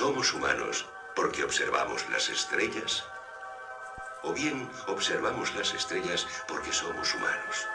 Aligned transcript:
somos 0.00 0.32
humanos 0.32 0.86
porque 1.14 1.44
observamos 1.44 2.08
las 2.08 2.30
estrellas, 2.30 3.04
o 4.22 4.32
bien 4.32 4.66
observamos 4.86 5.54
las 5.56 5.74
estrellas 5.74 6.26
porque 6.48 6.72
somos 6.72 7.14
humanos. 7.14 7.66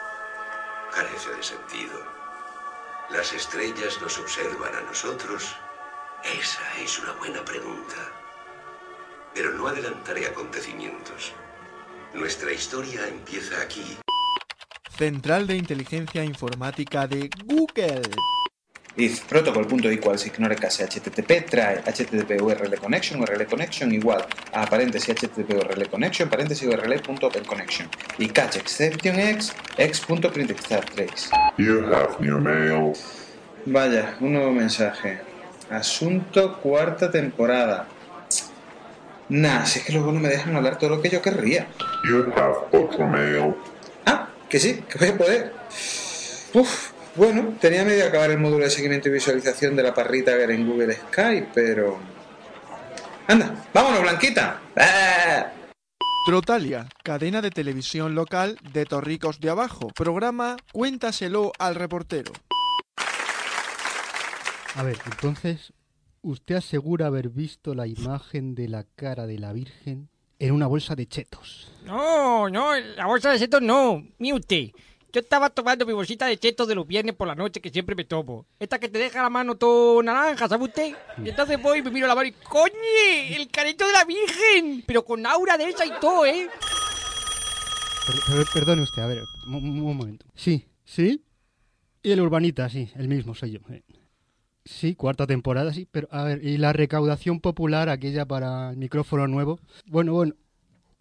Carece 0.92 1.30
de 1.30 1.42
sentido. 1.44 2.04
¿Las 3.10 3.32
estrellas 3.32 4.02
nos 4.02 4.18
observan 4.18 4.74
a 4.74 4.80
nosotros? 4.80 5.54
Esa 6.24 6.66
es 6.80 6.98
una 6.98 7.12
buena 7.12 7.44
pregunta. 7.44 8.10
Pero 9.32 9.52
no 9.52 9.68
adelantaré 9.68 10.26
acontecimientos. 10.26 11.32
Nuestra 12.12 12.50
historia 12.50 13.06
empieza 13.06 13.62
aquí. 13.62 13.98
Central 14.98 15.46
de 15.46 15.58
Inteligencia 15.58 16.24
Informática 16.24 17.06
de 17.06 17.30
Google. 17.44 18.02
If 18.98 19.28
protocol.equals 19.28 20.24
ignore 20.24 20.56
case 20.56 20.86
HTTP 20.86 21.44
trae 21.44 21.82
HTTP 21.84 22.40
URL 22.40 22.78
connection 22.80 23.20
URL 23.20 23.44
connection 23.44 23.92
igual 23.92 24.24
a 24.52 24.64
paréntesis 24.64 25.14
HTTP 25.14 25.52
URL 25.52 25.90
connection 25.90 26.30
paréntesis 26.30 26.66
URL 26.66 27.02
punto 27.02 27.26
open 27.26 27.44
connection 27.44 27.90
y 28.16 28.28
catch 28.28 28.56
exception 28.56 29.20
x 29.20 29.52
x.printextrace. 29.76 31.28
You 31.58 31.84
have 31.92 32.18
new 32.20 32.40
mail. 32.40 32.94
Vaya, 33.66 34.16
un 34.20 34.32
nuevo 34.32 34.52
mensaje. 34.52 35.20
Asunto 35.68 36.58
cuarta 36.62 37.10
temporada. 37.10 37.88
Nah, 39.28 39.66
si 39.66 39.80
es 39.80 39.84
que 39.84 39.92
luego 39.92 40.10
no 40.10 40.20
me 40.20 40.30
dejan 40.30 40.56
hablar 40.56 40.78
todo 40.78 40.88
lo 40.88 41.02
que 41.02 41.10
yo 41.10 41.20
querría. 41.20 41.66
You 42.08 42.32
have 42.34 42.56
otro 42.72 43.06
mail. 43.06 43.56
Ah, 44.06 44.28
que 44.48 44.58
sí, 44.58 44.82
que 44.88 44.98
voy 44.98 45.08
a 45.08 45.18
poder. 45.18 45.52
Uf, 46.54 46.92
bueno, 47.16 47.54
tenía 47.60 47.84
medio 47.84 48.06
acabar 48.06 48.30
el 48.30 48.38
módulo 48.38 48.64
de 48.64 48.70
seguimiento 48.70 49.08
y 49.08 49.12
visualización 49.12 49.74
de 49.74 49.82
la 49.82 49.94
parrita 49.94 50.36
que 50.36 50.42
era 50.42 50.54
en 50.54 50.68
Google 50.68 50.94
Skype, 50.94 51.48
pero... 51.54 51.98
Anda, 53.26 53.66
vámonos, 53.72 54.02
Blanquita. 54.02 54.60
¡Ah! 54.76 55.52
Trotalia, 56.26 56.88
cadena 57.02 57.40
de 57.40 57.50
televisión 57.50 58.14
local 58.14 58.58
de 58.72 58.84
Torricos 58.84 59.40
de 59.40 59.50
Abajo. 59.50 59.88
Programa 59.94 60.56
Cuéntaselo 60.72 61.52
al 61.58 61.76
reportero. 61.76 62.32
A 64.74 64.82
ver, 64.82 64.98
entonces, 65.06 65.72
¿usted 66.22 66.56
asegura 66.56 67.06
haber 67.06 67.30
visto 67.30 67.74
la 67.74 67.86
imagen 67.86 68.54
de 68.54 68.68
la 68.68 68.84
cara 68.96 69.26
de 69.26 69.38
la 69.38 69.52
Virgen 69.52 70.10
en 70.38 70.52
una 70.52 70.66
bolsa 70.66 70.94
de 70.94 71.06
chetos? 71.06 71.72
No, 71.84 72.50
no, 72.50 72.78
la 72.78 73.06
bolsa 73.06 73.30
de 73.30 73.38
chetos 73.38 73.62
no. 73.62 74.04
Mire 74.18 74.34
usted. 74.34 74.70
Yo 75.12 75.20
estaba 75.20 75.48
tomando 75.50 75.86
mi 75.86 75.92
bolsita 75.92 76.26
de 76.26 76.36
chetos 76.36 76.68
de 76.68 76.74
los 76.74 76.86
viernes 76.86 77.14
por 77.14 77.26
la 77.26 77.34
noche 77.34 77.60
que 77.60 77.70
siempre 77.70 77.94
me 77.94 78.04
tomo. 78.04 78.44
Esta 78.60 78.78
que 78.78 78.88
te 78.88 78.98
deja 78.98 79.22
la 79.22 79.30
mano 79.30 79.56
todo 79.56 80.02
naranja, 80.02 80.48
¿sabe 80.48 80.64
usted? 80.64 80.94
Y 81.24 81.28
entonces 81.30 81.60
voy 81.62 81.78
y 81.78 81.82
me 81.82 81.90
miro 81.90 82.06
la 82.06 82.14
mano 82.14 82.28
y 82.28 82.32
¡coñe! 82.32 83.34
¡El 83.34 83.48
careto 83.50 83.86
de 83.86 83.92
la 83.92 84.04
Virgen! 84.04 84.84
Pero 84.86 85.04
con 85.04 85.24
aura 85.24 85.56
de 85.56 85.68
esa 85.70 85.86
y 85.86 85.92
todo, 86.00 86.26
¿eh? 86.26 86.48
Per- 88.06 88.34
per- 88.36 88.46
perdone 88.52 88.82
usted, 88.82 89.02
a 89.02 89.06
ver, 89.06 89.22
un, 89.46 89.54
un 89.54 89.96
momento. 89.96 90.26
Sí, 90.34 90.66
sí. 90.84 91.24
Y 92.02 92.12
el 92.12 92.20
urbanita, 92.20 92.68
sí, 92.68 92.90
el 92.96 93.08
mismo 93.08 93.34
soy 93.34 93.52
yo. 93.52 93.60
eh. 93.70 93.82
Sí, 94.64 94.94
cuarta 94.96 95.26
temporada, 95.26 95.72
sí, 95.72 95.88
pero 95.90 96.08
a 96.10 96.24
ver, 96.24 96.44
¿y 96.44 96.58
la 96.58 96.72
recaudación 96.72 97.40
popular, 97.40 97.88
aquella 97.88 98.26
para 98.26 98.70
el 98.70 98.76
micrófono 98.76 99.26
nuevo? 99.28 99.60
Bueno, 99.86 100.12
bueno, 100.12 100.34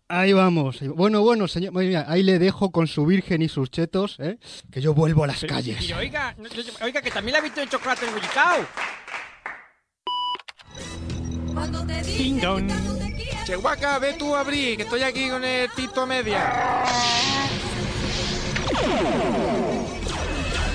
ahí 0.07 0.33
vamos. 0.33 0.79
Bueno, 0.95 1.21
bueno, 1.21 1.47
señor, 1.47 1.73
mira, 1.73 2.05
ahí 2.07 2.23
le 2.23 2.39
dejo 2.39 2.71
con 2.71 2.87
su 2.87 3.05
virgen 3.05 3.41
y 3.41 3.49
sus 3.49 3.69
chetos, 3.69 4.17
¿eh? 4.19 4.37
Que 4.71 4.81
yo 4.81 4.93
vuelvo 4.93 5.23
a 5.23 5.27
las 5.27 5.43
calles. 5.43 5.77
Pero 5.79 5.99
oiga, 5.99 6.35
oiga, 6.81 7.01
que 7.01 7.11
también 7.11 7.33
la 7.33 7.39
he 7.39 7.43
visto 7.43 7.61
de 7.61 7.67
chocolate 7.67 8.05
embollicado. 8.05 8.65
Ding 12.17 12.39
dong. 12.39 12.71
Chehuaca, 13.45 13.99
ve 13.99 14.13
tú 14.13 14.35
a 14.35 14.39
abrir, 14.39 14.75
que 14.77 14.83
estoy 14.83 15.03
aquí 15.03 15.29
con 15.29 15.43
el 15.43 15.69
Tito 15.71 16.01
a 16.01 16.05
media. 16.05 16.83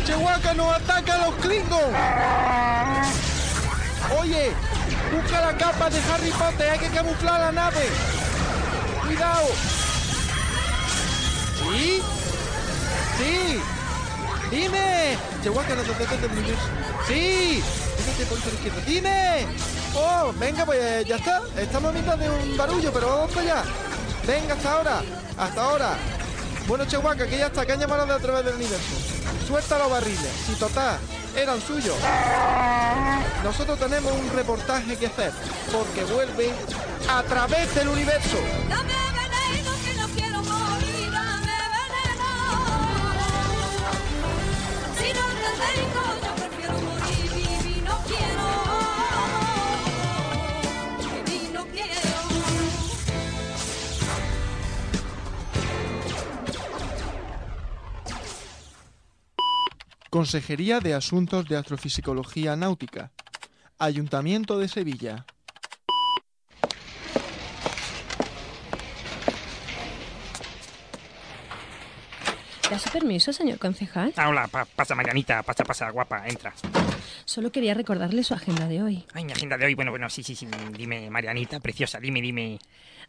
Chehuaca, 0.06 0.54
nos 0.54 0.72
atacan 0.74 1.20
los 1.20 1.34
Klingons. 1.36 1.96
Oye, 4.20 4.52
busca 5.12 5.40
la 5.40 5.56
capa 5.56 5.90
de 5.90 5.98
Harry 5.98 6.30
Potter, 6.30 6.70
hay 6.70 6.78
que 6.78 6.88
camuflar 6.88 7.40
la 7.40 7.52
nave. 7.52 7.88
Cuidado. 9.20 9.48
¿Sí? 11.58 12.02
Sí. 13.18 13.60
Dime. 14.50 15.18
Morir. 16.30 16.56
Sí. 17.06 17.62
Dime. 18.86 19.46
Oh, 19.94 20.32
venga, 20.38 20.64
pues 20.64 21.04
ya 21.04 21.16
está. 21.16 21.42
Estamos 21.58 21.90
a 21.90 21.98
mitad 21.98 22.16
de 22.16 22.30
un 22.30 22.56
barullo, 22.56 22.90
pero 22.94 23.08
vamos 23.08 23.30
para 23.32 23.42
allá. 23.42 23.62
Venga, 24.26 24.54
hasta 24.54 24.72
ahora. 24.72 25.02
Hasta 25.36 25.62
ahora. 25.62 25.98
Bueno, 26.66 26.86
Chehuaca, 26.86 27.26
que 27.26 27.36
ya 27.36 27.48
está, 27.48 27.66
que 27.66 27.72
han 27.72 27.80
llamado 27.80 28.06
de 28.06 28.14
a 28.14 28.18
través 28.18 28.42
del 28.46 28.54
universo. 28.54 28.94
Suelta 29.46 29.78
los 29.80 29.90
barriles. 29.90 30.32
Si 30.46 30.54
total, 30.54 30.98
eran 31.36 31.60
suyos. 31.60 31.96
Nosotros 33.44 33.78
tenemos 33.78 34.12
un 34.12 34.30
reportaje 34.32 34.96
que 34.96 35.08
hacer, 35.08 35.32
porque 35.70 36.04
vuelve 36.10 36.54
a 37.06 37.22
través 37.24 37.74
del 37.74 37.88
universo. 37.88 38.38
Consejería 60.10 60.80
de 60.80 60.92
Asuntos 60.92 61.46
de 61.48 61.56
Astrofisicología 61.56 62.56
Náutica. 62.56 63.12
Ayuntamiento 63.78 64.58
de 64.58 64.66
Sevilla. 64.66 65.24
¿Da 72.70 72.78
su 72.78 72.88
permiso, 72.90 73.32
señor 73.32 73.58
concejal? 73.58 74.12
Ah, 74.16 74.28
hola, 74.28 74.46
pa- 74.46 74.64
pasa 74.64 74.94
Marianita, 74.94 75.42
pasa, 75.42 75.64
pasa, 75.64 75.90
guapa, 75.90 76.26
entra. 76.28 76.52
Solo 77.24 77.50
quería 77.50 77.74
recordarle 77.74 78.22
su 78.22 78.32
agenda 78.34 78.66
de 78.68 78.80
hoy. 78.82 79.04
Ay, 79.12 79.24
mi 79.24 79.32
agenda 79.32 79.56
de 79.58 79.66
hoy, 79.66 79.74
bueno, 79.74 79.90
bueno, 79.90 80.08
sí, 80.08 80.22
sí, 80.22 80.36
sí, 80.36 80.46
dime, 80.76 81.10
Marianita, 81.10 81.58
preciosa, 81.60 81.98
dime, 81.98 82.20
dime. 82.20 82.58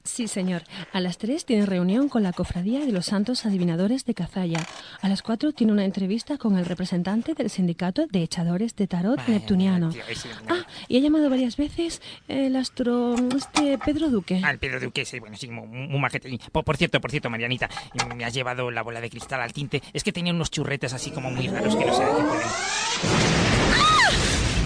Sí, 0.04 0.28
señor. 0.28 0.64
A 0.94 1.00
las 1.00 1.18
3 1.20 1.46
tiene 1.46 1.66
reunión 1.66 2.10
con 2.10 2.24
la 2.24 2.34
Cofradía 2.34 2.80
de 2.86 2.92
los 2.92 3.06
Santos 3.06 3.46
Adivinadores 3.46 4.04
de 4.06 4.14
Cazalla. 4.16 4.60
A 5.02 5.08
las 5.10 5.22
4 5.22 5.52
tiene 5.52 5.74
una 5.74 5.86
entrevista 5.86 6.38
con 6.38 6.58
el 6.58 6.66
representante 6.66 7.34
del 7.36 7.50
Sindicato 7.50 8.08
de 8.08 8.24
Echadores 8.24 8.76
de 8.76 8.88
Tarot 8.88 9.18
Vaya, 9.18 9.30
Neptuniano. 9.34 9.90
tío, 9.90 10.02
Ah, 10.50 10.66
y 10.88 10.98
ha 10.98 11.00
llamado 11.02 11.30
varias 11.30 11.56
veces 11.56 12.02
el 12.28 12.56
astro... 12.56 13.16
este 13.36 13.78
Pedro 13.78 14.10
Duque. 14.10 14.42
Ah, 14.44 14.52
el 14.52 14.58
Pedro 14.60 14.80
Duque, 14.80 15.06
sí, 15.06 15.20
bueno, 15.20 15.38
sí, 15.38 15.50
muy, 15.50 15.68
muy 15.68 16.00
majete. 16.00 16.36
Por, 16.52 16.64
por 16.64 16.78
cierto, 16.78 17.00
por 17.00 17.12
cierto, 17.12 17.30
Marianita, 17.30 17.70
me 18.16 18.26
has 18.26 18.34
llevado 18.34 18.72
la 18.72 18.82
bola 18.82 19.02
de 19.02 19.10
cristal 19.10 19.40
al 19.42 19.54
tinte. 19.54 19.82
Es 19.94 20.04
que 20.04 20.12
tenía 20.12 20.34
unos 20.34 20.50
churretes 20.50 20.94
así 20.94 21.12
como 21.12 21.30
muy 21.30 21.48
raros 21.48 21.76
que 21.76 21.86
no 21.86 21.94
sé 21.94 22.04
de 22.04 22.10
qué 22.12 22.24
pueden. 22.24 22.48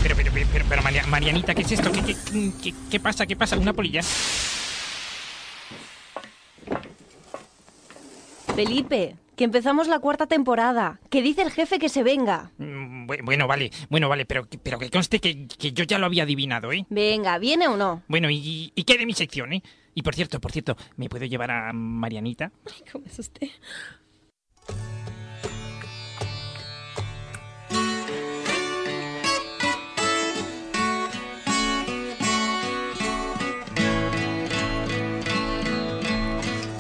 Pero, 0.02 0.16
pero, 0.16 0.32
pero, 0.34 0.48
pero, 0.54 0.66
pero, 0.70 0.82
Maria- 0.84 1.06
Marianita, 1.08 1.54
¿qué 1.56 1.62
es 1.64 1.72
esto? 1.74 1.92
¿Qué, 1.92 2.02
qué, 2.04 2.52
qué, 2.64 2.74
qué 2.90 3.00
pasa? 3.00 3.26
¿Qué 3.26 3.36
pasa? 3.36 3.58
¿Una 3.58 3.74
polilla? 3.74 4.02
Felipe, 8.56 9.16
que 9.36 9.44
empezamos 9.44 9.88
la 9.88 10.00
cuarta 10.00 10.28
temporada. 10.28 11.00
Que 11.10 11.22
dice 11.22 11.42
el 11.42 11.52
jefe 11.52 11.78
que 11.80 11.90
se 11.90 12.04
venga. 12.04 12.52
Mm, 12.58 13.06
bu- 13.08 13.22
Bueno, 13.24 13.48
vale, 13.48 13.72
bueno, 13.90 14.08
vale, 14.10 14.26
pero, 14.26 14.48
pero 14.64 14.80
que 14.80 14.90
conste 14.90 15.20
que, 15.20 15.48
que 15.48 15.72
yo 15.74 15.84
ya 15.84 16.00
lo 16.00 16.06
había 16.06 16.24
adivinado, 16.24 16.72
¿eh? 16.72 16.86
Venga, 16.90 17.38
¿viene 17.38 17.68
o 17.68 17.76
no? 17.78 18.04
Bueno, 18.08 18.30
y, 18.30 18.72
y 18.74 18.84
qué 18.84 18.98
de 18.98 19.06
mi 19.06 19.14
sección, 19.14 19.54
¿eh? 19.54 19.64
Y 19.94 20.02
por 20.04 20.16
cierto, 20.16 20.40
por 20.40 20.52
cierto, 20.52 20.76
¿me 20.98 21.10
puedo 21.10 21.26
llevar 21.26 21.52
a 21.52 21.74
Marianita? 21.74 22.52
Ay, 22.66 22.84
¿cómo 22.92 23.06
es 23.06 23.20
usted? 23.20 23.48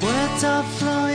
Words 0.01 0.43
are 0.43 0.63
flowing 0.77 1.14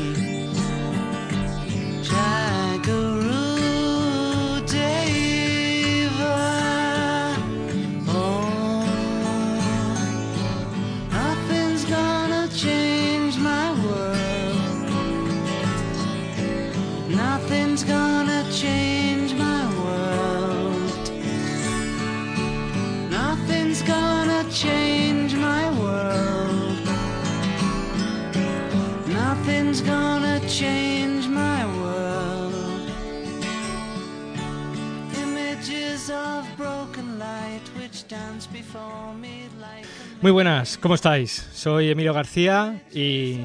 Muy 40.31 40.35
buenas, 40.45 40.77
¿cómo 40.77 40.95
estáis? 40.95 41.45
Soy 41.51 41.89
Emilio 41.89 42.13
García 42.13 42.83
y 42.93 43.37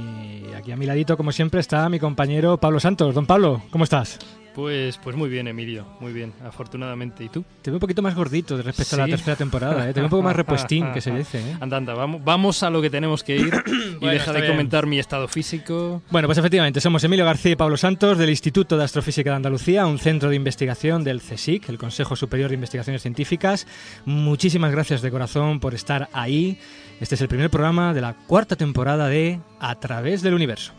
aquí 0.57 0.71
a 0.71 0.77
mi 0.77 0.87
ladito, 0.87 1.17
como 1.17 1.33
siempre, 1.33 1.59
está 1.59 1.89
mi 1.89 1.99
compañero 1.99 2.59
Pablo 2.59 2.79
Santos. 2.79 3.13
Don 3.13 3.27
Pablo, 3.27 3.61
¿cómo 3.71 3.83
estás? 3.83 4.21
Pues, 4.57 4.97
pues 4.97 5.15
muy 5.15 5.29
bien, 5.29 5.49
Emilio, 5.49 5.85
muy 6.01 6.15
bien, 6.15 6.33
afortunadamente. 6.43 7.23
¿Y 7.23 7.29
tú? 7.29 7.45
Te 7.61 7.71
veo 7.71 7.77
un 7.77 7.81
poquito 7.81 8.01
más 8.01 8.15
gordito 8.15 8.57
respecto 8.63 8.97
a 8.97 9.01
la 9.01 9.07
tercera 9.07 9.37
temporada, 9.37 9.85
¿eh? 9.85 9.93
Te 9.93 10.01
veo 10.01 10.07
un 10.07 10.11
poco 10.11 10.23
más 10.23 10.35
repuestín, 10.35 10.95
que 10.95 11.03
se 11.03 11.11
dice, 11.11 11.41
¿eh? 11.41 11.57
Anda, 11.61 11.77
anda, 11.77 11.93
vamos, 11.93 12.25
vamos 12.25 12.63
a 12.63 12.71
lo 12.71 12.81
que 12.81 12.89
tenemos 12.89 13.23
que 13.23 13.37
ir 13.37 13.53
y 13.67 13.97
Bueno, 13.97 14.13
deja 14.15 14.33
de 14.33 14.41
bien. 14.41 14.53
comentar 14.53 14.87
mi 14.87 14.99
estado 14.99 15.29
físico. 15.29 16.01
Bueno, 16.11 16.27
pues 16.27 16.39
efectivamente, 16.39 16.81
somos 16.81 17.05
Emilio 17.05 17.27
García 17.27 17.53
y 17.53 17.57
Pablo 17.57 17.77
Santos 17.77 18.17
del 18.17 18.31
Instituto 18.31 18.79
de 18.79 18.85
Astrofísica 18.85 19.29
de 19.29 19.37
Andalucía, 19.37 19.85
un 19.85 19.99
centro 19.99 20.31
de 20.31 20.37
investigación 20.37 21.05
del 21.05 21.21
CSIC, 21.21 21.69
el 21.69 21.77
Consejo 21.77 22.17
Superior 22.17 22.49
de 22.49 22.55
Investigaciones 22.55 23.03
Científicas. 23.03 23.67
Muchísimas 24.07 24.73
gracias 24.73 25.03
de 25.03 25.11
corazón 25.11 25.61
por 25.61 25.75
estar 25.75 26.09
ahí. 26.15 26.59
Este 26.99 27.15
es 27.17 27.21
el 27.21 27.29
primer 27.29 27.51
programa 27.51 27.93
de 27.93 28.01
la 28.01 28.15
cuarta 28.15 28.57
temporada 28.57 29.07
de 29.09 29.39
A 29.61 29.75
través 29.75 30.23
del 30.23 30.33
universo. 30.33 30.73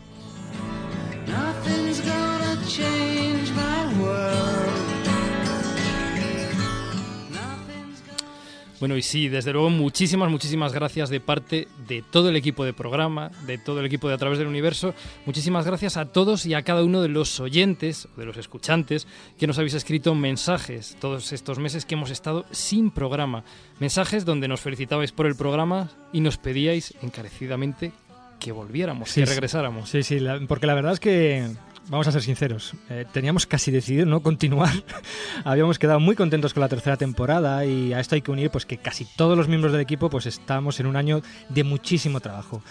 Bueno, 8.80 8.96
y 8.96 9.02
sí, 9.02 9.28
desde 9.28 9.52
luego, 9.52 9.70
muchísimas, 9.70 10.30
muchísimas 10.30 10.72
gracias 10.72 11.10
de 11.10 11.18
parte 11.20 11.66
de 11.88 12.02
todo 12.02 12.28
el 12.28 12.36
equipo 12.36 12.64
de 12.64 12.72
programa, 12.72 13.30
de 13.46 13.58
todo 13.58 13.80
el 13.80 13.86
equipo 13.86 14.06
de 14.08 14.14
A 14.14 14.18
través 14.18 14.38
del 14.38 14.46
universo. 14.46 14.94
Muchísimas 15.26 15.66
gracias 15.66 15.96
a 15.96 16.06
todos 16.06 16.46
y 16.46 16.54
a 16.54 16.62
cada 16.62 16.84
uno 16.84 17.02
de 17.02 17.08
los 17.08 17.40
oyentes, 17.40 18.06
de 18.16 18.24
los 18.24 18.36
escuchantes, 18.36 19.08
que 19.36 19.48
nos 19.48 19.58
habéis 19.58 19.74
escrito 19.74 20.14
mensajes 20.14 20.96
todos 21.00 21.32
estos 21.32 21.58
meses 21.58 21.84
que 21.86 21.94
hemos 21.96 22.10
estado 22.10 22.44
sin 22.52 22.90
programa. 22.92 23.42
Mensajes 23.80 24.24
donde 24.24 24.46
nos 24.46 24.60
felicitabais 24.60 25.10
por 25.10 25.26
el 25.26 25.34
programa 25.34 25.90
y 26.12 26.20
nos 26.20 26.36
pedíais 26.36 26.94
encarecidamente 27.02 27.90
que 28.38 28.52
volviéramos, 28.52 29.10
Sí, 29.10 29.20
que 29.22 29.26
regresáramos. 29.26 29.90
Sí, 29.90 30.04
sí, 30.04 30.20
la- 30.20 30.38
porque 30.46 30.68
la 30.68 30.74
verdad 30.74 30.92
es 30.92 31.00
que, 31.00 31.48
vamos 31.88 32.06
a 32.06 32.12
ser 32.12 32.22
sinceros, 32.22 32.74
eh, 32.90 33.04
teníamos 33.12 33.46
casi 33.46 33.70
decidido 33.70 34.06
no 34.06 34.20
continuar. 34.20 34.72
Habíamos 35.44 35.78
quedado 35.78 36.00
muy 36.00 36.16
contentos 36.16 36.54
con 36.54 36.60
la 36.60 36.68
tercera 36.68 36.96
temporada 36.96 37.64
y 37.64 37.92
a 37.92 38.00
esto 38.00 38.14
hay 38.14 38.22
que 38.22 38.30
unir 38.30 38.50
pues 38.50 38.66
que 38.66 38.78
casi 38.78 39.04
todos 39.04 39.36
los 39.36 39.48
miembros 39.48 39.72
del 39.72 39.80
equipo 39.80 40.10
pues 40.10 40.26
estamos 40.26 40.80
en 40.80 40.86
un 40.86 40.96
año 40.96 41.22
de 41.48 41.64
muchísimo 41.64 42.20
trabajo. 42.20 42.62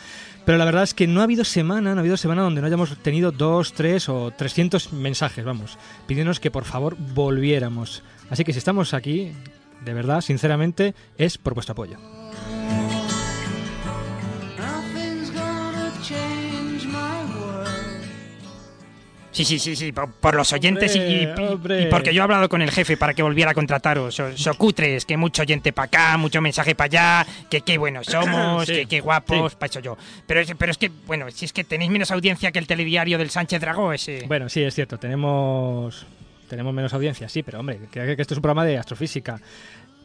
Pero 0.46 0.58
la 0.58 0.66
verdad 0.66 0.84
es 0.84 0.94
que 0.94 1.08
no 1.08 1.22
ha 1.22 1.24
habido 1.24 1.44
semana, 1.44 1.92
no 1.94 1.98
ha 1.98 2.02
habido 2.02 2.18
semana 2.18 2.42
donde 2.42 2.62
no 2.62 2.68
hayamos 2.68 2.98
tenido 3.00 3.32
dos, 3.32 3.74
tres 3.74 4.08
o 4.08 4.32
300 4.32 4.94
mensajes, 4.94 5.44
vamos, 5.44 5.78
pidiéndonos 6.08 6.40
que 6.40 6.52
por 6.52 6.64
favor 6.64 6.96
volviéramos. 7.14 8.04
Así 8.30 8.44
que 8.44 8.54
si 8.54 8.60
estamos 8.60 8.94
aquí, 8.94 9.32
de 9.84 9.94
verdad, 9.94 10.22
sinceramente, 10.22 10.96
es 11.18 11.38
por 11.38 11.54
vuestro 11.54 11.74
apoyo. 11.74 11.98
Sí, 19.38 19.46
sí, 19.46 19.60
sí, 19.60 19.76
sí, 19.76 19.92
por, 19.92 20.12
por 20.14 20.34
los 20.36 20.52
oyentes 20.52 20.96
y- 20.96 21.00
y, 21.00 21.26
Hombre, 21.28 21.46
y- 21.46 21.48
hombre. 21.54 21.82
y 21.84 21.86
porque 21.88 22.12
yo 22.14 22.22
he 22.22 22.24
hablado 22.24 22.50
con 22.50 22.62
el 22.64 22.72
jefe 22.72 22.98
para 22.98 23.14
que 23.14 23.22
volviera 23.22 23.52
a 23.52 23.54
contrataros. 23.54 24.16
So, 24.16 24.36
so 24.36 24.54
cutres, 24.56 25.06
que 25.06 25.16
mucho 25.16 25.44
oyente 25.44 25.72
para 25.74 25.86
acá, 25.86 26.18
mucho 26.18 26.42
mensaje 26.42 26.74
para 26.74 26.86
allá, 27.22 27.28
que 27.50 27.62
qué 27.62 27.78
buenos 27.78 28.06
somos, 28.12 28.66
Sí, 28.66 28.74
que 28.74 28.86
qué 28.88 29.00
guapos, 29.02 29.52
sí. 29.52 29.58
para 29.60 29.70
eso 29.70 29.80
yo. 29.80 29.96
Pero 30.26 30.40
es, 30.40 30.52
pero 30.58 30.72
es 30.72 30.78
que, 30.80 30.90
bueno, 31.06 31.30
si 31.30 31.46
es 31.46 31.54
que 31.54 31.64
tenéis 31.64 31.92
menos 31.92 32.10
audiencia 32.10 32.52
que 32.52 32.58
el 32.58 32.66
telediario 32.66 33.18
del 33.20 33.30
Sánchez 33.30 33.62
Dragó 33.62 33.94
ese. 33.94 34.24
Bueno, 34.28 34.50
sí, 34.50 34.64
es 34.64 34.74
cierto, 34.74 34.98
tenemos, 34.98 36.06
tenemos 36.50 36.74
menos 36.74 36.94
audiencia, 36.94 37.30
sí, 37.30 37.44
pero 37.44 37.60
hombre, 37.60 37.80
que, 37.92 38.16
que 38.16 38.22
esto 38.22 38.34
es 38.34 38.38
un 38.38 38.42
programa 38.42 38.66
de 38.66 38.78
astrofísica. 38.80 39.40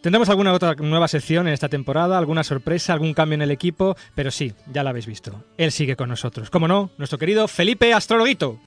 Tendremos 0.02 0.28
alguna 0.28 0.52
otra 0.52 0.74
nueva 0.74 1.06
sección 1.08 1.46
en 1.46 1.54
esta 1.54 1.68
temporada, 1.68 2.18
alguna 2.18 2.42
sorpresa, 2.42 2.92
algún 2.92 3.14
cambio 3.14 3.36
en 3.36 3.42
el 3.42 3.50
equipo, 3.52 3.96
pero 4.16 4.30
sí, 4.32 4.52
ya 4.66 4.82
lo 4.82 4.90
habéis 4.90 5.06
visto. 5.06 5.44
Él 5.56 5.70
sigue 5.70 5.94
con 5.96 6.08
nosotros. 6.08 6.50
¿Cómo 6.50 6.66
no? 6.66 6.90
Nuestro 6.98 7.18
querido 7.18 7.46
Felipe 7.46 7.94
Astrologuito. 7.94 8.58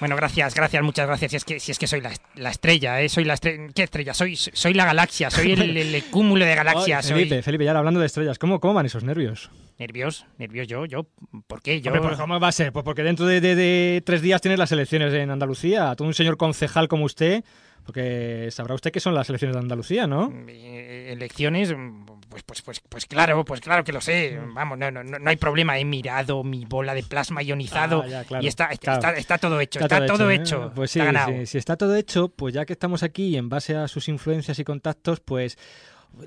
Bueno, 0.00 0.16
gracias, 0.16 0.54
gracias, 0.54 0.82
muchas 0.82 1.06
gracias. 1.06 1.30
Si 1.30 1.36
es 1.36 1.44
que, 1.44 1.60
si 1.60 1.72
es 1.72 1.78
que 1.78 1.86
soy 1.86 2.00
la, 2.00 2.12
la 2.34 2.50
estrella, 2.50 3.00
¿eh? 3.00 3.08
Soy 3.08 3.24
la 3.24 3.34
estrella. 3.34 3.68
¿Qué 3.74 3.84
estrella? 3.84 4.12
Soy, 4.12 4.36
soy 4.36 4.74
la 4.74 4.84
galaxia, 4.84 5.30
soy 5.30 5.52
el, 5.52 5.62
el- 5.76 5.94
el 5.94 6.04
cúmulo 6.06 6.44
de 6.44 6.54
galaxias. 6.54 7.06
Soy... 7.06 7.14
Felipe, 7.20 7.42
Felipe, 7.42 7.64
ya 7.64 7.78
hablando 7.78 8.00
de 8.00 8.06
estrellas, 8.06 8.38
¿cómo, 8.38 8.60
cómo 8.60 8.74
van 8.74 8.86
esos 8.86 9.04
nervios? 9.04 9.50
Nervios, 9.78 10.26
nervios 10.36 10.66
yo, 10.68 10.84
yo. 10.84 11.06
¿Por 11.46 11.62
qué? 11.62 11.80
Yo. 11.80 11.92
Hombre, 11.92 12.16
¿cómo 12.16 12.38
va 12.38 12.48
a 12.48 12.52
ser? 12.52 12.72
Pues 12.72 12.84
porque 12.84 13.02
dentro 13.02 13.24
de, 13.24 13.40
de- 13.40 13.54
de 13.54 14.02
tres 14.04 14.20
días 14.20 14.40
tienes 14.42 14.58
las 14.58 14.72
elecciones 14.72 15.14
en 15.14 15.30
Andalucía. 15.30 15.94
Todo 15.96 16.06
un 16.08 16.14
señor 16.14 16.36
concejal 16.36 16.86
como 16.88 17.04
usted, 17.04 17.42
porque 17.86 18.48
sabrá 18.50 18.74
usted 18.74 18.90
que 18.92 19.00
son 19.00 19.14
las 19.14 19.28
elecciones 19.30 19.54
de 19.56 19.60
Andalucía, 19.60 20.06
¿no? 20.06 20.30
Eh, 20.48 21.12
elecciones, 21.12 21.72
mm, 21.74 22.13
pues, 22.42 22.42
pues, 22.44 22.62
pues, 22.62 22.80
pues 22.88 23.06
claro, 23.06 23.44
pues 23.44 23.60
claro 23.60 23.84
que 23.84 23.92
lo 23.92 24.00
sé. 24.00 24.38
Vamos, 24.54 24.76
no, 24.76 24.90
no, 24.90 25.04
no 25.04 25.30
hay 25.30 25.36
problema. 25.36 25.78
He 25.78 25.84
mirado 25.84 26.42
mi 26.42 26.64
bola 26.64 26.92
de 26.94 27.04
plasma 27.04 27.42
ionizado 27.42 28.02
Ah, 28.02 28.08
ya, 28.08 28.24
claro, 28.24 28.44
y 28.44 28.48
está, 28.48 28.64
está, 28.66 28.98
claro. 28.98 29.16
está- 29.16 29.20
está 29.20 29.38
todo 29.38 29.60
hecho. 29.60 29.78
Está, 29.80 30.04
todo 30.04 30.30
¿eh? 30.30 30.34
hecho. 30.34 30.72
Pues 30.74 30.90
sí, 30.90 30.98
está 30.98 31.12
ganado. 31.12 31.32
sí, 31.32 31.46
si 31.46 31.58
está 31.58 31.76
todo 31.76 31.94
hecho, 31.94 32.28
pues 32.28 32.52
ya 32.54 32.64
que 32.66 32.72
estamos 32.72 33.02
aquí 33.04 33.36
en 33.36 33.48
base 33.48 33.76
a 33.76 33.86
sus 33.86 34.08
influencias 34.08 34.58
y 34.58 34.64
contactos, 34.64 35.20
pues 35.20 35.56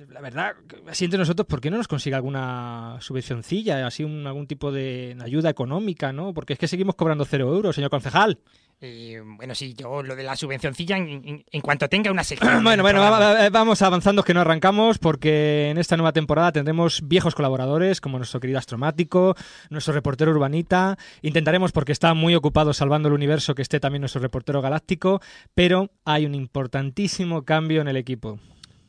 la 0.09 0.21
verdad, 0.21 0.53
así 0.87 1.05
entre 1.05 1.17
nosotros, 1.19 1.47
¿por 1.47 1.61
qué 1.61 1.69
no 1.71 1.77
nos 1.77 1.87
consigue 1.87 2.15
alguna 2.15 2.97
subvencioncilla, 2.99 3.85
así 3.87 4.03
un- 4.03 4.25
algún 4.27 4.47
tipo 4.47 4.71
de 4.71 5.15
ayuda 5.21 5.49
económica, 5.49 6.11
¿no? 6.13 6.33
Porque 6.33 6.53
es 6.53 6.59
que 6.59 6.67
seguimos 6.67 6.95
cobrando 6.95 7.25
cero 7.25 7.53
euros, 7.53 7.75
señor 7.75 7.89
concejal. 7.89 8.39
Eh, 8.79 9.19
bueno, 9.25 9.55
sí, 9.55 9.73
yo 9.73 10.03
lo 10.03 10.15
de 10.15 10.21
la 10.21 10.35
subvencioncilla, 10.35 10.97
en, 10.97 11.43
cuanto 11.63 11.89
tenga 11.89 12.11
una 12.11 12.23
sección. 12.23 12.51
en 12.57 12.63
Bueno, 12.63 12.83
bueno, 12.83 12.99
va- 12.99 13.49
vamos 13.49 13.81
avanzando 13.81 14.21
que 14.21 14.35
no 14.35 14.41
arrancamos 14.41 14.99
porque 14.99 15.69
en 15.71 15.79
esta 15.79 15.97
nueva 15.97 16.13
temporada 16.13 16.51
tendremos 16.51 17.01
viejos 17.07 17.33
colaboradores 17.33 18.01
como 18.01 18.17
nuestro 18.19 18.39
querido 18.39 18.59
Astromático, 18.59 19.35
nuestro 19.71 19.93
reportero 19.95 20.29
Urbanita. 20.31 20.95
Intentaremos, 21.23 21.71
porque 21.71 21.91
está 21.91 22.13
muy 22.13 22.35
ocupado 22.35 22.71
salvando 22.71 23.07
el 23.07 23.15
universo, 23.15 23.55
que 23.55 23.63
esté 23.63 23.79
también 23.79 24.01
nuestro 24.01 24.21
reportero 24.21 24.61
Galáctico, 24.61 25.21
pero 25.55 25.89
hay 26.05 26.27
un 26.27 26.35
importantísimo 26.35 27.43
cambio 27.45 27.81
en 27.81 27.87
el 27.87 27.97
equipo. 27.97 28.39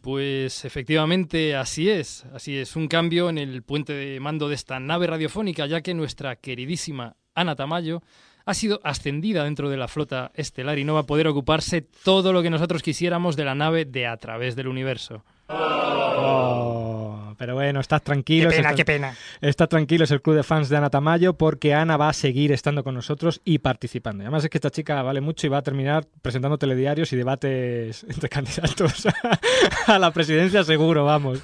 Pues 0.00 0.64
efectivamente 0.64 1.56
así 1.56 1.90
es, 1.90 2.24
así 2.32 2.56
es, 2.56 2.76
un 2.76 2.88
cambio 2.88 3.28
en 3.28 3.38
el 3.38 3.62
puente 3.62 3.92
de 3.92 4.20
mando 4.20 4.48
de 4.48 4.54
esta 4.54 4.78
nave 4.78 5.06
radiofónica, 5.06 5.66
ya 5.66 5.80
que 5.80 5.94
nuestra 5.94 6.36
queridísima 6.36 7.16
Ana 7.34 7.56
Tamayo 7.56 8.02
ha 8.46 8.54
sido 8.54 8.80
ascendida 8.82 9.44
dentro 9.44 9.68
de 9.68 9.76
la 9.76 9.88
flota 9.88 10.30
estelar 10.34 10.78
y 10.78 10.84
no 10.84 10.94
va 10.94 11.00
a 11.00 11.06
poder 11.06 11.28
ocuparse 11.28 11.82
todo 11.82 12.32
lo 12.32 12.42
que 12.42 12.48
nosotros 12.48 12.82
quisiéramos 12.82 13.36
de 13.36 13.44
la 13.44 13.54
nave 13.54 13.84
de 13.84 14.06
a 14.06 14.16
través 14.16 14.56
del 14.56 14.68
universo. 14.68 15.24
Oh, 15.48 16.77
pero 17.38 17.54
bueno, 17.54 17.80
estás 17.80 18.02
tranquilo. 18.02 18.50
Qué 18.50 18.56
pena, 18.56 18.68
está- 18.70 18.76
qué 18.76 18.84
pena. 18.84 19.16
Está 19.40 19.66
tranquilo, 19.68 20.04
es 20.04 20.10
el 20.10 20.20
club 20.20 20.36
de 20.36 20.42
fans 20.42 20.68
de 20.68 20.76
Ana 20.76 20.90
Tamayo 20.90 21.34
porque 21.34 21.72
Ana 21.72 21.96
va 21.96 22.08
a 22.08 22.12
seguir 22.12 22.52
estando 22.52 22.84
con 22.84 22.94
nosotros 22.94 23.40
y 23.44 23.58
participando. 23.60 24.22
Además 24.24 24.44
es 24.44 24.50
que 24.50 24.58
esta 24.58 24.70
chica 24.70 25.00
vale 25.02 25.20
mucho 25.20 25.46
y 25.46 25.50
va 25.50 25.58
a 25.58 25.62
terminar 25.62 26.04
presentando 26.20 26.58
telediarios 26.58 27.12
y 27.12 27.16
debates 27.16 28.04
entre 28.08 28.28
candidatos 28.28 29.06
a 29.86 29.98
la 29.98 30.10
presidencia 30.10 30.64
seguro, 30.64 31.04
vamos. 31.04 31.40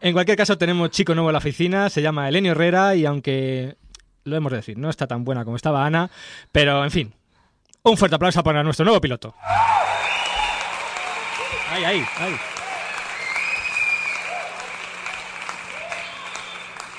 En 0.00 0.12
cualquier 0.12 0.36
caso 0.36 0.56
tenemos 0.58 0.90
chico 0.90 1.14
nuevo 1.14 1.30
en 1.30 1.32
la 1.32 1.38
oficina, 1.38 1.88
se 1.90 2.02
llama 2.02 2.28
Elenio 2.28 2.52
Herrera 2.52 2.94
y 2.94 3.06
aunque 3.06 3.76
lo 4.24 4.36
hemos 4.36 4.52
de 4.52 4.56
decir, 4.58 4.76
no 4.78 4.90
está 4.90 5.06
tan 5.06 5.24
buena 5.24 5.44
como 5.44 5.56
estaba 5.56 5.86
Ana, 5.86 6.10
pero 6.52 6.84
en 6.84 6.90
fin, 6.90 7.14
un 7.82 7.96
fuerte 7.96 8.16
aplauso 8.16 8.44
para 8.44 8.62
nuestro 8.62 8.84
nuevo 8.84 9.00
piloto. 9.00 9.34
Ahí, 11.72 11.84
ahí, 11.84 12.04
ahí. 12.18 12.34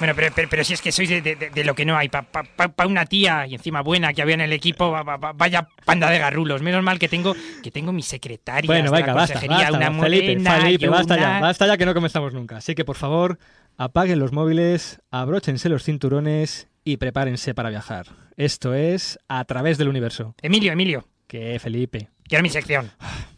Bueno, 0.02 0.16
pero, 0.16 0.34
pero, 0.36 0.50
pero 0.50 0.64
si 0.64 0.74
es 0.74 0.82
que 0.82 0.92
sois 0.92 1.08
de, 1.10 1.22
de- 1.22 1.64
lo 1.64 1.76
que 1.76 1.86
no 1.86 1.96
hay. 1.96 2.10
Para 2.10 2.88
una 2.88 3.06
tía 3.06 3.46
y 3.46 3.54
encima 3.54 3.82
buena 3.82 4.14
que 4.14 4.24
había 4.24 4.34
en 4.34 4.42
el 4.42 4.52
equipo, 4.52 4.90
va- 4.90 5.04
va- 5.04 5.18
va- 5.18 5.32
vaya 5.34 5.68
panda 5.86 6.10
de 6.10 6.18
garrulos. 6.18 6.64
Menos 6.64 6.82
mal 6.84 6.98
que 6.98 7.08
tengo, 7.08 7.36
que 7.62 7.70
tengo 7.70 7.92
mi 7.94 8.02
secretaria. 8.02 8.68
Bueno, 8.68 8.90
venga, 8.92 9.14
basta, 9.14 9.36
consejería, 9.36 9.70
basta, 9.70 9.78
una 9.92 10.02
Felipe, 10.04 10.26
morena 10.40 10.60
Felipe, 10.60 10.88
basta 10.90 11.18
ya, 11.18 11.40
basta 11.40 11.68
ya 11.68 11.78
que 11.78 11.86
no 11.86 11.94
comenzamos 11.94 12.34
nunca. 12.34 12.58
Así 12.58 12.74
que 12.74 12.84
por 12.84 12.96
favor, 12.98 13.38
apaguen 13.78 14.18
los 14.18 14.32
móviles, 14.32 15.00
abróchense 15.12 15.70
los 15.70 15.84
cinturones 15.84 16.68
y 16.84 16.98
prepárense 16.98 17.54
para 17.54 17.70
viajar. 17.70 18.08
Esto 18.38 18.74
es 18.74 19.20
A 19.28 19.46
través 19.46 19.78
del 19.78 19.88
universo. 19.88 20.34
Emilio, 20.42 20.72
Emilio, 20.72 21.08
Que 21.28 21.60
Felipe. 21.60 22.10
quiero 22.28 22.42
mi 22.42 22.50
sección. 22.50 22.90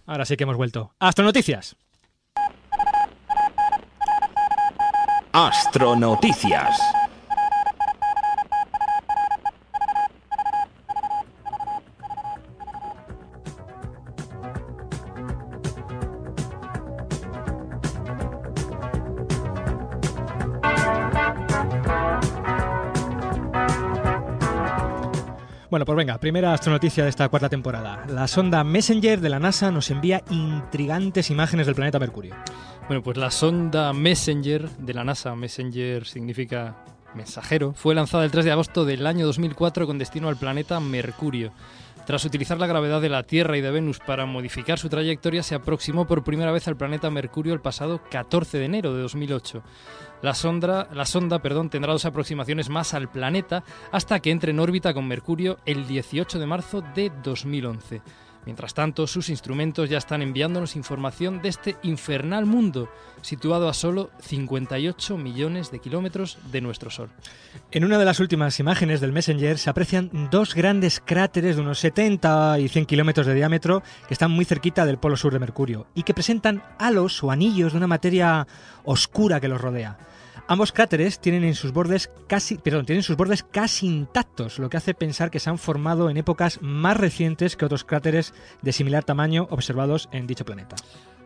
Ahora 0.05 0.23
sí 0.23 0.37
que 0.37 0.43
hemos 0.43 0.55
vuelto. 0.55 0.93
Astronoticias. 0.99 1.75
Astronoticias. 5.35 6.79
Bueno, 25.73 25.87
pues 25.87 25.95
venga, 25.97 26.19
primera 26.19 26.53
astronoticia 26.53 27.03
de 27.03 27.09
esta 27.09 27.27
cuarta 27.29 27.49
temporada. 27.49 28.05
La 28.07 28.27
sonda 28.27 28.63
Messenger 28.63 29.19
de 29.19 29.29
la 29.29 29.39
NASA 29.39 29.71
nos 29.71 29.89
envía 29.89 30.21
intrigantes 30.29 31.31
imágenes 31.31 31.65
del 31.65 31.73
planeta 31.73 31.97
Mercurio. 31.97 32.35
Bueno, 32.87 33.01
pues 33.01 33.17
la 33.17 33.31
sonda 33.31 33.91
Messenger 33.91 34.69
de 34.69 34.93
la 34.93 35.03
NASA, 35.03 35.33
Messenger 35.35 36.05
significa 36.05 36.85
mensajero, 37.15 37.73
fue 37.73 37.95
lanzada 37.95 38.23
el 38.23 38.29
3 38.29 38.45
de 38.45 38.51
agosto 38.51 38.85
del 38.85 39.07
año 39.07 39.25
2004 39.25 39.87
con 39.87 39.97
destino 39.97 40.29
al 40.29 40.37
planeta 40.37 40.79
Mercurio. 40.79 41.53
Tras 42.05 42.23
utilizar 42.23 42.59
la 42.59 42.67
gravedad 42.67 43.01
de 43.01 43.09
la 43.09 43.23
Tierra 43.23 43.57
y 43.57 43.61
de 43.61 43.71
Venus 43.71 43.97
para 43.97 44.27
modificar 44.27 44.77
su 44.77 44.89
trayectoria, 44.89 45.41
se 45.41 45.55
aproximó 45.55 46.05
por 46.05 46.23
primera 46.23 46.51
vez 46.51 46.67
al 46.67 46.77
planeta 46.77 47.09
Mercurio 47.09 47.51
el 47.51 47.61
pasado 47.61 47.99
14 48.11 48.59
de 48.59 48.65
enero 48.65 48.93
de 48.93 49.01
2008. 49.01 49.63
La 50.23 50.33
sonda, 50.33 51.41
perdón, 51.41 51.69
tendrá 51.69 51.91
dos 51.91 52.05
aproximaciones 52.05 52.69
más 52.69 52.93
al 52.93 53.11
planeta 53.11 53.65
hasta 53.91 54.21
que 54.21 54.31
entre 54.31 54.51
en 54.51 54.61
órbita 54.61 54.93
con 54.93 55.05
Mercurio 55.05 55.57
el 55.65 55.85
18 55.85 56.39
de 56.39 56.45
marzo 56.45 56.81
de 56.95 57.11
2011. 57.21 58.01
Mientras 58.45 58.73
tanto, 58.73 59.05
sus 59.05 59.27
instrumentos 59.27 59.89
ya 59.89 59.97
están 59.97 60.21
enviándonos 60.21 60.77
información 60.77 61.41
de 61.41 61.49
este 61.49 61.75
infernal 61.83 62.45
mundo, 62.45 62.89
situado 63.21 63.67
a 63.67 63.73
solo 63.73 64.11
58 64.21 65.17
millones 65.17 65.71
de 65.71 65.79
kilómetros 65.79 66.37
de 66.53 66.61
nuestro 66.61 66.89
Sol. 66.89 67.09
En 67.71 67.83
una 67.83 67.97
de 67.97 68.05
las 68.05 68.21
últimas 68.21 68.57
imágenes 68.61 69.01
del 69.01 69.11
Messenger 69.11 69.57
se 69.57 69.69
aprecian 69.69 70.29
dos 70.31 70.55
grandes 70.55 71.01
cráteres 71.03 71.57
de 71.57 71.61
unos 71.61 71.79
70 71.79 72.59
y 72.59 72.69
100 72.69 72.85
kilómetros 72.85 73.27
de 73.27 73.33
diámetro 73.33 73.83
que 74.07 74.13
están 74.13 74.31
muy 74.31 74.45
cerquita 74.45 74.85
del 74.85 74.99
polo 74.99 75.17
sur 75.17 75.33
de 75.33 75.39
Mercurio 75.39 75.87
y 75.93 76.03
que 76.03 76.13
presentan 76.13 76.63
halos 76.79 77.21
o 77.23 77.29
anillos 77.29 77.73
de 77.73 77.77
una 77.77 77.87
materia 77.87 78.47
oscura 78.85 79.41
que 79.41 79.49
los 79.49 79.59
rodea. 79.59 79.97
Ambos 80.47 80.71
cráteres 80.73 81.19
tienen 81.19 81.43
en 81.45 81.55
sus 81.55 81.71
bordes 81.71 82.11
casi, 82.27 82.57
perdón, 82.57 82.85
tienen 82.85 83.01
sus 83.03 83.15
bordes 83.15 83.43
casi 83.43 83.87
intactos, 83.87 84.59
lo 84.59 84.69
que 84.69 84.77
hace 84.77 84.93
pensar 84.93 85.31
que 85.31 85.39
se 85.39 85.49
han 85.49 85.57
formado 85.57 86.09
en 86.09 86.17
épocas 86.17 86.59
más 86.61 86.97
recientes 86.97 87.55
que 87.55 87.65
otros 87.65 87.85
cráteres 87.85 88.33
de 88.61 88.73
similar 88.73 89.03
tamaño 89.05 89.47
observados 89.51 90.09
en 90.11 90.27
dicho 90.27 90.43
planeta. 90.45 90.75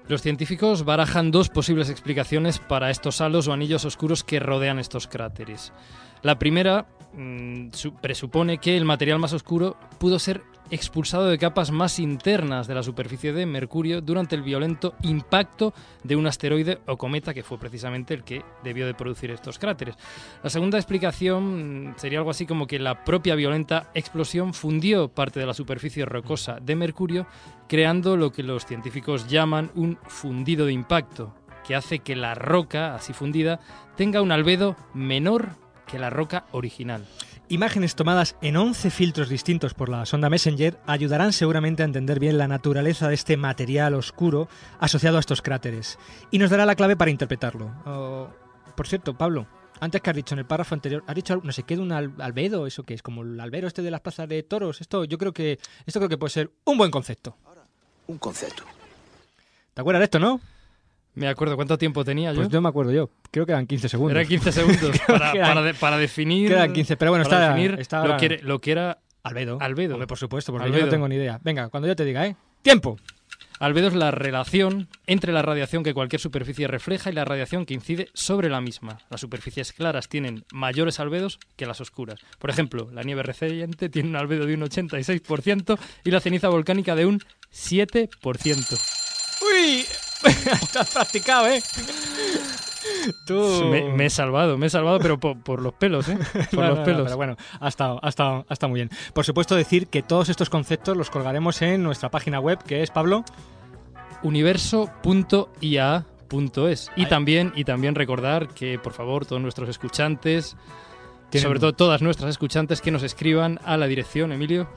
Los 0.08 0.22
científicos 0.22 0.86
barajan 0.86 1.32
dos 1.32 1.50
posibles 1.50 1.90
explicaciones 1.90 2.60
para 2.60 2.92
estos 2.92 3.20
halos 3.20 3.48
o 3.48 3.54
anillos 3.54 3.84
oscuros 3.86 4.24
que 4.24 4.40
rodean 4.40 4.80
estos 4.80 5.08
cráteres. 5.08 5.74
La 6.22 6.40
primera 6.40 6.86
mm, 7.14 7.70
su- 7.74 7.94
presupone 7.96 8.60
que 8.60 8.78
el 8.78 8.86
material 8.86 9.20
más 9.20 9.34
oscuro 9.34 9.76
pudo 10.00 10.20
ser 10.20 10.44
expulsado 10.72 11.28
de 11.28 11.38
capas 11.38 11.72
más 11.72 12.00
internas 12.00 12.68
de 12.68 12.76
la 12.76 12.84
superficie 12.84 13.34
de 13.34 13.46
Mercurio 13.46 14.02
durante 14.02 14.36
el 14.36 14.42
violento 14.42 14.96
impacto 15.02 15.74
de 16.04 16.16
un 16.16 16.28
asteroide 16.28 16.80
o 16.86 16.98
cometa 16.98 17.34
que 17.34 17.44
fue 17.44 17.58
precisamente 17.58 18.14
el 18.14 18.24
que 18.24 18.44
debió 18.64 18.86
de 18.86 18.94
producir 18.94 19.32
estos 19.32 19.60
cráteres. 19.60 19.96
La 20.44 20.50
segunda 20.50 20.78
explicación 20.78 21.90
mm, 21.90 21.96
sería 21.98 22.20
algo 22.20 22.32
así 22.32 22.46
como 22.46 22.68
que 22.68 22.80
la 22.80 23.04
propia 23.04 23.36
violenta 23.36 23.92
explosión 23.94 24.54
fundió 24.54 25.10
parte 25.10 25.40
de 25.40 25.46
la 25.46 25.54
superficie 25.54 26.06
rocosa 26.06 26.58
de 26.62 26.76
Mercurio, 26.76 27.28
creando 27.68 28.18
lo 28.18 28.32
que 28.32 28.44
los 28.44 28.66
científicos 28.66 29.28
llaman 29.28 29.72
un 29.76 29.98
fundido 30.08 30.66
de 30.66 30.74
impacto, 30.74 31.34
que 31.66 31.76
hace 31.76 32.00
que 32.00 32.16
la 32.16 32.34
roca, 32.36 32.96
así 32.96 33.14
fundida, 33.14 33.60
tenga 33.96 34.22
un 34.22 34.32
albedo 34.32 34.76
menor 34.94 35.50
que 35.86 36.00
la 36.00 36.10
roca 36.10 36.46
original. 36.52 37.06
Imágenes 37.50 37.96
tomadas 37.96 38.36
en 38.42 38.58
11 38.58 38.90
filtros 38.92 39.30
distintos 39.30 39.74
por 39.74 39.88
la 39.88 40.06
sonda 40.06 40.30
Messenger 40.30 40.78
ayudarán 40.86 41.32
seguramente 41.32 41.82
a 41.82 41.86
entender 41.86 42.20
bien 42.20 42.38
la 42.38 42.50
naturaleza 42.50 43.08
de 43.08 43.14
este 43.14 43.38
material 43.38 43.94
oscuro 43.94 44.50
asociado 44.80 45.16
a 45.16 45.22
estos 45.22 45.42
cráteres 45.42 45.98
y 46.30 46.40
nos 46.40 46.50
dará 46.50 46.66
la 46.66 46.76
clave 46.76 46.98
para 46.98 47.10
interpretarlo. 47.12 47.72
Oh, 47.86 48.28
por 48.76 48.86
cierto, 48.86 49.18
Pablo, 49.18 49.48
antes 49.80 50.02
que 50.02 50.10
has 50.10 50.16
dicho 50.18 50.36
en 50.36 50.40
el 50.40 50.46
párrafo 50.46 50.76
anterior, 50.76 51.06
has 51.08 51.16
dicho 51.16 51.40
no 51.42 51.54
sé 51.54 51.64
qué 51.64 51.78
de 51.78 51.84
un 51.84 51.94
al- 51.94 52.14
albedo, 52.20 52.68
eso 52.68 52.84
que 52.84 52.94
es 52.94 53.02
como 53.02 53.22
el 53.22 53.40
albero 53.40 53.68
este 53.68 53.82
de 53.82 53.92
las 53.92 54.02
plazas 54.02 54.28
de 54.28 54.44
toros. 54.44 54.82
Esto 54.82 55.06
yo 55.06 55.18
creo 55.18 55.32
que 55.32 55.58
esto 55.86 56.00
creo 56.02 56.10
que 56.10 56.18
puede 56.18 56.32
ser 56.32 56.52
un 56.66 56.78
buen 56.78 56.92
concepto. 56.92 57.38
Un 58.08 58.18
concepto. 58.18 58.64
¿Te 59.74 59.80
acuerdas 59.82 60.02
de 60.02 60.06
esto, 60.06 60.20
no? 60.20 60.42
Me 61.18 61.28
acuerdo 61.28 61.56
cuánto 61.56 61.78
tiempo 61.78 62.04
tenía 62.06 62.32
yo. 62.32 62.38
Pues 62.38 62.50
yo 62.50 62.62
me 62.62 62.70
acuerdo 62.70 62.92
yo. 62.92 63.10
Creo 63.32 63.46
que 63.46 63.52
eran 63.52 63.66
15 63.68 63.90
segundos. 63.90 64.12
Era 64.18 64.26
15 64.26 64.52
segundos 64.52 65.00
para, 65.08 65.32
eran- 65.32 65.48
para 65.48 65.62
de- 65.64 65.74
para 65.74 65.98
definir. 65.98 66.50
Quedan 66.50 66.74
15, 66.74 66.98
pero 66.98 67.12
bueno, 67.12 67.24
para 67.26 67.38
está, 67.46 67.54
definir 67.56 67.80
está 67.80 68.06
lo, 68.06 68.18
que, 68.18 68.26
era- 68.26 68.38
lo 68.44 68.62
que 68.62 68.72
era 68.72 69.00
Albedo. 69.24 69.58
albedo. 69.60 69.94
Hombre, 69.96 70.08
por 70.08 70.18
supuesto, 70.18 70.52
porque 70.52 70.68
yo 70.68 70.74
Albedo. 70.74 70.86
no 70.86 70.92
tengo 70.92 71.08
ni 71.08 71.16
idea. 71.16 71.40
Venga, 71.44 71.70
cuando 71.70 71.88
yo 71.88 71.96
te 71.96 72.06
diga, 72.06 72.26
¿eh? 72.26 72.36
¡Tiempo! 72.62 72.98
Albedo 73.60 73.88
es 73.88 73.96
la 73.96 74.12
relación 74.12 74.88
entre 75.08 75.34
la 75.34 75.42
radiación 75.42 75.84
que 75.84 75.96
cualquier 75.96 76.20
superficie 76.20 76.68
refleja 76.68 77.10
y 77.10 77.14
la 77.14 77.26
radiación 77.26 77.66
que 77.66 77.74
incide 77.74 78.08
sobre 78.14 78.50
la 78.50 78.62
misma. 78.62 79.00
Las 79.10 79.22
superficies 79.22 79.74
claras 79.74 80.08
tienen 80.10 80.46
mayores 80.54 81.00
albedos 81.00 81.40
que 81.56 81.66
las 81.66 81.82
oscuras. 81.82 82.20
Por 82.38 82.52
ejemplo, 82.52 82.90
la 82.94 83.02
nieve 83.02 83.24
reciente 83.24 83.90
tiene 83.90 84.10
un 84.10 84.16
albedo 84.16 84.46
de 84.46 84.54
un 84.54 84.62
86% 84.62 85.80
y 86.04 86.12
la 86.12 86.20
ceniza 86.20 86.50
volcánica 86.50 86.96
de 86.96 87.08
un 87.08 87.20
7%. 87.52 88.80
¡Uy! 89.42 89.86
Has 90.80 90.90
practicado, 90.94 91.48
¿eh? 91.48 91.62
Tú... 93.26 93.66
Me, 93.70 93.84
me 93.94 94.06
he 94.06 94.10
salvado, 94.10 94.58
me 94.58 94.68
he 94.68 94.70
salvado, 94.70 95.00
pero 95.00 95.20
por, 95.20 95.38
por 95.42 95.62
los 95.62 95.74
pelos, 95.74 96.08
¿eh? 96.10 96.18
Por 96.52 96.60
No, 96.64 96.70
los 96.70 96.70
no, 96.70 96.76
no, 96.80 96.84
pelos. 96.84 97.04
pero 97.06 97.18
bueno, 97.18 97.38
ha 97.60 97.68
estado, 97.68 98.00
ha, 98.02 98.10
estado, 98.10 98.46
ha 98.50 98.54
estado 98.54 98.70
muy 98.70 98.80
bien. 98.80 98.90
Por 99.14 99.26
supuesto, 99.26 99.56
decir 99.56 99.88
que 99.88 100.02
todos 100.04 100.30
estos 100.30 100.50
conceptos 100.50 100.96
los 100.98 101.10
colgaremos 101.10 101.62
en 101.62 101.84
nuestra 101.84 102.10
página 102.10 102.40
web, 102.40 102.60
que 102.64 102.84
es, 102.84 102.92
Pablo, 102.92 103.24
universo.ia.es. 104.24 106.92
Y 106.96 107.06
también, 107.06 107.54
y 107.56 107.64
también 107.64 107.96
recordar 107.96 108.48
que, 108.50 108.80
por 108.80 108.94
favor, 108.94 109.26
todos 109.26 109.42
nuestros 109.42 109.70
escuchantes, 109.70 110.56
Tienen- 111.30 111.44
sobre 111.48 111.60
todo 111.60 111.74
todas 111.74 112.02
nuestras 112.02 112.30
escuchantes, 112.30 112.82
que 112.82 112.92
nos 112.92 113.04
escriban 113.04 113.60
a 113.66 113.78
la 113.78 113.88
dirección, 113.88 114.32
Emilio. 114.32 114.70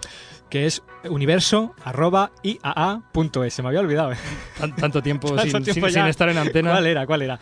Que 0.51 0.67
es 0.67 0.83
universo.iaa.es. 1.09 3.55
Se 3.55 3.63
me 3.63 3.69
había 3.69 3.81
olvidado. 3.81 4.13
¿eh? 4.13 4.17
Tan- 4.59 4.75
tanto 4.77 5.03
tiempo, 5.03 5.29
Tanto 5.35 5.43
sin, 5.59 5.63
tiempo 5.65 5.87
sin- 5.87 5.95
ya. 5.95 6.03
sin 6.03 6.09
estar 6.11 6.29
en 6.29 6.39
antena. 6.39 6.71
¿Cuál 6.73 6.87
era? 6.87 7.07
¿Cuál 7.07 7.23
era? 7.23 7.39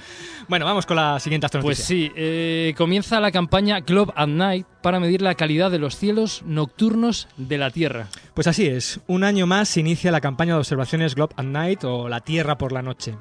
Bueno, 0.49 0.65
vamos 0.65 0.87
con 0.87 0.97
la 0.97 1.19
siguiente 1.21 1.47
Pues 1.49 1.81
astronoticia. 1.81 1.87
sí, 1.87 2.13
eh, 2.17 2.75
comienza 2.77 3.21
la 3.21 3.31
campaña 3.33 3.81
Globe 3.81 4.13
at 4.15 4.29
Night 4.29 4.67
para 4.83 5.01
medir 5.01 5.23
la 5.23 5.35
calidad 5.35 5.71
de 5.71 5.79
los 5.79 5.97
cielos 5.97 6.43
nocturnos 6.47 7.29
de 7.37 7.59
la 7.59 7.71
Tierra. 7.71 8.07
Pues 8.35 8.47
así 8.47 8.67
es, 8.67 9.01
un 9.07 9.25
año 9.25 9.47
más 9.47 9.69
se 9.69 9.81
inicia 9.81 10.11
la 10.13 10.21
campaña 10.21 10.55
de 10.55 10.61
observaciones 10.61 11.15
Globe 11.15 11.35
at 11.37 11.45
Night 11.45 11.85
o 11.85 12.09
La 12.09 12.21
Tierra 12.21 12.57
por 12.59 12.73
la 12.73 12.83
Noche, 12.83 13.17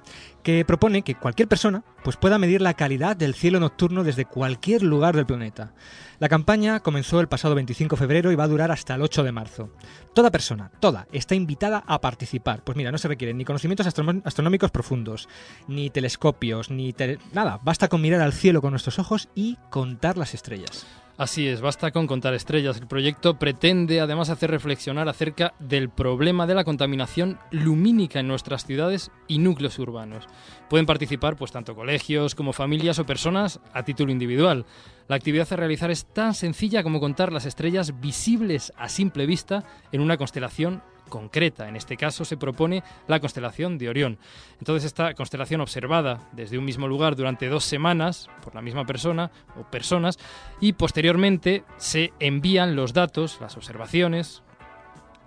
que 0.47 0.63
propone 0.63 1.01
que 1.01 1.15
cualquier 1.15 1.49
persona 1.49 1.83
pues, 2.05 2.15
pueda 2.15 2.39
medir 2.39 2.61
la 2.61 2.73
calidad 2.73 3.17
del 3.17 3.33
cielo 3.33 3.59
nocturno 3.59 4.05
desde 4.05 4.23
cualquier 4.23 4.81
lugar 4.81 5.13
del 5.13 5.25
planeta. 5.25 5.73
La 6.19 6.29
campaña 6.29 6.79
comenzó 6.79 7.19
el 7.19 7.27
pasado 7.27 7.53
25 7.53 7.97
de 7.97 7.99
febrero 7.99 8.31
y 8.31 8.35
va 8.35 8.45
a 8.45 8.47
durar 8.47 8.71
hasta 8.71 8.95
el 8.95 9.01
8 9.01 9.25
de 9.25 9.33
marzo. 9.33 9.73
Toda 10.13 10.31
persona, 10.31 10.71
toda, 10.79 11.05
está 11.11 11.35
invitada 11.35 11.83
a 11.85 11.99
participar. 11.99 12.63
Pues 12.63 12.77
mira, 12.77 12.93
no 12.93 12.97
se 12.97 13.09
requieren 13.09 13.37
ni 13.37 13.43
conocimientos 13.43 13.87
astronómicos 13.87 14.71
profundos, 14.71 15.27
ni 15.67 15.89
telescopios, 15.89 16.71
ni 16.71 16.95
nada. 17.33 17.59
Basta 17.61 17.89
con 17.89 17.99
mirar 17.99 18.21
al 18.21 18.31
cielo 18.31 18.61
con 18.61 18.71
nuestros 18.71 18.99
ojos 18.99 19.27
y 19.35 19.57
contar 19.69 20.17
las 20.17 20.33
estrellas. 20.33 20.87
Así 21.17 21.47
es, 21.47 21.61
basta 21.61 21.89
con 21.89 22.05
contar 22.05 22.35
estrellas. 22.35 22.77
El 22.77 22.85
proyecto 22.85 23.39
pretende 23.39 23.99
además 24.01 24.29
hacer 24.29 24.51
reflexionar 24.51 25.09
acerca 25.09 25.55
del 25.57 25.89
problema 25.89 26.45
de 26.45 26.53
la 26.53 26.63
contaminación 26.63 27.39
lumínica 27.49 28.19
en 28.19 28.27
nuestras 28.27 28.67
ciudades 28.67 29.09
y 29.27 29.39
núcleos 29.39 29.79
urbanos. 29.79 30.25
Pueden 30.69 30.85
participar 30.85 31.35
pues 31.35 31.51
tanto 31.51 31.73
colegios 31.73 32.35
como 32.35 32.53
familias 32.53 32.99
o 32.99 33.05
personas 33.07 33.59
a 33.73 33.81
título 33.81 34.11
individual. 34.11 34.67
La 35.07 35.15
actividad 35.15 35.51
a 35.51 35.55
realizar 35.55 35.89
es 35.89 36.05
tan 36.05 36.35
sencilla 36.35 36.83
como 36.83 36.99
contar 36.99 37.33
las 37.33 37.47
estrellas 37.47 37.99
visibles 37.99 38.71
a 38.77 38.87
simple 38.87 39.25
vista 39.25 39.63
en 39.91 40.01
una 40.01 40.17
constelación 40.17 40.83
concreta. 41.07 41.67
En 41.67 41.75
este 41.75 41.97
caso 41.97 42.25
se 42.25 42.37
propone 42.37 42.83
la 43.07 43.19
constelación 43.19 43.77
de 43.77 43.89
Orión. 43.89 44.17
Entonces 44.59 44.85
esta 44.85 45.13
constelación 45.13 45.61
observada 45.61 46.27
desde 46.31 46.57
un 46.57 46.65
mismo 46.65 46.87
lugar 46.87 47.15
durante 47.15 47.47
dos 47.47 47.63
semanas 47.63 48.29
por 48.43 48.55
la 48.55 48.61
misma 48.61 48.85
persona 48.85 49.31
o 49.59 49.63
personas 49.63 50.17
y 50.59 50.73
posteriormente 50.73 51.63
se 51.77 52.13
envían 52.19 52.75
los 52.75 52.93
datos, 52.93 53.39
las 53.41 53.57
observaciones, 53.57 54.43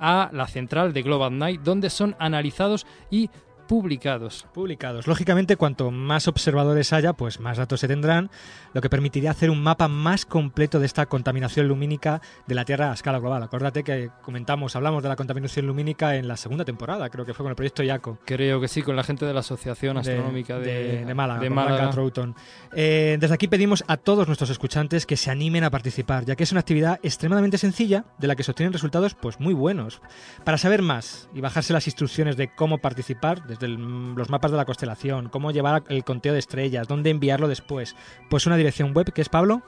a 0.00 0.30
la 0.32 0.46
central 0.46 0.92
de 0.92 1.02
Global 1.02 1.36
Night 1.38 1.60
donde 1.60 1.90
son 1.90 2.16
analizados 2.18 2.86
y 3.10 3.30
publicados. 3.70 4.48
Publicados. 4.52 5.06
Lógicamente, 5.06 5.54
cuanto 5.54 5.92
más 5.92 6.26
observadores 6.26 6.92
haya, 6.92 7.12
pues 7.12 7.38
más 7.38 7.56
datos 7.56 7.78
se 7.78 7.86
tendrán, 7.86 8.28
lo 8.74 8.80
que 8.80 8.90
permitiría 8.90 9.30
hacer 9.30 9.48
un 9.48 9.62
mapa 9.62 9.86
más 9.86 10.26
completo 10.26 10.80
de 10.80 10.86
esta 10.86 11.06
contaminación 11.06 11.68
lumínica 11.68 12.20
de 12.48 12.56
la 12.56 12.64
Tierra 12.64 12.90
a 12.90 12.94
escala 12.94 13.20
global. 13.20 13.44
Acuérdate 13.44 13.84
que 13.84 14.10
comentamos, 14.22 14.74
hablamos 14.74 15.04
de 15.04 15.08
la 15.08 15.14
contaminación 15.14 15.68
lumínica 15.68 16.16
en 16.16 16.26
la 16.26 16.36
segunda 16.36 16.64
temporada, 16.64 17.08
creo 17.10 17.24
que 17.24 17.32
fue 17.32 17.44
con 17.44 17.50
el 17.50 17.54
proyecto 17.54 17.84
IACO. 17.84 18.18
Creo 18.24 18.60
que 18.60 18.66
sí, 18.66 18.82
con 18.82 18.96
la 18.96 19.04
gente 19.04 19.24
de 19.24 19.32
la 19.32 19.38
Asociación 19.38 19.98
Astronómica 19.98 20.58
de, 20.58 21.04
de 21.04 21.14
Málaga, 21.14 21.40
de 21.40 21.46
con 21.46 21.54
Málaga. 21.54 21.76
Blanca 21.76 21.92
Troughton. 21.92 22.34
Eh, 22.74 23.18
desde 23.20 23.34
aquí 23.34 23.46
pedimos 23.46 23.84
a 23.86 23.98
todos 23.98 24.26
nuestros 24.26 24.50
escuchantes 24.50 25.06
que 25.06 25.16
se 25.16 25.30
animen 25.30 25.62
a 25.62 25.70
participar, 25.70 26.24
ya 26.24 26.34
que 26.34 26.42
es 26.42 26.50
una 26.50 26.62
actividad 26.62 26.98
extremadamente 27.04 27.56
sencilla 27.56 28.04
de 28.18 28.26
la 28.26 28.34
que 28.34 28.42
se 28.42 28.50
obtienen 28.50 28.72
resultados 28.72 29.14
pues 29.14 29.38
muy 29.38 29.54
buenos. 29.54 30.02
Para 30.44 30.58
saber 30.58 30.82
más 30.82 31.28
y 31.32 31.40
bajarse 31.40 31.72
las 31.72 31.86
instrucciones 31.86 32.36
de 32.36 32.52
cómo 32.52 32.78
participar, 32.78 33.46
el- 33.66 34.14
los 34.14 34.30
mapas 34.30 34.50
de 34.50 34.56
la 34.56 34.64
constelación, 34.64 35.28
cómo 35.28 35.50
llevar 35.50 35.84
el 35.88 36.04
conteo 36.04 36.32
de 36.32 36.38
estrellas, 36.38 36.88
dónde 36.88 37.10
enviarlo 37.10 37.48
después, 37.48 37.94
pues 38.28 38.46
una 38.46 38.56
dirección 38.56 38.92
web 38.94 39.12
que 39.12 39.20
es 39.22 39.28
Pablo. 39.28 39.62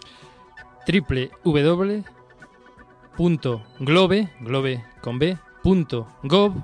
punto 3.17 3.63
globe, 3.79 4.29
con 5.01 5.19
B, 5.19 5.37
punto 5.63 6.09
gov, 6.23 6.55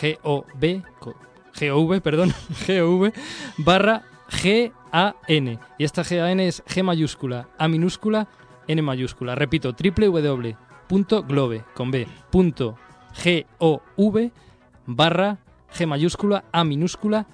G-O-V, 0.00 0.82
co- 0.98 1.14
G-O-V, 1.54 2.00
perdón, 2.00 2.30
G-O-V, 2.66 3.12
barra 3.58 4.02
G-A-N. 4.28 5.58
Y 5.78 5.84
esta 5.84 6.02
G-A-N 6.04 6.46
es 6.46 6.64
G 6.64 6.82
mayúscula, 6.82 7.48
A 7.58 7.68
minúscula, 7.68 8.28
N 8.68 8.82
mayúscula. 8.82 9.34
Repito, 9.34 9.72
www.globe, 9.72 11.64
con 11.74 11.90
B, 11.90 12.06
punto 12.30 12.76
G-O-V, 13.22 14.30
barra 14.86 15.38
G 15.74 15.86
mayúscula, 15.86 16.44
A 16.52 16.64
minúscula, 16.64 17.26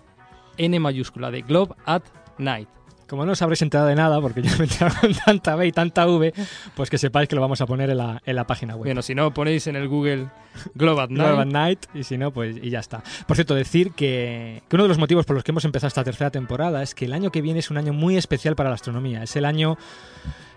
N 0.57 0.79
mayúscula, 0.81 1.31
de 1.31 1.43
Globe 1.43 1.75
at 1.85 2.03
Night. 2.39 2.69
Como 3.09 3.27
no 3.27 3.33
os 3.33 3.43
habréis 3.43 3.61
enterado 3.61 3.89
de 3.89 3.95
nada, 3.95 4.23
porque 4.23 4.41
yo 4.41 4.51
me 4.53 4.65
he 4.65 4.69
enterado 4.69 4.95
con 4.99 5.12
tanta 5.12 5.55
B 5.55 5.67
y 5.67 5.73
tanta 5.73 6.07
V, 6.07 6.33
pues 6.75 6.89
que 6.89 6.97
sepáis 6.97 7.29
que 7.29 7.35
lo 7.35 7.43
vamos 7.43 7.61
a 7.61 7.67
poner 7.67 7.91
en 7.91 7.99
la, 7.99 8.23
en 8.25 8.37
la 8.37 8.47
página 8.47 8.75
web. 8.75 8.87
Bueno, 8.87 9.03
si 9.03 9.15
no, 9.15 9.35
ponéis 9.35 9.67
en 9.67 9.77
el 9.77 9.87
Google 9.87 10.29
Globe 10.75 11.03
at 11.03 11.11
Night. 11.11 11.29
Global 11.29 11.49
Night 11.51 11.87
y 11.93 12.05
si 12.05 12.17
no, 12.17 12.31
pues 12.31 12.57
y 12.57 12.71
ya 12.71 12.79
está. 12.79 13.03
Por 13.27 13.37
cierto, 13.37 13.55
decir 13.55 13.93
que, 13.93 14.62
que 14.67 14.77
uno 14.77 14.85
de 14.85 14.89
los 14.89 14.97
motivos 14.97 15.27
por 15.27 15.37
los 15.37 15.45
que 15.45 15.51
hemos 15.51 15.67
empezado 15.67 15.89
esta 15.89 16.05
tercera 16.05 16.31
temporada 16.31 16.83
es 16.83 16.95
que 16.95 17.05
el 17.05 17.12
año 17.12 17.31
que 17.31 17.43
viene 17.43 17.59
es 17.59 17.71
un 17.71 17.77
año 17.77 17.93
muy 17.93 18.17
especial 18.17 18.57
para 18.57 18.71
la 18.71 18.77
astronomía. 18.77 19.23
Es 19.25 19.37
el 19.37 19.45
año 19.45 19.77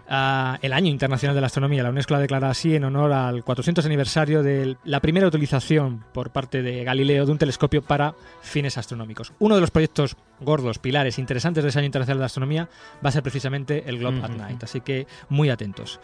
el 0.07 0.74
año 0.74 0.89
internacional 0.89 1.35
de 1.35 1.41
la 1.41 1.47
astronomía. 1.47 1.83
La 1.83 1.89
UNESCO 1.89 2.13
la 2.13 2.19
declara 2.19 2.50
así 2.50 2.75
en 2.75 2.83
honor 2.83 3.12
al 3.13 3.43
400 3.43 3.85
aniversario 3.85 4.43
de 4.43 4.77
la 4.83 5.00
primera 5.00 5.27
utilización 5.27 6.03
por 6.13 6.31
parte 6.31 6.62
de 6.62 6.83
Galileo 6.83 7.25
de 7.25 7.31
un 7.31 7.38
telescopio 7.38 7.81
para 7.81 8.15
fines 8.41 8.77
astronómicos. 8.77 9.33
Uno 9.39 9.55
de 9.55 9.62
los 9.62 9.71
proyectos 9.71 10.15
gordos, 10.39 10.79
pilares, 10.79 11.17
interesantes 11.17 11.63
de 11.63 11.69
ese 11.69 11.79
año 11.79 11.88
internacional 11.88 12.19
de 12.19 12.21
la 12.21 12.27
astronomía 12.27 12.69
va 13.03 13.09
a 13.09 13.12
ser 13.12 13.24
precisamente 13.24 13.83
el 13.88 14.00
Globe 14.00 14.21
at. 14.24 14.29
Night. 14.29 14.63
Así 14.63 14.81
que 14.81 15.07
muy 15.29 15.50
atentos. 15.50 16.00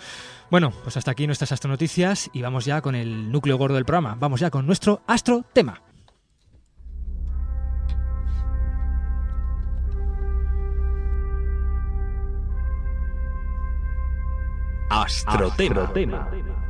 Bueno, 0.50 0.72
pues 0.84 0.98
hasta 0.98 1.12
aquí 1.12 1.27
nuestras 1.27 1.51
astronoticias 1.51 2.29
y 2.34 2.41
vamos 2.41 2.65
ya 2.65 2.81
con 2.81 2.96
el 2.96 3.31
núcleo 3.31 3.58
gordo 3.58 3.75
del 3.75 3.86
programa. 3.86 4.15
Vamos 4.20 4.39
ya 4.39 4.50
con 4.50 4.65
nuestro 4.65 5.01
astro 5.08 5.46
tema. 5.53 5.81
Astrotema. 14.92 15.90
Pues 15.94 16.61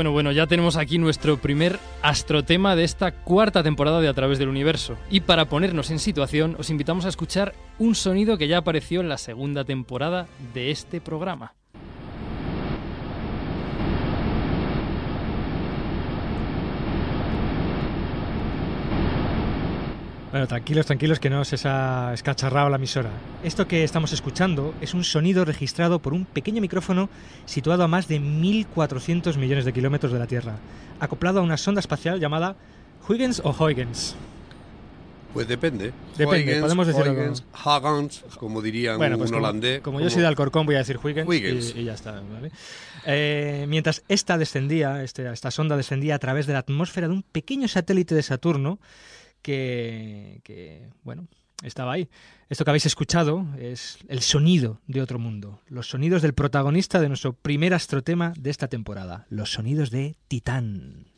bueno, 0.00 0.12
bueno, 0.12 0.32
ya 0.32 0.46
tenemos 0.46 0.78
aquí 0.78 0.96
nuestro 0.96 1.36
primer 1.36 1.78
astrotema 2.00 2.74
de 2.74 2.84
esta 2.84 3.12
cuarta 3.12 3.62
temporada 3.62 4.00
de 4.00 4.08
A 4.08 4.14
través 4.14 4.38
del 4.38 4.48
universo. 4.48 4.96
Y 5.10 5.20
para 5.20 5.44
ponernos 5.44 5.90
en 5.90 5.98
situación, 5.98 6.56
os 6.58 6.70
invitamos 6.70 7.04
a 7.04 7.10
escuchar 7.10 7.54
un 7.78 7.94
sonido 7.94 8.38
que 8.38 8.48
ya 8.48 8.56
apareció 8.56 9.02
en 9.02 9.10
la 9.10 9.18
segunda 9.18 9.62
temporada 9.62 10.26
de 10.54 10.70
este 10.70 11.02
programa. 11.02 11.52
Bueno, 20.30 20.46
tranquilos, 20.46 20.86
tranquilos, 20.86 21.18
que 21.18 21.28
no 21.28 21.44
se 21.44 21.56
ha 21.68 22.12
escacharrado 22.14 22.68
la 22.68 22.76
emisora. 22.76 23.10
Esto 23.42 23.66
que 23.66 23.82
estamos 23.82 24.12
escuchando 24.12 24.74
es 24.80 24.94
un 24.94 25.02
sonido 25.02 25.44
registrado 25.44 25.98
por 25.98 26.14
un 26.14 26.24
pequeño 26.24 26.60
micrófono 26.60 27.10
situado 27.46 27.82
a 27.82 27.88
más 27.88 28.06
de 28.06 28.20
1.400 28.20 29.36
millones 29.38 29.64
de 29.64 29.72
kilómetros 29.72 30.12
de 30.12 30.20
la 30.20 30.28
Tierra, 30.28 30.54
acoplado 31.00 31.40
a 31.40 31.42
una 31.42 31.56
sonda 31.56 31.80
espacial 31.80 32.20
llamada 32.20 32.54
Huygens 33.08 33.40
o 33.44 33.50
Huygens. 33.58 34.14
Pues 35.34 35.48
depende. 35.48 35.92
Depende, 36.16 36.44
Huygens, 36.44 36.60
podemos 36.62 36.86
decirlo 36.86 37.12
Huygens, 37.12 37.44
Huygens, 37.64 38.24
como 38.38 38.62
dirían 38.62 38.98
Bueno, 38.98 39.18
pues 39.18 39.30
un 39.30 39.36
como, 39.36 39.46
holandés. 39.48 39.80
como 39.80 40.00
yo 40.00 40.10
soy 40.10 40.22
de 40.22 40.28
Alcorcón, 40.28 40.64
voy 40.64 40.76
a 40.76 40.78
decir 40.78 40.98
Huygens, 41.02 41.28
Huygens. 41.28 41.74
Y, 41.74 41.80
y 41.80 41.84
ya 41.84 41.94
está. 41.94 42.12
¿vale? 42.32 42.52
Eh, 43.04 43.64
mientras 43.68 44.04
esta 44.08 44.38
descendía, 44.38 45.02
este- 45.02 45.28
esta 45.32 45.50
sonda 45.50 45.76
descendía 45.76 46.14
a 46.14 46.18
través 46.20 46.46
de 46.46 46.52
la 46.52 46.60
atmósfera 46.60 47.08
de 47.08 47.14
un 47.14 47.22
pequeño 47.24 47.66
satélite 47.66 48.14
de 48.14 48.22
Saturno 48.22 48.78
que, 49.42 50.40
que, 50.44 50.88
bueno, 51.02 51.26
estaba 51.62 51.92
ahí. 51.92 52.08
Esto 52.48 52.64
que 52.64 52.70
habéis 52.70 52.86
escuchado 52.86 53.46
es 53.58 53.98
el 54.08 54.20
sonido 54.20 54.80
de 54.86 55.02
otro 55.02 55.18
mundo, 55.18 55.60
los 55.68 55.88
sonidos 55.88 56.22
del 56.22 56.34
protagonista 56.34 57.00
de 57.00 57.08
nuestro 57.08 57.32
primer 57.32 57.74
astrotema 57.74 58.32
de 58.38 58.50
esta 58.50 58.68
temporada, 58.68 59.26
los 59.28 59.52
sonidos 59.52 59.90
de 59.90 60.16
Titán. 60.28 61.09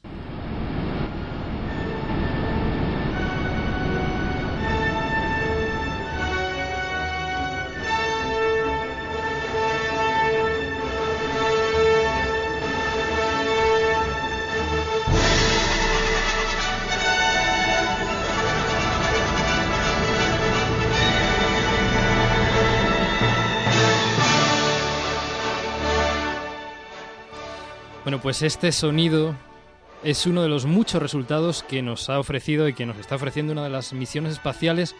Pues 28.22 28.42
este 28.42 28.70
sonido 28.70 29.35
es 30.04 30.26
uno 30.26 30.42
de 30.42 30.48
los 30.48 30.64
muchos 30.64 31.02
resultados 31.02 31.64
que 31.64 31.82
nos 31.82 32.08
ha 32.08 32.20
ofrecido 32.20 32.68
y 32.68 32.74
que 32.74 32.87
nos 32.87 32.96
está 32.98 33.16
ofreciendo 33.16 33.52
una 33.52 33.64
de 33.64 33.70
las 33.70 33.92
misiones 33.92 34.32
espaciales 34.32 34.94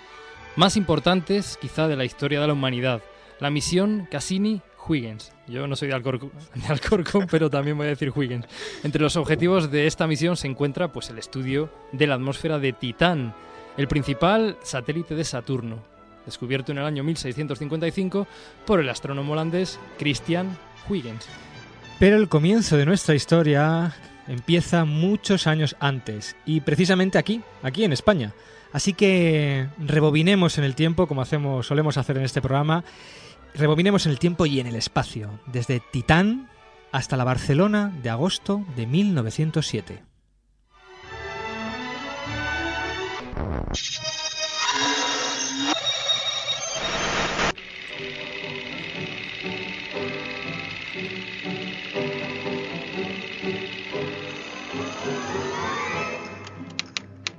más 0.57 0.77
importantes 0.77 1.57
quizá 1.61 1.87
de 1.87 1.97
la 1.97 2.05
historia 2.05 2.41
de 2.41 2.49
la 2.49 2.53
humanidad, 2.53 3.01
la 3.39 3.51
misión 3.51 4.09
Cassini-Huygens. 4.11 5.33
Yo 5.47 5.69
no 5.69 5.77
soy 5.77 5.89
de 5.89 5.95
Alcorcón, 5.95 7.27
pero 7.31 7.49
también 7.49 7.77
voy 7.77 7.87
a 7.87 7.91
decir 7.91 8.13
Huygens. 8.15 8.47
Entre 8.83 9.01
los 9.01 9.17
objetivos 9.17 9.71
de 9.71 9.87
esta 9.87 10.09
misión 10.09 10.37
se 10.37 10.49
encuentra 10.49 10.93
pues 10.93 11.09
el 11.11 11.19
estudio 11.19 11.71
de 11.93 12.09
la 12.09 12.17
atmósfera 12.17 12.59
de 12.59 12.73
Titán, 12.73 13.35
el 13.77 13.87
principal 13.87 14.59
satélite 14.63 15.15
de 15.15 15.25
Saturno, 15.25 15.79
descubierto 16.27 16.73
en 16.73 16.79
el 16.79 16.85
año 16.85 17.05
1655 17.05 18.27
por 18.67 18.81
el 18.81 18.89
astrónomo 18.89 19.33
holandés 19.33 19.79
Christian 19.97 20.59
Huygens. 20.89 21.29
Pero 22.03 22.17
el 22.17 22.29
comienzo 22.29 22.77
de 22.77 22.85
nuestra 22.85 23.15
historia 23.15 23.95
empieza 24.27 24.85
muchos 24.85 25.47
años 25.47 25.77
antes 25.79 26.35
y 26.45 26.61
precisamente 26.61 27.17
aquí, 27.17 27.43
aquí 27.63 27.85
en 27.85 27.93
España. 27.93 28.33
Así 28.73 28.93
que 28.93 29.69
rebobinemos 29.79 30.59
en 30.59 30.65
el 30.65 30.75
tiempo, 30.75 31.07
como 31.07 31.23
hacemos, 31.23 31.65
solemos 31.65 31.99
hacer 31.99 32.19
en 32.19 32.25
este 32.25 32.43
programa, 32.43 32.83
rebobinemos 33.55 34.05
en 34.07 34.11
el 34.11 34.19
tiempo 34.19 34.47
y 34.47 34.59
en 34.59 34.67
el 34.67 34.75
espacio, 34.75 35.39
desde 35.47 35.79
Titán 35.79 36.51
hasta 36.91 37.17
la 37.17 37.23
Barcelona 37.23 37.97
de 38.03 38.11
agosto 38.11 38.67
de 38.75 38.89
1907. 38.89 40.03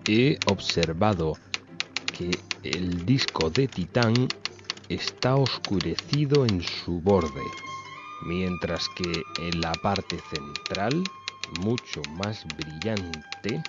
He 0.05 0.37
observado 0.47 1.37
que 2.17 2.29
el 2.63 3.05
disco 3.05 3.49
de 3.49 3.69
Titán 3.69 4.27
está 4.89 5.37
oscurecido 5.37 6.45
en 6.45 6.61
su 6.61 6.99
borde, 6.99 7.41
mientras 8.25 8.89
que 8.97 9.23
en 9.39 9.61
la 9.61 9.71
parte 9.81 10.17
central, 10.29 11.03
mucho 11.61 12.01
más 12.17 12.45
brillante, 12.57 13.63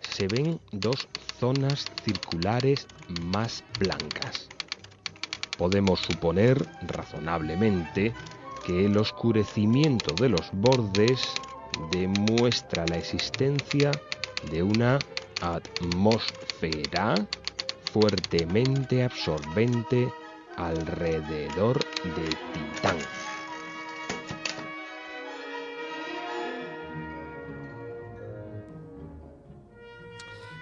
se 0.00 0.26
ven 0.28 0.58
dos 0.72 1.06
zonas 1.38 1.84
circulares 2.02 2.86
más 3.30 3.62
blancas. 3.78 4.48
Podemos 5.58 6.00
suponer 6.00 6.66
razonablemente 6.86 8.14
que 8.64 8.86
el 8.86 8.96
oscurecimiento 8.96 10.14
de 10.14 10.30
los 10.30 10.50
bordes 10.52 11.20
demuestra 11.92 12.86
la 12.86 12.96
existencia 12.96 13.90
de 14.50 14.62
una 14.62 14.98
atmósfera 15.40 17.14
fuertemente 17.92 19.02
absorbente 19.02 20.08
alrededor 20.56 21.78
de 22.04 22.28
Titán. 22.52 22.96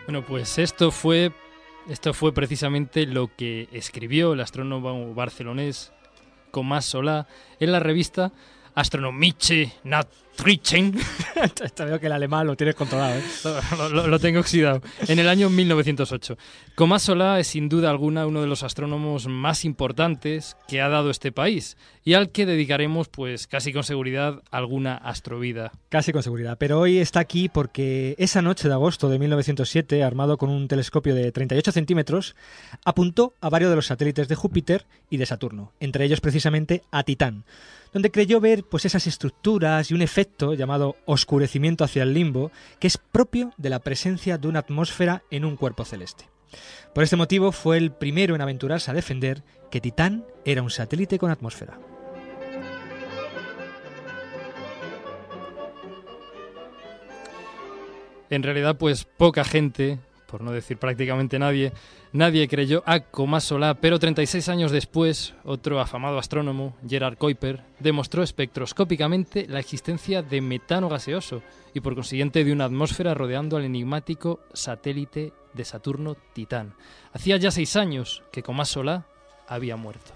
Bueno, 0.07 0.25
pues 0.25 0.59
esto 0.59 0.93
fue, 0.93 1.33
esto 1.89 2.15
fue 2.15 2.33
precisamente 2.33 3.07
lo 3.07 3.35
que 3.35 3.69
escribió 3.73 4.35
el 4.35 4.41
astrónomo 4.41 5.15
barcelonés 5.15 5.93
Tomás 6.53 6.87
Solá 6.87 7.27
en 7.61 7.71
la 7.71 7.81
revista 7.81 8.33
Astronomische 8.77 9.73
Nachrichten. 9.85 10.93
Te 11.75 11.85
veo 11.87 11.99
que 11.99 12.07
el 12.07 12.13
alemán 12.13 12.47
lo 12.47 12.57
tienes 12.57 12.75
controlado. 12.75 13.19
¿eh? 13.19 13.23
lo, 13.79 13.89
lo- 13.89 14.07
lo 14.07 14.19
tengo 14.19 14.39
oxidado. 14.41 14.83
En 15.09 15.19
el 15.19 15.29
año 15.29 15.49
1908. 15.51 16.37
Tomás 16.77 17.03
Solá 17.05 17.41
es 17.41 17.47
sin 17.47 17.71
duda 17.71 17.89
alguna 17.89 18.27
uno 18.27 18.43
de 18.43 18.47
los 18.47 18.63
astrónomos 18.63 19.29
más 19.29 19.65
importantes 19.65 20.57
que 20.69 20.83
ha 20.83 20.91
dado 20.91 21.09
este 21.11 21.33
país 21.33 21.79
y 22.05 22.13
al 22.15 22.31
que 22.31 22.45
dedicaremos, 22.45 23.09
pues 23.09 23.47
casi 23.47 23.73
con 23.73 23.83
seguridad, 23.83 24.43
alguna 24.51 24.95
astrovida. 24.95 25.73
Casi 25.89 26.13
con 26.13 26.23
seguridad. 26.23 26.59
Pero 26.59 26.79
hoy 26.79 26.99
está 26.99 27.21
aquí 27.21 27.49
porque 27.49 28.15
esa 28.19 28.43
noche 28.43 28.69
de 28.69 28.75
agosto 28.75 29.09
de 29.09 29.19
1907, 29.19 30.05
armado 30.05 30.37
con 30.37 30.51
un 30.51 30.69
telescopio 30.69 31.15
de 31.15 31.33
38 31.33 31.73
centímetros, 31.73 32.37
apuntó 32.85 33.33
a 33.41 33.49
varios 33.49 33.71
de 33.71 33.77
los 33.77 33.87
satélites 33.87 34.29
de 34.29 34.35
Júpiter 34.35 34.85
y 35.09 35.17
de 35.17 35.25
Saturno, 35.27 35.73
entre 35.81 36.05
ellos 36.05 36.21
precisamente 36.21 36.83
a 36.93 37.03
Titán, 37.03 37.45
donde 37.97 38.11
creyó 38.11 38.43
ver 38.43 38.63
pues 38.63 38.85
esas 38.85 39.07
estructuras 39.07 39.91
y 39.91 39.95
un 39.95 40.03
efecto 40.03 40.53
llamado 40.53 40.97
oscurecimiento 41.07 41.83
hacia 41.83 42.03
el 42.03 42.13
limbo, 42.13 42.53
que 42.79 42.89
es 42.89 42.99
propio 42.99 43.55
de 43.57 43.71
la 43.71 43.79
presencia 43.79 44.37
de 44.37 44.49
una 44.49 44.59
atmósfera 44.59 45.23
en 45.31 45.47
un 45.47 45.57
cuerpo 45.57 45.83
celeste. 45.87 46.29
Por 46.95 47.05
este 47.05 47.17
motivo 47.17 47.53
fue 47.53 47.79
el 47.79 47.93
primero 47.93 48.35
en 48.35 48.43
aventurarse 48.43 48.91
a 48.91 48.95
defender 48.95 49.43
que 49.71 49.81
Titán 49.81 50.27
era 50.45 50.61
un 50.61 50.69
satélite 50.69 51.19
con 51.19 51.31
atmósfera. 51.31 51.79
En 58.29 58.43
realidad, 58.43 58.77
pues 58.77 59.05
poca 59.05 59.43
gente, 59.43 60.01
por 60.27 60.43
no 60.43 60.53
decir 60.53 60.77
prácticamente 60.79 61.39
nadie, 61.39 61.73
nadie 62.13 62.49
creyó 62.49 62.83
a 62.87 63.01
Tomás 63.01 63.45
Solá, 63.45 63.75
pero 63.75 63.99
36 63.99 64.49
años 64.49 64.73
después, 64.73 65.35
otro 65.45 65.81
afamado 65.81 66.19
astrónomo, 66.19 66.77
Gerard 66.87 67.17
Kuiper, 67.17 67.63
demostró 67.79 68.23
espectroscópicamente 68.23 69.47
la 69.49 69.61
existencia 69.61 70.23
de 70.23 70.41
metano 70.41 70.89
gaseoso 70.89 71.43
y 71.75 71.81
por 71.81 71.95
consiguiente 71.95 72.45
de 72.45 72.53
una 72.53 72.65
atmósfera 72.65 73.15
rodeando 73.15 73.57
al 73.57 73.65
enigmático 73.65 74.41
satélite 74.53 75.33
de 75.55 75.65
Saturno 75.65 76.17
Titán. 76.33 76.75
Hacía 77.13 77.37
ya 77.37 77.51
seis 77.51 77.77
años 77.77 78.23
que 78.33 78.43
Tomás 78.43 78.69
Solá 78.69 79.07
había 79.47 79.77
muerto. 79.77 80.16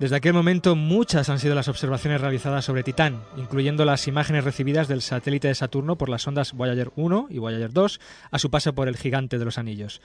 Desde 0.00 0.16
aquel 0.16 0.32
momento 0.32 0.76
muchas 0.76 1.28
han 1.28 1.38
sido 1.38 1.54
las 1.54 1.68
observaciones 1.68 2.22
realizadas 2.22 2.64
sobre 2.64 2.82
Titán, 2.82 3.22
incluyendo 3.36 3.84
las 3.84 4.08
imágenes 4.08 4.44
recibidas 4.44 4.88
del 4.88 5.02
satélite 5.02 5.48
de 5.48 5.54
Saturno 5.54 5.98
por 5.98 6.08
las 6.08 6.22
sondas 6.22 6.54
Voyager 6.54 6.90
1 6.96 7.26
y 7.28 7.36
Voyager 7.36 7.70
2 7.70 8.00
a 8.30 8.38
su 8.38 8.50
paso 8.50 8.74
por 8.74 8.88
el 8.88 8.96
gigante 8.96 9.38
de 9.38 9.44
los 9.44 9.58
anillos. 9.58 10.00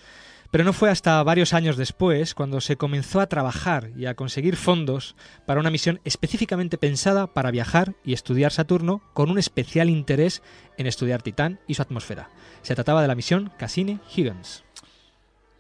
Pero 0.51 0.65
no 0.65 0.73
fue 0.73 0.89
hasta 0.89 1.23
varios 1.23 1.53
años 1.53 1.77
después 1.77 2.35
cuando 2.35 2.59
se 2.59 2.75
comenzó 2.75 3.21
a 3.21 3.27
trabajar 3.27 3.91
y 3.95 4.07
a 4.07 4.15
conseguir 4.15 4.57
fondos 4.57 5.15
para 5.45 5.61
una 5.61 5.71
misión 5.71 6.01
específicamente 6.03 6.77
pensada 6.77 7.33
para 7.33 7.51
viajar 7.51 7.95
y 8.03 8.11
estudiar 8.11 8.51
Saturno 8.51 9.01
con 9.13 9.31
un 9.31 9.37
especial 9.37 9.89
interés 9.89 10.43
en 10.77 10.87
estudiar 10.87 11.21
Titán 11.21 11.61
y 11.67 11.75
su 11.75 11.81
atmósfera. 11.81 12.29
Se 12.63 12.75
trataba 12.75 13.01
de 13.01 13.07
la 13.07 13.15
misión 13.15 13.53
Cassini-Huygens. 13.57 14.64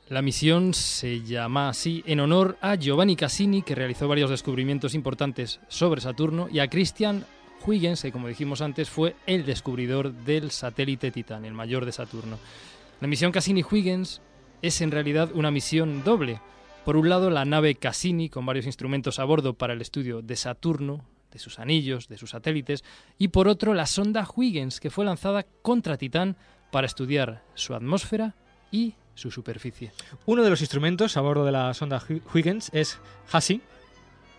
La 0.07 0.21
misión 0.21 0.75
se 0.75 1.23
llama 1.23 1.67
así 1.67 2.03
en 2.05 2.19
honor 2.19 2.59
a 2.61 2.75
Giovanni 2.75 3.15
Cassini, 3.15 3.63
que 3.63 3.73
realizó 3.73 4.07
varios 4.07 4.29
descubrimientos 4.29 4.93
importantes 4.93 5.59
sobre 5.67 5.99
Saturno, 5.99 6.47
y 6.51 6.59
a 6.59 6.69
Christian 6.69 7.25
Huygens, 7.65 8.03
que 8.03 8.11
como 8.11 8.27
dijimos 8.27 8.61
antes 8.61 8.87
fue 8.87 9.15
el 9.25 9.47
descubridor 9.47 10.13
del 10.13 10.51
satélite 10.51 11.09
Titán, 11.09 11.43
el 11.43 11.55
mayor 11.55 11.85
de 11.85 11.91
Saturno. 11.91 12.37
La 13.01 13.07
misión 13.07 13.31
Cassini-Huygens 13.31 14.21
es 14.61 14.81
en 14.81 14.91
realidad 14.91 15.31
una 15.33 15.49
misión 15.49 16.03
doble. 16.03 16.39
Por 16.85 16.97
un 16.97 17.09
lado, 17.09 17.31
la 17.31 17.43
nave 17.43 17.73
Cassini, 17.73 18.29
con 18.29 18.45
varios 18.45 18.67
instrumentos 18.67 19.17
a 19.17 19.23
bordo 19.23 19.55
para 19.55 19.73
el 19.73 19.81
estudio 19.81 20.21
de 20.21 20.35
Saturno, 20.35 21.03
de 21.31 21.39
sus 21.39 21.57
anillos, 21.57 22.09
de 22.09 22.17
sus 22.17 22.29
satélites, 22.29 22.83
y 23.17 23.29
por 23.29 23.47
otro, 23.47 23.73
la 23.73 23.87
sonda 23.87 24.27
Huygens, 24.35 24.79
que 24.79 24.91
fue 24.91 25.03
lanzada 25.03 25.47
contra 25.63 25.97
Titán 25.97 26.35
para 26.71 26.85
estudiar 26.85 27.41
su 27.55 27.73
atmósfera 27.73 28.35
y 28.71 28.93
su 29.15 29.31
superficie. 29.31 29.91
Uno 30.25 30.43
de 30.43 30.49
los 30.51 30.61
instrumentos 30.61 31.17
a 31.17 31.21
bordo 31.21 31.43
de 31.45 31.51
la 31.51 31.73
sonda 31.73 31.99
Hu- 31.99 32.21
Huygens 32.33 32.69
es 32.73 32.99
HASI. 33.31 33.61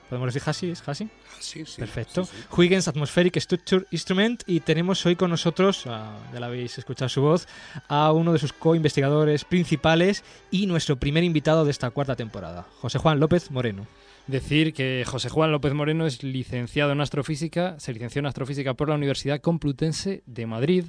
¿Podemos 0.09 0.33
decir 0.33 0.49
HASI? 0.49 0.71
¿Es 0.71 0.89
HASI? 0.89 1.09
Sí, 1.41 1.65
sí, 1.67 1.81
Perfecto. 1.81 2.25
sí, 2.25 2.31
sí. 2.37 2.45
Huygens 2.57 2.87
Atmospheric 2.87 3.37
Structure 3.41 3.87
Instrument 3.91 4.43
y 4.47 4.61
tenemos 4.61 5.05
hoy 5.05 5.17
con 5.17 5.31
nosotros, 5.31 5.83
ah, 5.87 6.17
ya 6.33 6.39
la 6.41 6.47
habéis 6.47 6.79
escuchado 6.79 7.09
su 7.09 7.21
voz, 7.23 7.49
a 7.89 8.13
uno 8.13 8.33
de 8.33 8.39
sus 8.39 8.53
co-investigadores 8.53 9.45
principales 9.45 10.23
y 10.51 10.67
nuestro 10.67 10.97
primer 10.97 11.25
invitado 11.25 11.65
de 11.65 11.73
esta 11.73 11.91
cuarta 11.91 12.15
temporada, 12.15 12.67
José 12.81 12.99
Juan 12.99 13.19
López 13.19 13.51
Moreno. 13.51 13.87
Decir 14.29 14.73
que 14.75 15.05
José 15.07 15.29
Juan 15.29 15.53
López 15.53 15.73
Moreno 15.75 16.07
es 16.07 16.23
licenciado 16.23 16.93
en 16.93 17.01
astrofísica, 17.01 17.79
se 17.79 17.93
licenció 17.93 18.21
en 18.21 18.27
astrofísica 18.27 18.75
por 18.75 18.89
la 18.89 18.95
Universidad 18.95 19.41
Complutense 19.41 20.23
de 20.27 20.47
Madrid 20.47 20.85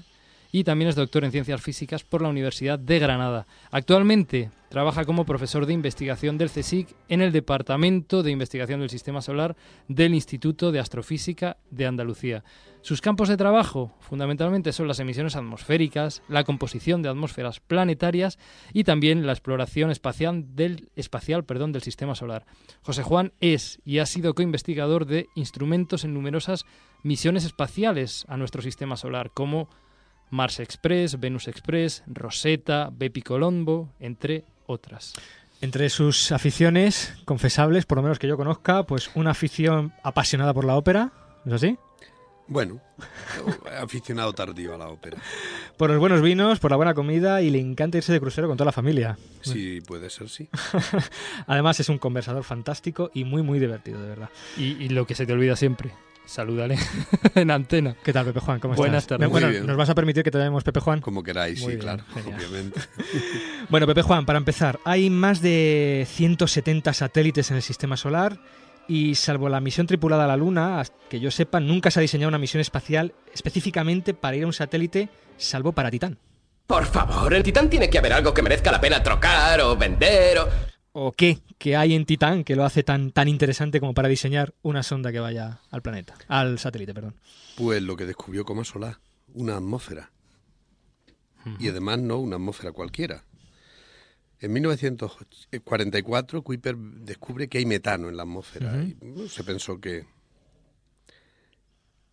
y 0.51 0.63
también 0.63 0.89
es 0.89 0.95
doctor 0.95 1.23
en 1.23 1.31
ciencias 1.31 1.61
físicas 1.61 2.03
por 2.03 2.21
la 2.21 2.29
Universidad 2.29 2.79
de 2.79 2.99
Granada. 2.99 3.47
Actualmente 3.71 4.49
trabaja 4.69 5.05
como 5.05 5.25
profesor 5.25 5.65
de 5.65 5.73
investigación 5.73 6.37
del 6.37 6.49
CSIC 6.49 6.95
en 7.07 7.21
el 7.21 7.31
Departamento 7.31 8.23
de 8.23 8.31
Investigación 8.31 8.79
del 8.79 8.89
Sistema 8.89 9.21
Solar 9.21 9.55
del 9.87 10.13
Instituto 10.13 10.71
de 10.71 10.79
Astrofísica 10.79 11.57
de 11.71 11.85
Andalucía. 11.85 12.43
Sus 12.81 13.01
campos 13.01 13.27
de 13.27 13.37
trabajo 13.37 13.91
fundamentalmente 13.99 14.71
son 14.71 14.87
las 14.87 14.99
emisiones 14.99 15.35
atmosféricas, 15.35 16.21
la 16.29 16.43
composición 16.43 17.01
de 17.01 17.09
atmósferas 17.09 17.59
planetarias 17.59 18.39
y 18.71 18.83
también 18.83 19.25
la 19.25 19.33
exploración 19.33 19.91
espacial 19.91 20.55
del, 20.55 20.89
espacial, 20.95 21.43
perdón, 21.43 21.71
del 21.71 21.81
Sistema 21.81 22.15
Solar. 22.15 22.45
José 22.83 23.03
Juan 23.03 23.33
es 23.41 23.81
y 23.83 23.99
ha 23.99 24.05
sido 24.05 24.35
coinvestigador 24.35 25.05
de 25.05 25.27
instrumentos 25.35 26.05
en 26.05 26.13
numerosas 26.13 26.65
misiones 27.03 27.45
espaciales 27.45 28.25
a 28.29 28.37
nuestro 28.37 28.61
Sistema 28.61 28.95
Solar, 28.95 29.31
como 29.33 29.69
Mars 30.29 30.59
Express, 30.59 31.19
Venus 31.19 31.47
Express, 31.47 32.03
Rosetta, 32.07 32.89
Bepi 32.91 33.21
Colombo, 33.21 33.89
entre 33.99 34.43
otras. 34.65 35.13
Entre 35.61 35.89
sus 35.89 36.31
aficiones 36.31 37.13
confesables, 37.25 37.85
por 37.85 37.97
lo 37.97 38.03
menos 38.03 38.19
que 38.19 38.27
yo 38.27 38.37
conozca, 38.37 38.83
pues 38.83 39.09
una 39.15 39.31
afición 39.31 39.93
apasionada 40.03 40.53
por 40.53 40.65
la 40.65 40.75
ópera, 40.75 41.11
¿es 41.45 41.53
así? 41.53 41.77
Bueno, 42.49 42.79
aficionado 43.81 44.31
tardío 44.33 44.73
a 44.73 44.77
la 44.77 44.87
ópera. 44.87 45.17
Por 45.75 45.89
los 45.89 45.99
buenos 45.99 46.21
vinos, 46.21 46.59
por 46.59 46.71
la 46.71 46.77
buena 46.77 46.93
comida 46.93 47.41
y 47.41 47.49
le 47.49 47.59
encanta 47.59 47.97
irse 47.97 48.13
de 48.13 48.21
crucero 48.21 48.47
con 48.47 48.55
toda 48.55 48.67
la 48.67 48.71
familia. 48.71 49.17
Sí, 49.41 49.81
puede 49.81 50.09
ser, 50.09 50.29
sí. 50.29 50.47
Además 51.47 51.79
es 51.79 51.89
un 51.89 51.97
conversador 51.97 52.43
fantástico 52.43 53.11
y 53.13 53.25
muy 53.25 53.41
muy 53.41 53.59
divertido, 53.59 54.01
de 54.01 54.09
verdad. 54.09 54.29
Y, 54.57 54.81
y 54.81 54.89
lo 54.89 55.05
que 55.05 55.15
se 55.15 55.25
te 55.25 55.33
olvida 55.33 55.55
siempre, 55.55 55.91
salúdale 56.27 56.77
en 57.35 57.49
antena. 57.49 57.95
¿Qué 58.03 58.13
tal, 58.13 58.25
Pepe 58.25 58.39
Juan? 58.39 58.59
¿Cómo 58.59 58.75
Buenas 58.75 59.03
estás? 59.03 59.17
tardes. 59.17 59.29
Bueno. 59.31 59.49
¿nos 59.65 59.77
vas 59.77 59.89
a 59.89 59.95
permitir 59.95 60.23
que 60.23 60.29
te 60.31 60.37
llamemos 60.37 60.63
Pepe 60.63 60.79
Juan? 60.79 61.01
Como 61.01 61.23
queráis, 61.23 61.59
Muy 61.61 61.71
sí, 61.73 61.77
bien, 61.77 61.79
claro, 61.79 62.03
genial. 62.13 62.35
obviamente. 62.39 62.79
Bueno, 63.69 63.85
Pepe 63.87 64.01
Juan, 64.01 64.25
para 64.25 64.37
empezar, 64.37 64.79
hay 64.85 65.09
más 65.09 65.41
de 65.41 66.05
170 66.09 66.93
satélites 66.93 67.49
en 67.51 67.57
el 67.57 67.63
sistema 67.63 67.97
solar 67.97 68.39
y 68.87 69.15
salvo 69.15 69.49
la 69.49 69.59
misión 69.59 69.87
tripulada 69.87 70.23
a 70.23 70.27
la 70.27 70.37
Luna, 70.37 70.81
que 71.09 71.19
yo 71.19 71.31
sepa, 71.31 71.59
nunca 71.59 71.91
se 71.91 71.99
ha 71.99 72.01
diseñado 72.01 72.29
una 72.29 72.37
misión 72.37 72.61
espacial 72.61 73.13
específicamente 73.33 74.13
para 74.13 74.37
ir 74.37 74.43
a 74.43 74.47
un 74.47 74.53
satélite, 74.53 75.09
salvo 75.37 75.73
para 75.73 75.91
Titán. 75.91 76.17
Por 76.65 76.85
favor, 76.85 77.33
en 77.33 77.43
Titán 77.43 77.69
tiene 77.69 77.89
que 77.89 77.97
haber 77.97 78.13
algo 78.13 78.33
que 78.33 78.41
merezca 78.41 78.71
la 78.71 78.79
pena 78.79 79.03
trocar 79.03 79.59
o 79.61 79.75
vender 79.75 80.37
o... 80.39 80.47
¿O 80.99 81.11
qué? 81.11 81.37
¿Qué 81.59 81.75
hay 81.75 81.93
en 81.93 82.07
Titán 82.07 82.43
que 82.43 82.55
lo 82.55 82.65
hace 82.65 82.81
tan, 82.81 83.11
tan 83.11 83.27
interesante 83.27 83.79
como 83.79 83.93
para 83.93 84.07
diseñar 84.07 84.55
una 84.63 84.81
sonda 84.81 85.11
que 85.11 85.19
vaya 85.19 85.61
al 85.69 85.83
planeta? 85.83 86.15
Al 86.27 86.57
satélite, 86.57 86.91
perdón. 86.91 87.13
Pues 87.55 87.83
lo 87.83 87.95
que 87.95 88.07
descubrió 88.07 88.45
como 88.45 88.63
solar, 88.63 88.97
una 89.35 89.57
atmósfera. 89.57 90.11
Y 91.59 91.69
además 91.69 91.99
no 91.99 92.17
una 92.17 92.37
atmósfera 92.37 92.71
cualquiera. 92.71 93.23
En 94.39 94.53
1944, 94.53 96.41
Kuiper 96.41 96.75
descubre 96.75 97.47
que 97.47 97.59
hay 97.59 97.67
metano 97.67 98.09
en 98.09 98.17
la 98.17 98.23
atmósfera. 98.23 98.83
Y, 98.83 98.97
se 99.29 99.43
pensó 99.43 99.79
que, 99.79 100.07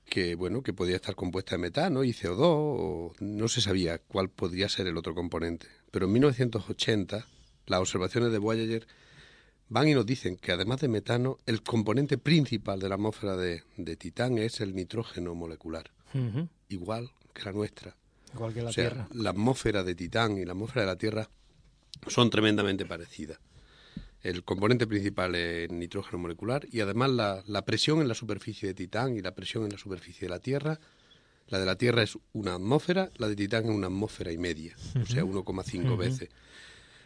que, 0.04 0.34
bueno, 0.34 0.62
que 0.62 0.74
podía 0.74 0.96
estar 0.96 1.14
compuesta 1.14 1.54
de 1.56 1.62
metano 1.62 2.04
y 2.04 2.10
CO2, 2.10 2.36
o 2.38 3.14
no 3.18 3.48
se 3.48 3.62
sabía 3.62 3.96
cuál 3.96 4.28
podría 4.28 4.68
ser 4.68 4.86
el 4.88 4.98
otro 4.98 5.14
componente. 5.14 5.68
Pero 5.90 6.04
en 6.04 6.12
1980, 6.12 7.26
las 7.66 7.81
observaciones 7.81 8.33
de 8.33 8.38
Voyager 8.38 8.87
van 9.68 9.88
y 9.88 9.94
nos 9.94 10.05
dicen 10.07 10.37
que 10.37 10.53
además 10.53 10.81
de 10.81 10.88
metano, 10.88 11.38
el 11.46 11.62
componente 11.62 12.18
principal 12.18 12.79
de 12.81 12.88
la 12.88 12.94
atmósfera 12.96 13.37
de, 13.37 13.62
de 13.77 13.96
Titán 13.96 14.38
es 14.38 14.61
el 14.61 14.74
nitrógeno 14.74 15.35
molecular, 15.35 15.90
igual 16.68 17.11
que 17.33 17.42
la 17.44 17.53
nuestra. 17.53 17.96
Igual 18.35 18.53
que 18.53 18.62
la 18.62 18.70
o 18.70 18.72
sea, 18.72 18.90
Tierra. 18.90 19.09
la 19.12 19.31
atmósfera 19.31 19.83
de 19.85 19.94
Titán 19.94 20.38
y 20.38 20.44
la 20.44 20.53
atmósfera 20.53 20.83
de 20.83 20.87
la 20.88 20.96
Tierra 20.96 21.29
son 22.09 22.31
tremendamente 22.31 22.85
parecidas. 22.85 23.38
El 24.22 24.42
componente 24.42 24.87
principal 24.87 25.35
es 25.35 25.70
nitrógeno 25.70 26.18
molecular 26.18 26.66
y 26.70 26.81
además 26.81 27.11
la, 27.11 27.42
la 27.46 27.64
presión 27.64 28.00
en 28.00 28.09
la 28.09 28.14
superficie 28.14 28.68
de 28.68 28.74
Titán 28.74 29.16
y 29.16 29.20
la 29.20 29.35
presión 29.35 29.64
en 29.64 29.70
la 29.72 29.79
superficie 29.79 30.22
de 30.27 30.31
la 30.31 30.40
Tierra. 30.40 30.81
La 31.48 31.59
de 31.59 31.66
la 31.66 31.77
Tierra 31.77 32.03
es 32.03 32.16
una 32.33 32.55
atmósfera, 32.55 33.11
la 33.16 33.29
de 33.29 33.37
Titán 33.37 33.64
es 33.64 33.70
una 33.70 33.87
atmósfera 33.88 34.33
y 34.33 34.38
media, 34.38 34.74
o 35.03 35.05
sea, 35.07 35.24
Ujú. 35.24 35.42
1,5 35.44 35.85
Ujú. 35.85 35.96
veces. 35.98 36.31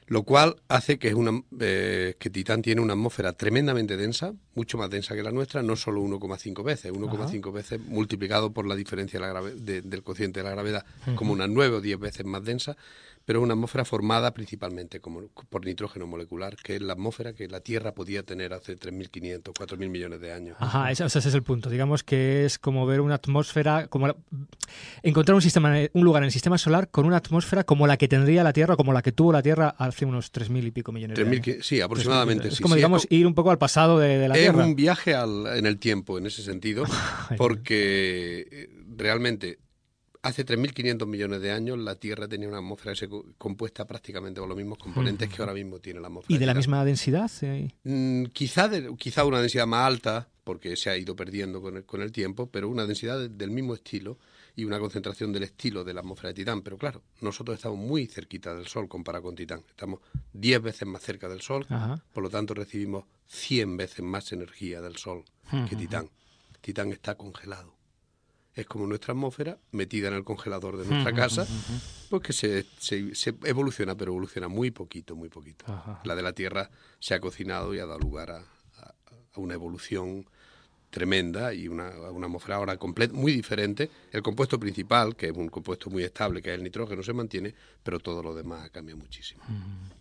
Lo 0.08 0.22
cual 0.22 0.56
hace 0.68 0.98
que, 0.98 1.08
es 1.08 1.14
una, 1.14 1.42
eh, 1.60 2.14
que 2.18 2.30
Titán 2.30 2.62
tiene 2.62 2.80
una 2.80 2.94
atmósfera 2.94 3.34
tremendamente 3.34 3.96
densa, 3.96 4.32
mucho 4.54 4.78
más 4.78 4.88
densa 4.88 5.14
que 5.14 5.22
la 5.22 5.30
nuestra, 5.32 5.62
no 5.62 5.76
solo 5.76 6.00
1,5 6.02 6.62
veces, 6.64 6.92
1,5 6.92 7.52
veces 7.52 7.78
multiplicado 7.80 8.50
por 8.52 8.66
la 8.66 8.74
diferencia 8.74 9.20
de 9.20 9.26
la 9.26 9.32
grave- 9.32 9.54
de- 9.54 9.82
del 9.82 10.02
cociente 10.02 10.40
de 10.40 10.44
la 10.44 10.50
gravedad, 10.50 10.84
como 11.14 11.32
unas 11.34 11.50
9 11.50 11.76
o 11.76 11.80
10 11.82 11.98
veces 12.00 12.24
más 12.24 12.42
densa, 12.42 12.76
pero 13.28 13.42
una 13.42 13.52
atmósfera 13.52 13.84
formada 13.84 14.32
principalmente 14.32 15.00
como, 15.00 15.28
por 15.50 15.66
nitrógeno 15.66 16.06
molecular, 16.06 16.56
que 16.56 16.76
es 16.76 16.80
la 16.80 16.94
atmósfera 16.94 17.34
que 17.34 17.46
la 17.46 17.60
Tierra 17.60 17.92
podía 17.92 18.22
tener 18.22 18.54
hace 18.54 18.74
3.500, 18.74 19.52
4.000 19.52 19.90
millones 19.90 20.18
de 20.22 20.32
años. 20.32 20.56
Ajá, 20.58 20.90
ese, 20.90 21.04
o 21.04 21.10
sea, 21.10 21.18
ese 21.18 21.28
es 21.28 21.34
el 21.34 21.42
punto. 21.42 21.68
Digamos 21.68 22.02
que 22.04 22.46
es 22.46 22.58
como 22.58 22.86
ver 22.86 23.02
una 23.02 23.16
atmósfera, 23.16 23.86
como 23.88 24.06
la- 24.06 24.16
encontrar 25.02 25.34
un 25.34 25.42
sistema, 25.42 25.74
un 25.92 26.04
lugar 26.04 26.22
en 26.22 26.28
el 26.28 26.32
sistema 26.32 26.56
solar 26.56 26.88
con 26.88 27.04
una 27.04 27.18
atmósfera 27.18 27.64
como 27.64 27.86
la 27.86 27.98
que 27.98 28.08
tendría 28.08 28.42
la 28.42 28.54
Tierra, 28.54 28.76
como 28.76 28.94
la 28.94 29.02
que 29.02 29.12
tuvo 29.12 29.30
la 29.30 29.42
Tierra 29.42 29.74
hace 29.76 30.06
unos 30.06 30.32
3.000 30.32 30.66
y 30.66 30.70
pico 30.70 30.90
millones 30.92 31.18
de 31.18 31.22
3.000 31.26 31.52
años. 31.52 31.66
sí, 31.66 31.82
aproximadamente, 31.82 32.48
Es 32.48 32.54
sí, 32.54 32.62
como, 32.62 32.76
sí, 32.76 32.78
es 32.78 32.80
digamos, 32.80 33.06
ir 33.10 33.26
un 33.26 33.34
poco 33.34 33.50
al 33.50 33.58
pasado 33.58 33.98
de, 33.98 34.16
de 34.16 34.28
la 34.28 34.36
es 34.36 34.40
Tierra. 34.40 34.64
un 34.64 34.74
viaje 34.74 35.14
al- 35.14 35.48
en 35.54 35.66
el 35.66 35.78
tiempo, 35.78 36.16
en 36.16 36.24
ese 36.24 36.42
sentido, 36.42 36.84
porque 37.36 38.70
realmente 38.96 39.58
hace 40.28 40.44
3.500 40.46 41.06
millones 41.06 41.40
de 41.40 41.50
años 41.52 41.78
la 41.78 41.94
Tierra 41.96 42.28
tenía 42.28 42.48
una 42.48 42.58
atmósfera 42.58 42.94
compuesta 43.36 43.86
prácticamente 43.86 44.40
por 44.40 44.48
los 44.48 44.56
mismos 44.56 44.78
componentes 44.78 45.28
que 45.28 45.42
ahora 45.42 45.54
mismo 45.54 45.78
tiene 45.80 46.00
la 46.00 46.06
atmósfera. 46.08 46.34
¿Y 46.34 46.38
de 46.38 46.46
la 46.46 46.54
misma 46.54 46.84
densidad? 46.84 47.30
Mm, 47.84 48.24
quizá, 48.26 48.68
de- 48.68 48.94
quizá 48.96 49.24
una 49.24 49.40
densidad 49.40 49.66
más 49.66 49.86
alta, 49.86 50.28
porque 50.44 50.76
se 50.76 50.88
ha 50.90 50.96
ido 50.96 51.14
perdiendo 51.14 51.60
con 51.60 51.76
el, 51.76 51.84
con 51.84 52.00
el 52.00 52.10
tiempo, 52.12 52.48
pero 52.50 52.68
una 52.68 52.86
densidad 52.86 53.18
de- 53.18 53.28
del 53.28 53.50
mismo 53.50 53.74
estilo 53.74 54.18
y 54.56 54.64
una 54.64 54.78
concentración 54.80 55.32
del 55.32 55.42
estilo 55.44 55.84
de 55.84 55.94
la 55.94 56.00
atmósfera 56.00 56.28
de 56.30 56.34
Titán. 56.34 56.62
Pero 56.62 56.78
claro, 56.78 57.02
nosotros 57.20 57.56
estamos 57.56 57.78
muy 57.78 58.06
cerquita 58.06 58.54
del 58.54 58.66
Sol 58.66 58.88
comparado 58.88 59.24
con 59.24 59.34
Titán. 59.36 59.62
Estamos 59.68 60.00
10 60.32 60.60
veces 60.62 60.88
más 60.88 61.02
cerca 61.02 61.28
del 61.28 61.42
Sol, 61.42 61.64
Ajá. 61.68 62.02
por 62.12 62.22
lo 62.22 62.30
tanto 62.30 62.54
recibimos 62.54 63.04
100 63.26 63.76
veces 63.76 64.00
más 64.04 64.32
energía 64.32 64.80
del 64.80 64.96
Sol 64.96 65.24
que. 65.68 65.76
Titán. 65.76 66.10
Titán 66.60 66.90
está 66.92 67.14
congelado. 67.16 67.77
Es 68.58 68.66
como 68.66 68.86
nuestra 68.86 69.12
atmósfera 69.12 69.56
metida 69.70 70.08
en 70.08 70.14
el 70.14 70.24
congelador 70.24 70.76
de 70.78 70.84
nuestra 70.86 71.12
casa, 71.14 71.42
ujú. 71.42 71.78
porque 72.10 72.32
se, 72.32 72.66
se- 72.78 73.14
se 73.14 73.34
evoluciona, 73.44 73.94
pero 73.96 74.10
evoluciona 74.10 74.48
muy 74.48 74.70
poquito, 74.72 75.14
muy 75.14 75.28
poquito. 75.28 75.64
Ajá. 75.72 76.00
La 76.04 76.16
de 76.16 76.22
la 76.22 76.32
Tierra 76.32 76.68
se 76.98 77.14
ha 77.14 77.20
cocinado 77.20 77.72
y 77.74 77.78
ha 77.78 77.86
dado 77.86 78.00
lugar 78.00 78.30
a, 78.32 78.38
a- 78.38 78.94
a 79.34 79.40
una 79.40 79.54
evolución 79.54 80.26
tremenda 80.90 81.52
y 81.52 81.68
una, 81.68 81.90
una 82.10 82.26
atmósfera 82.26 82.56
ahora 82.56 82.76
completa, 82.76 83.12
muy 83.14 83.32
diferente. 83.32 83.90
El 84.10 84.22
compuesto 84.22 84.58
principal, 84.58 85.14
que 85.16 85.26
es 85.26 85.32
un 85.32 85.48
compuesto 85.48 85.90
muy 85.90 86.02
estable, 86.02 86.40
que 86.40 86.50
es 86.50 86.56
el 86.56 86.64
nitrógeno, 86.64 87.02
se 87.02 87.12
mantiene, 87.12 87.54
pero 87.82 88.00
todo 88.00 88.22
lo 88.22 88.34
demás 88.34 88.70
cambia 88.70 88.96
muchísimo. 88.96 89.42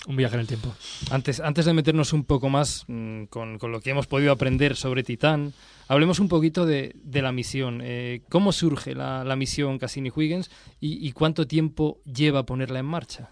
Un 0.07 0.15
viaje 0.15 0.35
en 0.35 0.41
el 0.41 0.47
tiempo. 0.47 0.73
Antes, 1.11 1.39
antes 1.39 1.65
de 1.65 1.73
meternos 1.73 2.13
un 2.13 2.23
poco 2.23 2.49
más 2.49 2.85
mm, 2.87 3.25
con, 3.25 3.59
con 3.59 3.71
lo 3.71 3.81
que 3.81 3.89
hemos 3.89 4.07
podido 4.07 4.31
aprender 4.31 4.75
sobre 4.75 5.03
Titán, 5.03 5.53
hablemos 5.87 6.19
un 6.19 6.29
poquito 6.29 6.65
de, 6.65 6.93
de 6.95 7.21
la 7.21 7.31
misión. 7.31 7.81
Eh, 7.83 8.21
¿Cómo 8.29 8.51
surge 8.51 8.95
la, 8.95 9.23
la 9.23 9.35
misión 9.35 9.79
Cassini-Huygens 9.79 10.49
y, 10.79 11.05
y 11.05 11.11
cuánto 11.11 11.47
tiempo 11.47 11.99
lleva 12.05 12.45
ponerla 12.45 12.79
en 12.79 12.85
marcha? 12.85 13.31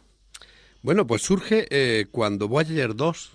Bueno, 0.82 1.08
pues 1.08 1.24
surge 1.24 1.68
eh, 1.72 2.06
cuando 2.12 2.48
Voyager 2.48 2.96
2 2.96 3.35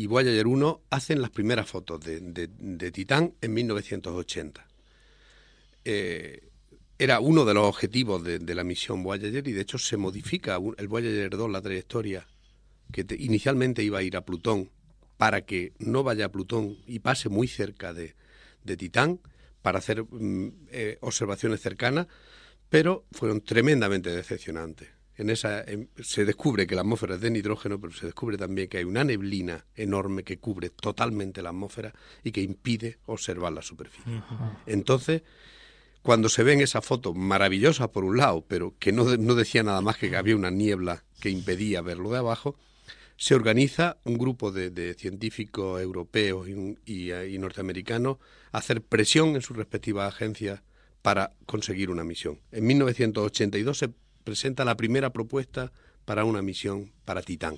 y 0.00 0.06
Voyager 0.06 0.46
1 0.46 0.80
hacen 0.88 1.20
las 1.20 1.28
primeras 1.30 1.68
fotos 1.68 2.00
de, 2.00 2.20
de- 2.20 2.48
de 2.58 2.90
Titán 2.90 3.34
en 3.42 3.52
1980. 3.52 4.66
Eh, 5.84 6.40
era 6.98 7.20
uno 7.20 7.44
de 7.44 7.52
los 7.52 7.64
objetivos 7.66 8.24
de, 8.24 8.38
la 8.54 8.64
misión 8.64 9.02
Voyager 9.02 9.46
y 9.46 9.52
de 9.52 9.60
hecho 9.60 9.76
se 9.76 9.98
modifica 9.98 10.58
el 10.78 10.88
Voyager 10.88 11.28
2, 11.36 11.50
la 11.50 11.60
trayectoria 11.60 12.26
que 12.90 13.04
te- 13.04 13.14
inicialmente 13.16 13.82
iba 13.82 13.98
a 13.98 14.02
ir 14.02 14.16
a 14.16 14.24
Plutón 14.24 14.70
para 15.18 15.42
que 15.42 15.74
no 15.78 16.02
vaya 16.02 16.26
a 16.26 16.32
Plutón 16.32 16.78
y 16.86 17.00
pase 17.00 17.28
muy 17.28 17.46
cerca 17.46 17.92
de, 17.92 18.14
de 18.64 18.76
Titán 18.78 19.20
para 19.60 19.80
hacer 19.80 20.04
mm, 20.04 20.48
eh, 20.70 20.96
observaciones 21.02 21.60
cercanas, 21.60 22.06
pero 22.70 23.04
fueron 23.12 23.42
tremendamente 23.42 24.08
decepcionantes. 24.10 24.88
En 25.20 25.28
esa 25.30 25.62
em, 25.64 25.86
se 26.02 26.24
descubre 26.24 26.66
que 26.66 26.74
la 26.74 26.80
atmósfera 26.80 27.16
es 27.16 27.20
de 27.20 27.30
nitrógeno, 27.30 27.78
pero 27.80 27.92
se 27.92 28.06
descubre 28.06 28.38
también 28.38 28.68
que 28.68 28.78
hay 28.78 28.84
una 28.84 29.04
neblina 29.04 29.66
enorme 29.76 30.22
que 30.24 30.38
cubre 30.38 30.70
totalmente 30.70 31.42
la 31.42 31.50
atmósfera 31.50 31.92
y 32.24 32.32
que 32.32 32.40
impide 32.40 32.98
observar 33.06 33.52
la 33.52 33.62
superficie. 33.62 34.12
Entonces, 34.66 35.22
cuando 36.02 36.28
se 36.30 36.42
ven 36.42 36.60
esas 36.62 36.84
fotos 36.86 37.14
maravillosas 37.14 37.88
por 37.90 38.04
un 38.04 38.16
lado, 38.16 38.44
pero 38.48 38.74
que 38.78 38.92
no, 38.92 39.04
de- 39.04 39.18
no 39.18 39.34
decía 39.34 39.62
nada 39.62 39.82
más 39.82 39.98
que 39.98 40.16
había 40.16 40.34
una 40.36 40.50
niebla 40.50 41.04
que 41.20 41.28
impedía 41.28 41.82
verlo 41.82 42.10
de 42.10 42.18
abajo, 42.18 42.56
se 43.18 43.34
organiza 43.34 43.98
un 44.04 44.16
grupo 44.16 44.50
de, 44.50 44.70
de 44.70 44.94
científicos 44.94 45.82
europeos 45.82 46.48
y, 46.48 46.78
y, 46.86 47.12
y 47.12 47.38
norteamericanos 47.38 48.16
a 48.52 48.58
hacer 48.58 48.80
presión 48.80 49.34
en 49.36 49.42
sus 49.42 49.58
respectivas 49.58 50.08
agencias 50.14 50.62
para 51.02 51.34
conseguir 51.44 51.90
una 51.90 52.04
misión. 52.04 52.38
En 52.50 52.66
1982 52.66 53.76
se 53.78 53.90
presenta 54.24 54.64
la 54.64 54.76
primera 54.76 55.10
propuesta 55.10 55.72
para 56.04 56.24
una 56.24 56.42
misión 56.42 56.90
para 57.04 57.22
Titán. 57.22 57.56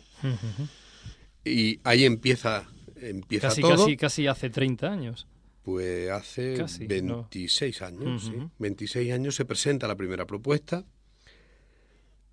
Y 1.45 1.81
ahí 1.85 2.05
empieza, 2.05 2.69
empieza 2.97 3.49
Casi, 3.49 3.61
todo. 3.63 3.77
casi, 3.77 3.97
casi 3.97 4.27
hace 4.27 4.51
30 4.51 4.91
años. 4.93 5.27
Pues 5.63 6.11
hace 6.11 6.55
Casi, 6.57 6.87
26 6.87 7.83
años, 7.83 8.27
Ujú. 8.27 8.41
sí. 8.43 8.49
26 8.59 9.13
años 9.13 9.37
se 9.37 9.45
presenta 9.45 9.87
la 9.87 9.95
primera 9.97 10.27
propuesta. 10.27 10.85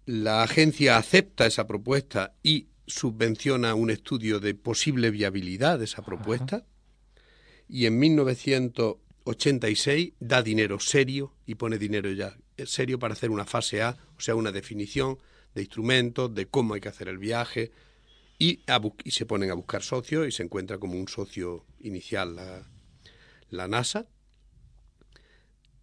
La 0.06 0.42
agencia 0.44 0.98
acepta 0.98 1.46
esa 1.46 1.68
propuesta 1.68 2.34
y 2.42 2.68
subvenciona 2.88 3.76
un 3.76 3.92
estudio 3.92 4.40
de 4.40 4.56
posible 4.56 5.12
viabilidad 5.12 5.78
de 5.78 5.86
esa 5.86 6.02
propuesta. 6.04 6.66
Y 7.68 7.86
en 7.86 8.00
1986 8.00 10.14
da 10.20 10.42
dinero 10.42 10.80
serio 10.80 11.36
y 11.46 11.54
pone 11.56 11.78
dinero 11.78 12.10
ya 12.12 12.36
serio 12.66 12.98
para 13.00 13.14
hacer 13.14 13.30
una 13.30 13.46
fase 13.46 13.82
A, 13.84 13.98
o 14.20 14.22
sea, 14.22 14.36
una 14.36 14.52
definición 14.52 15.18
de 15.56 15.62
instrumentos, 15.62 16.36
de 16.36 16.46
cómo 16.46 16.74
hay 16.76 16.82
que 16.82 16.90
hacer 16.90 17.08
el 17.08 17.18
viaje, 17.18 17.72
y, 18.38 18.60
a 18.68 18.80
bu- 18.80 18.96
y 19.04 19.12
se 19.12 19.26
ponen 19.26 19.50
a 19.50 19.54
buscar 19.54 19.82
socios 19.82 20.28
y 20.28 20.32
se 20.32 20.44
encuentra 20.44 20.78
como 20.78 20.94
un 21.00 21.08
socio 21.08 21.66
inicial 21.80 22.36
la, 22.36 22.68
la 23.50 23.68
NASA 23.68 24.08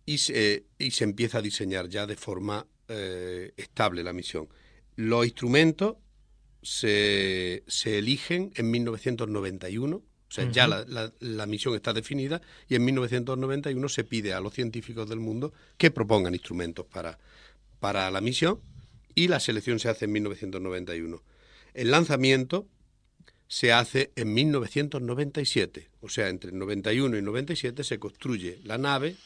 y 0.04 0.18
se, 0.18 0.64
y 0.78 0.90
se 0.92 1.04
empieza 1.04 1.38
a 1.38 1.42
diseñar 1.42 1.88
ya 1.88 2.06
de 2.06 2.16
forma 2.16 2.66
eh, 2.88 3.52
estable 3.56 4.02
la 4.04 4.12
misión. 4.12 4.48
Los 4.94 5.24
instrumentos 5.26 5.96
se, 6.62 7.64
se 7.66 7.98
eligen 7.98 8.52
en 8.54 8.70
1991, 8.70 9.96
o 9.96 10.04
sea, 10.28 10.50
ya 10.50 10.66
la, 10.66 10.84
la- 10.86 11.12
la 11.20 11.46
misión 11.46 11.74
está 11.74 11.92
definida 11.92 12.40
y 12.68 12.74
en 12.76 12.84
1991 12.84 13.88
se 13.88 14.04
pide 14.04 14.32
a 14.32 14.40
los 14.40 14.54
científicos 14.54 15.08
del 15.08 15.20
mundo 15.20 15.52
que 15.76 15.90
propongan 15.90 16.34
instrumentos 16.34 16.86
para, 16.86 17.18
para 17.80 18.10
la 18.10 18.20
misión 18.20 18.60
y 19.14 19.28
la 19.28 19.40
selección 19.40 19.78
se 19.78 19.88
hace 19.88 20.04
en 20.04 20.12
1991. 20.12 21.22
El 21.74 21.90
lanzamiento 21.90 22.66
se 23.48 23.72
hace 23.72 24.12
en 24.16 24.34
1997, 24.34 25.88
o 26.00 26.08
sea, 26.08 26.28
entre 26.28 26.50
el 26.50 26.58
91 26.58 27.16
y 27.16 27.22
97 27.22 27.84
se 27.84 27.98
construye 27.98 28.58
la 28.64 28.78
nave 28.78 29.16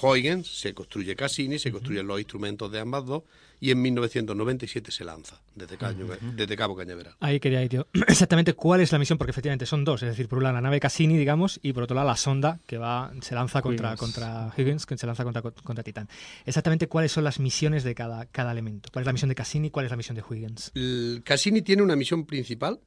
Huygens, 0.00 0.46
se 0.46 0.74
construye 0.74 1.16
Cassini, 1.16 1.58
se 1.58 1.72
construyen 1.72 2.06
los 2.06 2.18
instrumentos 2.18 2.70
de 2.72 2.80
ambas 2.80 3.04
dos 3.04 3.24
y 3.64 3.70
en 3.70 3.80
1997 3.80 4.90
se 4.90 5.04
lanza 5.04 5.40
desde, 5.54 5.78
Caño- 5.78 6.08
desde 6.34 6.56
Cabo 6.56 6.74
Cañaveral. 6.74 7.14
Ahí 7.20 7.38
quería 7.38 7.62
ir 7.62 7.70
yo. 7.70 7.86
Exactamente 8.08 8.54
cuál 8.54 8.80
es 8.80 8.90
la 8.90 8.98
misión, 8.98 9.18
porque 9.18 9.30
efectivamente 9.30 9.66
son 9.66 9.84
dos. 9.84 10.02
Es 10.02 10.08
decir, 10.08 10.26
por 10.26 10.38
un 10.38 10.42
lado 10.42 10.54
la 10.56 10.60
nave 10.62 10.80
Cassini, 10.80 11.16
digamos, 11.16 11.60
y 11.62 11.72
por 11.72 11.84
otro 11.84 11.94
lado 11.94 12.08
la 12.08 12.16
sonda 12.16 12.58
que 12.66 12.76
va, 12.76 13.12
se 13.20 13.36
lanza 13.36 13.62
contra, 13.62 13.90
Huygens. 13.90 14.00
contra 14.00 14.52
Huygens, 14.58 14.84
que 14.84 14.98
se 14.98 15.06
lanza 15.06 15.22
contra, 15.22 15.42
contra 15.42 15.84
Titán. 15.84 16.08
Exactamente 16.44 16.88
cuáles 16.88 17.12
son 17.12 17.22
las 17.22 17.38
misiones 17.38 17.84
de 17.84 17.94
cada, 17.94 18.26
cada 18.26 18.50
elemento. 18.50 18.90
¿Cuál 18.92 19.04
es 19.04 19.06
la 19.06 19.12
misión 19.12 19.28
de 19.28 19.36
Cassini? 19.36 19.70
¿Cuál 19.70 19.84
es 19.86 19.90
la 19.92 19.96
misión 19.96 20.16
de 20.16 20.24
Huygens? 20.28 20.72
El 20.74 21.22
Cassini 21.24 21.62
tiene 21.62 21.82
una 21.82 21.94
misión 21.94 22.26
principal 22.26 22.80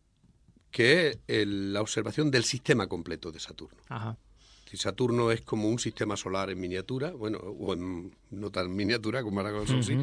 que 0.71 1.07
es 1.07 1.19
el- 1.27 1.71
la 1.71 1.79
observación 1.81 2.29
del 2.31 2.43
sistema 2.43 2.87
completo 2.87 3.31
de 3.31 3.39
Saturno. 3.39 3.77
Ajá. 3.87 4.17
Si 4.69 4.75
Saturno 4.75 5.31
es 5.31 5.39
como 5.41 5.69
un 5.69 5.79
sistema 5.79 6.17
solar 6.17 6.49
en 6.49 6.59
miniatura, 6.59 7.11
bueno, 7.11 7.37
o 7.37 7.73
en 7.73 8.13
no 8.31 8.49
tan 8.49 8.75
miniatura 8.75 9.23
como 9.23 9.39
ahora 9.39 9.53
con 9.53 9.83
sí. 9.83 9.97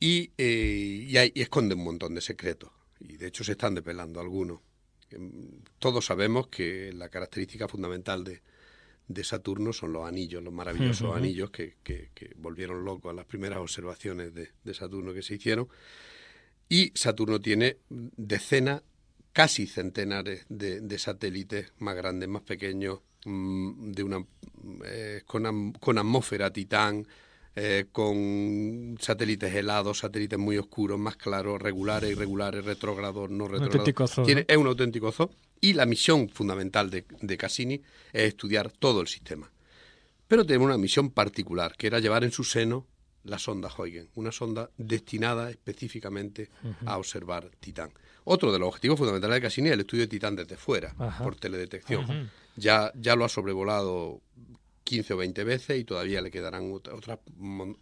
Y, 0.00 0.30
eh, 0.38 1.06
y, 1.08 1.16
hay- 1.16 1.32
y 1.34 1.42
esconde 1.42 1.74
un 1.74 1.84
montón 1.84 2.14
de 2.14 2.20
secretos. 2.20 2.70
Y 3.00 3.16
de 3.16 3.28
hecho 3.28 3.44
se 3.44 3.52
están 3.52 3.74
depelando 3.74 4.20
algunos. 4.20 4.60
Em, 5.10 5.60
Todos 5.78 6.06
sabemos 6.06 6.48
que 6.48 6.92
la 6.92 7.08
característica 7.08 7.68
fundamental 7.68 8.24
de, 8.24 8.42
de 9.08 9.24
Saturno 9.24 9.72
son 9.72 9.92
los 9.92 10.06
anillos, 10.06 10.42
los 10.42 10.52
maravillosos 10.52 11.08
anillos 11.16 11.50
que, 11.50 11.76
que- 11.82 12.10
que 12.14 12.32
volvieron 12.36 12.84
locos 12.84 13.10
a 13.10 13.14
las 13.14 13.24
primeras 13.26 13.58
observaciones 13.60 14.34
de, 14.34 14.50
de 14.64 14.74
Saturno 14.74 15.14
que 15.14 15.22
se 15.22 15.34
hicieron. 15.36 15.68
Y 16.68 16.92
Saturno 16.94 17.40
tiene 17.40 17.78
decenas, 17.88 18.82
casi 19.32 19.66
centenares 19.66 20.44
de, 20.48 20.80
de 20.80 20.98
satélites 20.98 21.72
más 21.78 21.94
grandes, 21.96 22.28
más 22.28 22.42
pequeños, 22.42 23.00
mm, 23.24 23.92
de 23.92 24.02
una 24.02 24.26
eh, 24.84 25.22
con, 25.26 25.72
con 25.72 25.96
atmósfera 25.98 26.52
titán, 26.52 27.06
eh, 27.60 27.86
con 27.90 28.96
satélites 29.00 29.52
helados, 29.52 29.98
satélites 29.98 30.38
muy 30.38 30.58
oscuros, 30.58 30.96
más 30.96 31.16
claros, 31.16 31.60
regulares, 31.60 32.12
irregulares, 32.12 32.64
retrógrados, 32.64 33.28
no 33.30 33.48
retrógrados. 33.48 33.74
Es 34.46 34.56
un 34.56 34.66
auténtico 34.68 35.10
zoo. 35.10 35.30
Y 35.60 35.72
la 35.72 35.84
misión 35.84 36.28
fundamental 36.28 36.88
de, 36.88 37.04
de 37.20 37.36
Cassini 37.36 37.82
es 38.12 38.22
estudiar 38.28 38.70
todo 38.70 39.00
el 39.00 39.08
sistema. 39.08 39.50
Pero 40.28 40.46
tenemos 40.46 40.66
una 40.66 40.78
misión 40.78 41.10
particular, 41.10 41.74
que 41.76 41.88
era 41.88 41.98
llevar 41.98 42.22
en 42.22 42.30
su 42.30 42.44
seno 42.44 42.86
la 43.24 43.40
sonda 43.40 43.68
Huygens, 43.76 44.08
una 44.14 44.30
sonda 44.30 44.70
destinada 44.76 45.50
específicamente 45.50 46.50
a 46.86 46.96
observar 46.96 47.50
Titán. 47.58 47.90
Otro 48.22 48.52
de 48.52 48.60
los 48.60 48.68
objetivos 48.68 48.98
fundamentales 48.98 49.34
de 49.34 49.40
Cassini 49.40 49.68
es 49.68 49.74
el 49.74 49.80
estudio 49.80 50.04
de 50.04 50.08
Titán 50.08 50.36
desde 50.36 50.56
fuera, 50.56 50.94
Ajá. 50.96 51.24
por 51.24 51.34
teledetección. 51.34 52.30
Ya, 52.54 52.92
ya 52.94 53.16
lo 53.16 53.24
ha 53.24 53.28
sobrevolado 53.28 54.20
15 54.88 55.12
o 55.14 55.16
20 55.18 55.44
veces 55.44 55.78
y 55.78 55.84
todavía 55.84 56.22
le 56.22 56.30
quedarán 56.30 56.70
ot- 56.72 56.88
otras, 56.92 57.18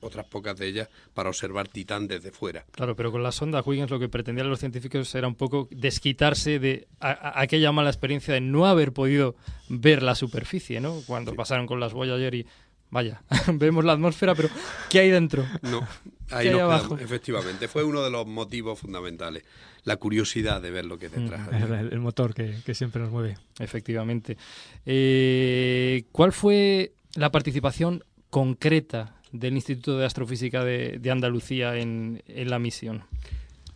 otras 0.00 0.26
pocas 0.26 0.56
de 0.58 0.66
ellas 0.66 0.88
para 1.14 1.28
observar 1.28 1.68
Titán 1.68 2.08
desde 2.08 2.32
fuera. 2.32 2.64
Claro, 2.72 2.96
pero 2.96 3.12
con 3.12 3.22
la 3.22 3.30
sonda 3.30 3.62
Huygens 3.64 3.90
lo 3.90 4.00
que 4.00 4.08
pretendían 4.08 4.50
los 4.50 4.58
científicos 4.58 5.14
era 5.14 5.28
un 5.28 5.36
poco 5.36 5.68
desquitarse 5.70 6.58
de 6.58 6.88
a- 7.00 7.10
a- 7.10 7.40
aquella 7.42 7.70
mala 7.70 7.90
experiencia 7.90 8.34
de 8.34 8.40
no 8.40 8.66
haber 8.66 8.92
podido 8.92 9.36
ver 9.68 10.02
la 10.02 10.14
superficie, 10.16 10.80
¿no? 10.80 11.00
Cuando 11.06 11.34
pasaron 11.34 11.66
con 11.66 11.78
las 11.80 11.92
Voyager 11.92 12.34
y 12.34 12.46
vaya, 12.90 13.22
vemos 13.52 13.84
la 13.84 13.92
atmósfera, 13.92 14.34
pero 14.34 14.48
¿qué 14.90 15.00
hay 15.00 15.10
dentro? 15.10 15.44
No, 15.62 15.80
¿Qué 16.28 16.34
ahí 16.34 16.50
nos 16.50 16.60
abajo? 16.62 16.82
quedamos, 16.88 17.02
efectivamente. 17.02 17.68
Fue 17.68 17.84
uno 17.84 18.02
de 18.02 18.10
los 18.10 18.26
motivos 18.26 18.78
fundamentales, 18.80 19.44
la 19.84 19.96
curiosidad 19.96 20.60
de 20.60 20.70
ver 20.70 20.84
lo 20.86 20.98
que 20.98 21.08
detrás. 21.08 21.48
Es 21.52 21.62
el, 21.62 21.92
el 21.92 22.00
motor 22.00 22.34
que, 22.34 22.56
que 22.64 22.74
siempre 22.74 23.00
nos 23.02 23.10
mueve. 23.10 23.36
Efectivamente. 23.58 24.36
Eh, 24.84 26.04
¿Cuál 26.12 26.32
fue 26.32 26.92
la 27.14 27.30
participación 27.30 28.02
concreta 28.30 29.14
del 29.32 29.54
Instituto 29.54 29.98
de 29.98 30.06
Astrofísica 30.06 30.64
de, 30.64 30.98
de 30.98 31.10
Andalucía 31.10 31.76
en, 31.76 32.22
en 32.26 32.50
la 32.50 32.58
misión? 32.58 33.04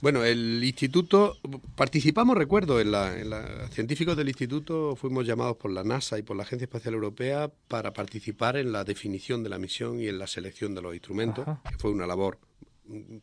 Bueno, 0.01 0.25
el 0.25 0.65
instituto, 0.65 1.37
participamos, 1.75 2.37
recuerdo, 2.37 2.81
en 2.81 2.91
la, 2.91 3.19
en 3.21 3.29
la- 3.31 3.69
científicos 3.69 4.17
del 4.17 4.29
instituto 4.29 4.97
fuimos 4.97 5.27
llamados 5.27 5.57
por 5.59 5.71
la 5.71 5.85
NASA 5.85 6.19
y 6.19 6.23
por 6.23 6.37
la 6.37 6.45
Agencia 6.45 6.65
Espacial 6.65 6.95
Europea 6.95 7.51
para 7.69 7.93
participar 7.93 8.57
en 8.57 8.73
la 8.73 8.85
definición 8.85 9.43
de 9.43 9.51
la 9.51 9.59
misión 9.59 10.01
y 10.01 10.09
en 10.09 10.19
la 10.19 10.27
selección 10.27 10.75
de 10.75 10.81
los 10.83 10.95
instrumentos, 10.95 11.47
Ajá. 11.47 11.61
que 11.71 11.77
fue 11.79 11.91
una 11.91 12.07
labor 12.07 12.39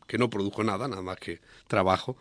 que 0.06 0.18
no 0.18 0.30
produjo 0.30 0.62
nada, 0.62 0.86
nada 0.88 1.02
más 1.02 1.18
que 1.18 1.40
trabajo. 1.66 2.16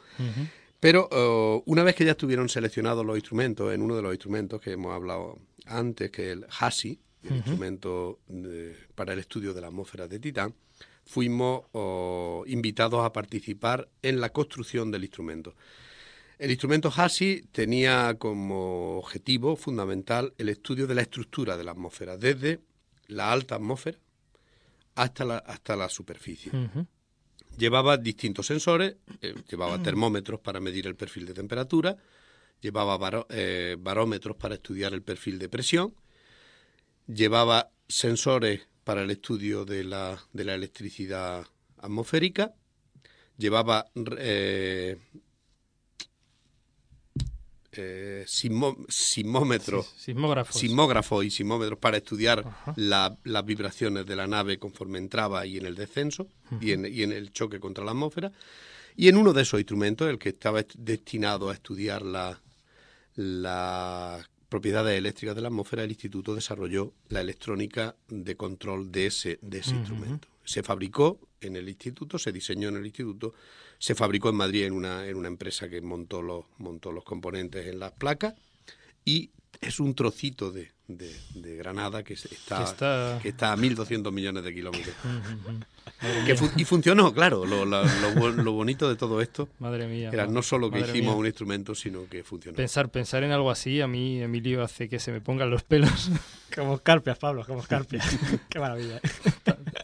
Pero 0.79 1.07
eh, 1.11 1.63
una 1.65 1.83
vez 1.83 1.95
que 1.95 2.05
ya 2.05 2.11
estuvieron 2.11 2.49
seleccionados 2.49 3.05
los 3.05 3.15
instrumentos, 3.15 3.73
en 3.73 3.81
uno 3.81 3.95
de 3.95 4.01
los 4.01 4.13
instrumentos 4.13 4.59
que 4.59 4.71
hemos 4.71 4.93
hablado 4.93 5.37
antes, 5.65 6.09
que 6.11 6.27
es 6.27 6.33
el 6.33 6.45
HASI, 6.59 6.99
el 7.23 7.35
instrumento 7.37 8.19
de- 8.27 8.75
para 8.95 9.13
el 9.13 9.19
estudio 9.19 9.53
de 9.53 9.61
la 9.61 9.67
atmósfera 9.67 10.07
de 10.07 10.19
Titán, 10.19 10.53
fuimos 11.07 11.63
oh, 11.71 12.43
invitados 12.47 13.03
a 13.03 13.13
participar 13.13 13.89
en 14.01 14.19
la 14.19 14.29
construcción 14.29 14.91
del 14.91 15.03
instrumento. 15.03 15.55
El 16.37 16.51
instrumento 16.51 16.91
HASI 16.95 17.47
tenía 17.51 18.15
como 18.19 18.99
objetivo 18.99 19.55
fundamental 19.55 20.33
el 20.37 20.49
estudio 20.49 20.85
de 20.85 20.93
la 20.93 21.01
estructura 21.01 21.57
de 21.57 21.63
la 21.63 21.71
atmósfera, 21.71 22.17
desde 22.17 22.59
la 23.07 23.31
alta 23.31 23.55
atmósfera 23.55 23.97
hasta 24.95 25.25
la, 25.25 25.37
hasta 25.37 25.75
la 25.75 25.89
superficie. 25.89 26.51
Llevaba 27.57 27.97
distintos 27.97 28.45
sensores, 28.45 28.97
eh, 29.21 29.33
llevaba 29.49 29.81
termómetros 29.83 30.39
para 30.41 30.59
medir 30.59 30.85
el 30.85 30.95
perfil 30.95 31.25
de 31.25 31.33
temperatura, 31.33 31.97
llevaba 32.61 33.25
eh, 33.29 33.77
barómetros 33.79 34.35
para 34.35 34.55
estudiar 34.55 34.93
el 34.93 35.01
perfil 35.01 35.39
de 35.39 35.49
presión, 35.49 35.95
llevaba 37.07 37.71
sensores 37.87 38.67
para 38.87 39.03
el 39.03 39.11
estudio 39.11 39.65
de 39.65 39.83
la, 39.83 40.17
de 40.33 40.43
la 40.45 40.55
electricidad 40.55 41.45
atmosférica, 41.77 42.53
llevaba 43.37 43.85
eh, 44.17 44.97
eh, 47.73 48.23
sismo- 48.27 48.77
sismómetros, 48.89 49.85
Sis- 49.87 50.01
sismógrafos. 50.05 50.59
sismógrafos 50.59 51.25
y 51.25 51.29
sismómetros 51.29 51.77
para 51.79 51.97
estudiar 51.97 52.43
la- 52.77 53.17
las 53.23 53.45
vibraciones 53.45 54.05
de 54.05 54.15
la 54.15 54.25
nave 54.25 54.57
conforme 54.57 54.97
entraba 54.99 55.45
y 55.45 55.57
en 55.57 55.65
el 55.65 55.75
descenso 55.75 56.27
y, 56.61 56.71
en, 56.71 56.85
y 56.85 57.03
en 57.03 57.11
el 57.11 57.31
choque 57.31 57.59
contra 57.59 57.83
la 57.83 57.91
atmósfera. 57.91 58.31
Y 58.95 59.09
en 59.09 59.17
uno 59.17 59.33
de 59.33 59.43
esos 59.43 59.59
instrumentos, 59.59 60.09
el 60.09 60.17
que 60.17 60.29
estaba 60.29 60.61
est- 60.61 60.73
destinado 60.75 61.49
a 61.49 61.53
estudiar 61.53 62.01
la, 62.01 62.41
las 63.15 64.27
propiedades 64.49 64.97
eléctricas 64.97 65.35
de 65.35 65.41
la 65.41 65.49
atmósfera, 65.49 65.83
el 65.83 65.91
instituto 65.91 66.33
desarrolló 66.33 66.93
la 67.09 67.21
electrónica 67.21 67.95
de 68.07 68.35
control 68.35 68.91
de 68.91 69.07
ese, 69.07 69.39
de 69.41 69.59
ese 69.59 69.75
instrumento. 69.75 70.27
Se 70.45 70.63
fabricó 70.63 71.19
en 71.41 71.55
el 71.55 71.67
instituto, 71.67 72.17
se 72.17 72.31
diseñó 72.31 72.69
en 72.69 72.77
el 72.77 72.85
instituto, 72.85 73.33
se 73.77 73.95
fabricó 73.95 74.29
en 74.29 74.35
Madrid 74.35 74.63
en 74.63 74.73
una, 74.73 75.05
en 75.07 75.17
una 75.17 75.27
empresa 75.27 75.69
que 75.69 75.81
montó 75.81 76.21
los, 76.21 76.45
montó 76.57 76.91
los 76.91 77.03
componentes 77.03 77.67
en 77.67 77.79
las 77.79 77.91
placas 77.91 78.35
y 79.03 79.31
es 79.59 79.79
un 79.79 79.93
trocito 79.95 80.51
de, 80.51 80.71
de- 80.87 81.15
de 81.35 81.55
Granada 81.57 82.03
que 82.03 82.15
se- 82.15 82.33
está, 82.33 82.57
Que 82.57 82.63
está- 82.63 83.19
que 83.21 83.29
está 83.29 83.51
a 83.53 83.57
1.200 83.57 84.11
millones 84.11 84.43
de 84.43 84.53
kilómetros. 84.53 84.95
Que 86.25 86.35
fu- 86.35 86.49
y 86.57 86.65
funcionó, 86.65 87.13
claro. 87.13 87.45
Lo, 87.45 87.65
lo- 87.65 87.83
lo 88.29 88.51
bonito 88.51 88.89
de 88.89 88.97
todo 88.97 89.21
esto 89.21 89.47
Madre 89.59 89.87
mía. 89.87 90.09
era 90.11 90.27
no 90.27 90.41
solo 90.43 90.69
que 90.69 90.79
hicimos 90.79 91.13
mía. 91.13 91.15
un 91.15 91.25
instrumento, 91.25 91.73
sino 91.75 92.07
que 92.09 92.23
funcionó. 92.23 92.57
Pensar, 92.57 92.89
pensar 92.89 93.23
en 93.23 93.31
algo 93.31 93.49
así, 93.49 93.79
a 93.81 93.87
mí, 93.87 94.21
Emilio, 94.21 94.61
hace 94.63 94.89
que 94.89 94.99
se 94.99 95.11
me 95.13 95.21
pongan 95.21 95.49
los 95.49 95.63
pelos. 95.63 96.11
Como 96.55 96.75
escarpias, 96.75 97.17
Pablo, 97.19 97.45
como 97.45 97.59
escarpias. 97.61 98.05
Qué 98.49 98.59
maravilla. 98.59 98.99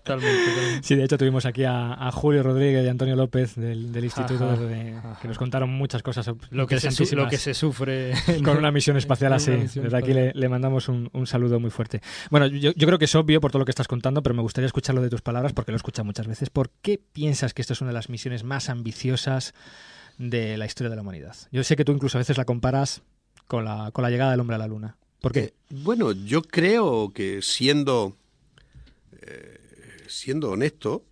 Totalmente, 0.03 0.45
totalmente. 0.51 0.87
Sí, 0.87 0.95
de 0.95 1.03
hecho 1.05 1.17
tuvimos 1.17 1.45
aquí 1.45 1.63
a, 1.63 1.93
a 1.93 2.11
Julio 2.11 2.43
Rodríguez 2.43 2.85
y 2.85 2.89
Antonio 2.89 3.15
López 3.15 3.55
del, 3.55 3.91
del 3.93 4.03
instituto 4.03 4.43
Ajá, 4.49 4.57
de- 4.61 4.95
que 5.21 5.27
nos 5.29 5.37
contaron 5.37 5.69
muchas 5.69 6.03
cosas. 6.03 6.29
Lo 6.51 6.67
que 6.67 6.79
se 6.79 7.15
lo 7.15 7.27
que 7.29 7.37
se 7.37 7.53
sufre 7.53 8.13
con 8.43 8.57
una 8.57 8.71
misión 8.71 8.97
espacial 8.97 9.31
así. 9.33 9.51
misión 9.51 9.85
Desde 9.85 9.97
aquí 9.97 10.13
le, 10.13 10.33
le 10.33 10.49
mandamos 10.49 10.89
un, 10.89 11.09
un 11.13 11.25
saludo 11.25 11.59
muy 11.59 11.69
fuerte. 11.71 12.01
Bueno, 12.29 12.47
yo, 12.47 12.71
yo 12.75 12.85
creo 12.87 12.99
que 12.99 13.05
es 13.05 13.15
obvio 13.15 13.39
por 13.39 13.51
todo 13.51 13.59
lo 13.59 13.65
que 13.65 13.71
estás 13.71 13.87
contando, 13.87 14.21
pero 14.21 14.35
me 14.35 14.41
gustaría 14.41 14.65
escucharlo 14.67 15.01
de 15.01 15.09
tus 15.09 15.21
palabras 15.21 15.53
porque 15.53 15.71
lo 15.71 15.75
he 15.75 15.77
escuchado 15.77 16.05
muchas 16.05 16.27
veces. 16.27 16.49
¿Por 16.49 16.69
qué 16.81 16.99
piensas 17.13 17.53
que 17.53 17.61
esto 17.61 17.71
es 17.73 17.81
una 17.81 17.91
de 17.91 17.93
las 17.95 18.09
misiones 18.09 18.43
más 18.43 18.69
ambiciosas 18.69 19.53
de 20.17 20.57
la 20.57 20.65
historia 20.65 20.89
de 20.89 20.95
la 20.97 21.01
humanidad? 21.01 21.35
Yo 21.51 21.63
sé 21.63 21.75
que 21.77 21.85
tú 21.85 21.93
incluso 21.93 22.17
a 22.17 22.19
veces 22.19 22.37
la 22.37 22.43
comparas 22.45 23.01
con 23.47 23.63
la, 23.63 23.91
con 23.91 24.03
la 24.03 24.09
llegada 24.09 24.31
del 24.31 24.39
hombre 24.41 24.55
a 24.55 24.59
la 24.59 24.67
luna. 24.67 24.97
¿Por 25.21 25.31
qué? 25.31 25.39
Eh, 25.39 25.53
bueno, 25.69 26.11
yo 26.11 26.41
creo 26.41 27.11
que 27.13 27.41
siendo, 27.41 28.17
eh, 29.21 29.59
siendo 30.13 30.51
honesto, 30.51 31.05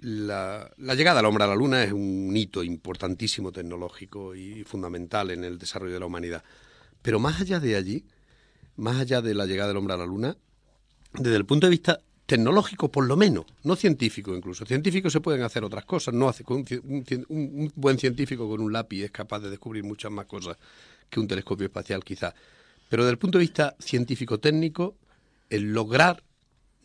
la, 0.00 0.70
llegada 0.94 1.18
del 1.18 1.26
hombre 1.26 1.44
a 1.44 1.48
la 1.48 1.54
luna 1.54 1.82
es 1.82 1.92
un 1.92 2.32
hito 2.36 2.62
importantísimo 2.62 3.52
tecnológico 3.52 4.34
y 4.34 4.64
fundamental 4.64 5.30
en 5.30 5.44
el 5.44 5.58
desarrollo 5.58 5.94
de 5.94 6.00
la 6.00 6.06
humanidad. 6.06 6.44
Pero 7.02 7.18
más 7.18 7.40
allá 7.40 7.60
de 7.60 7.76
allí, 7.76 8.04
más 8.76 8.96
allá 8.96 9.22
de 9.22 9.34
la 9.34 9.46
llegada 9.46 9.68
del 9.68 9.76
hombre 9.76 9.94
a 9.94 9.98
la 9.98 10.06
luna, 10.06 10.36
desde 11.14 11.36
el 11.36 11.46
punto 11.46 11.66
de 11.66 11.70
vista 11.70 12.00
tecnológico, 12.26 12.90
por 12.90 13.06
lo 13.06 13.16
menos, 13.16 13.46
no 13.64 13.74
científico 13.74 14.36
incluso. 14.36 14.66
Científicos 14.66 15.12
se 15.12 15.20
pueden 15.20 15.42
hacer 15.42 15.64
otras 15.64 15.84
cosas. 15.84 16.12
No 16.14 16.28
hace, 16.28 16.44
un, 16.46 16.64
un 16.84 17.26
un- 17.28 17.72
buen 17.74 17.98
científico 17.98 18.48
con 18.48 18.60
un 18.60 18.72
lápiz 18.72 19.04
es 19.04 19.10
capaz 19.10 19.40
de 19.40 19.50
descubrir 19.50 19.82
muchas 19.82 20.12
más 20.12 20.26
cosas 20.26 20.56
que 21.08 21.18
un 21.18 21.26
telescopio 21.26 21.66
espacial, 21.66 22.04
quizá. 22.04 22.34
Pero 22.88 23.02
desde 23.04 23.12
el 23.12 23.18
punto 23.18 23.38
de 23.38 23.44
vista 23.44 23.74
científico-técnico, 23.80 24.96
el 25.48 25.72
lograr 25.72 26.22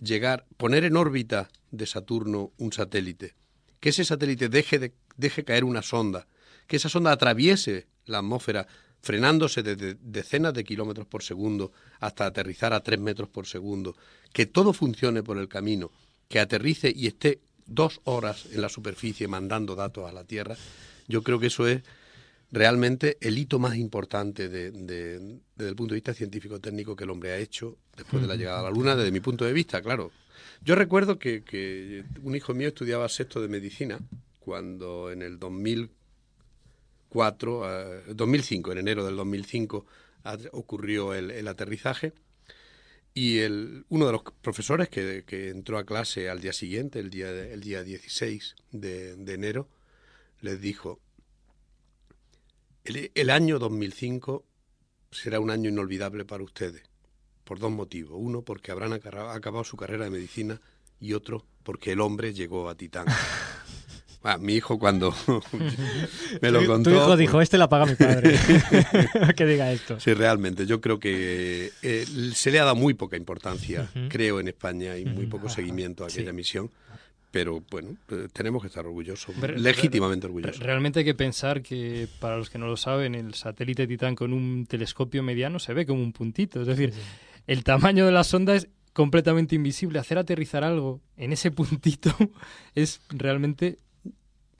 llegar, 0.04 0.46
poner 0.58 0.84
en 0.84 0.98
órbita 0.98 1.50
de 1.72 1.86
Saturno 1.86 2.52
un 2.58 2.72
satélite, 2.74 3.36
que 3.80 3.90
ese 3.90 4.06
satélite 4.06 4.50
deje, 4.50 4.80
de, 4.80 4.94
deje 5.18 5.44
caer 5.44 5.64
una 5.64 5.82
sonda, 5.82 6.28
que 6.68 6.76
esa 6.76 6.90
sonda 6.90 7.12
atraviese 7.12 7.88
la 8.06 8.20
atmósfera 8.20 8.68
frenándose 9.02 9.64
desde 9.64 9.96
decenas 10.02 10.54
de 10.54 10.64
kilómetros 10.64 11.08
por 11.08 11.24
segundo 11.24 11.72
hasta 12.00 12.26
aterrizar 12.26 12.74
a 12.74 12.82
tres 12.82 13.00
metros 13.00 13.30
por 13.30 13.48
segundo, 13.48 13.96
que 14.32 14.46
todo 14.46 14.74
funcione 14.74 15.24
por 15.24 15.38
el 15.38 15.50
camino, 15.50 15.92
que 16.30 16.40
aterrice 16.40 16.92
y 16.96 17.08
esté 17.08 17.42
dos 17.66 18.02
horas 18.04 18.46
en 18.52 18.62
la 18.62 18.70
superficie 18.70 19.28
mandando 19.28 19.76
datos 19.76 20.10
a 20.10 20.14
la 20.14 20.24
Tierra, 20.24 20.56
yo 21.08 21.22
creo 21.24 21.40
que 21.40 21.48
eso 21.48 21.68
es 21.68 21.84
realmente 22.54 23.18
el 23.20 23.38
hito 23.40 23.58
más 23.58 23.76
importante 23.76 24.48
de- 24.48 24.70
de- 24.72 25.40
desde 25.56 25.70
el 25.72 25.76
punto 25.76 25.94
de 25.94 25.98
vista 25.98 26.14
científico-técnico 26.14 26.96
que 26.96 27.04
el 27.04 27.10
hombre 27.10 27.32
ha 27.32 27.38
hecho 27.40 27.78
después 27.98 28.22
de 28.22 28.28
la 28.28 28.36
llegada 28.36 28.60
a 28.60 28.64
la 28.64 28.70
Luna, 28.70 28.96
desde 28.96 29.12
mi 29.12 29.22
punto 29.22 29.44
de 29.44 29.54
vista, 29.54 29.82
claro. 29.82 30.12
Yo 30.64 30.76
recuerdo 30.76 31.18
que, 31.18 31.44
que 31.44 32.04
un 32.22 32.36
hijo 32.36 32.54
mío 32.54 32.68
estudiaba 32.68 33.10
sexto 33.10 33.42
de 33.42 33.48
medicina 33.48 34.00
cuando 34.40 35.12
en 35.12 35.24
el 35.24 35.40
2004, 35.40 37.64
eh, 37.66 38.02
2005, 38.14 38.72
en 38.72 38.78
enero 38.78 39.04
del 39.06 39.16
2005, 39.16 39.88
a- 40.24 40.38
ocurrió 40.52 41.16
el, 41.16 41.48
aterrizaje 41.48 42.14
y 43.16 43.40
el, 43.40 43.86
uno 43.90 44.06
de 44.06 44.12
los 44.12 44.22
profesores 44.42 44.90
que, 44.90 45.24
que 45.26 45.50
entró 45.50 45.80
a 45.80 45.86
clase 45.86 46.30
al 46.30 46.40
día 46.40 46.54
siguiente, 46.54 47.00
el 47.00 47.10
día, 47.10 47.32
el 47.32 47.62
día 47.62 47.84
16 47.84 48.56
de, 48.72 49.16
de 49.16 49.34
enero, 49.34 49.68
les 50.42 50.62
dijo, 50.62 51.00
El, 52.84 53.12
el 53.14 53.30
año 53.30 53.60
2005 53.60 54.44
será 55.12 55.40
un 55.40 55.50
año 55.52 55.70
inolvidable 55.70 56.26
para 56.26 56.44
ustedes, 56.44 56.84
por 57.44 57.60
dos 57.60 57.72
motivos. 57.72 58.18
Uno, 58.20 58.42
porque 58.42 58.72
habrán 58.72 58.94
acabado 58.94 59.64
su 59.64 59.78
carrera 59.78 60.06
de 60.06 60.12
medicina 60.12 60.60
y 61.00 61.14
otro, 61.14 61.46
porque 61.64 61.92
el 61.94 62.02
hombre 62.02 62.34
llegó 62.34 62.70
a 62.70 62.76
Titán. 62.76 63.06
Ah, 64.26 64.38
mi 64.38 64.54
hijo 64.54 64.80
cuando 64.80 65.14
me 66.42 66.50
lo 66.50 66.66
contó... 66.66 66.90
Tu 66.92 66.96
hijo 66.96 67.18
dijo, 67.18 67.34
pues- 67.34 67.44
este 67.48 67.58
la 67.58 67.68
paga 67.68 67.86
mi 67.88 67.96
padre. 67.96 68.40
que 69.36 69.46
diga 69.46 69.70
esto. 69.70 70.00
Sí, 70.00 70.14
realmente. 70.14 70.66
Yo 70.66 70.80
creo 70.80 70.98
que 70.98 71.74
eh, 71.82 72.06
se 72.34 72.50
le 72.50 72.60
ha 72.62 72.64
dado 72.64 72.78
muy 72.78 72.94
poca 72.94 73.18
importancia, 73.18 73.90
creo, 74.08 74.40
en 74.40 74.48
España 74.48 74.98
y 74.98 75.04
muy 75.04 75.26
poco 75.26 75.50
seguimiento 75.50 76.06
a 76.06 76.08
aquella 76.08 76.30
Sí. 76.32 76.36
misión. 76.38 76.72
Pero 77.34 77.64
bueno, 77.72 77.98
eh, 78.12 78.28
tenemos 78.32 78.62
que 78.62 78.68
estar 78.68 78.86
orgullosos, 78.86 79.34
Pero- 79.42 79.58
legítimamente 79.58 80.28
orgullosos. 80.28 80.60
Realmente 80.60 81.00
hay 81.00 81.06
que 81.06 81.16
pensar 81.16 81.64
que, 81.64 82.08
para 82.20 82.38
los 82.38 82.52
que 82.52 82.60
no 82.60 82.68
lo 82.68 82.78
saben, 82.78 83.16
el 83.16 83.34
satélite 83.34 83.88
Titán 83.88 84.14
con 84.14 84.34
un 84.34 84.68
telescopio 84.68 85.24
mediano 85.24 85.58
se 85.58 85.74
ve 85.74 85.88
como 85.88 86.04
un 86.04 86.14
puntito. 86.14 86.62
Es 86.62 86.68
decir, 86.68 86.94
el 87.48 87.64
tamaño 87.64 88.06
de 88.06 88.12
la 88.12 88.24
sonda 88.24 88.54
es 88.56 88.68
completamente 88.94 89.56
invisible. 89.56 89.98
Hacer 89.98 90.20
aterrizar 90.20 90.64
algo 90.64 91.02
en 91.18 91.34
ese 91.34 91.50
puntito 91.50 92.16
es 92.76 93.02
realmente 93.10 93.80
Sí, 94.04 94.12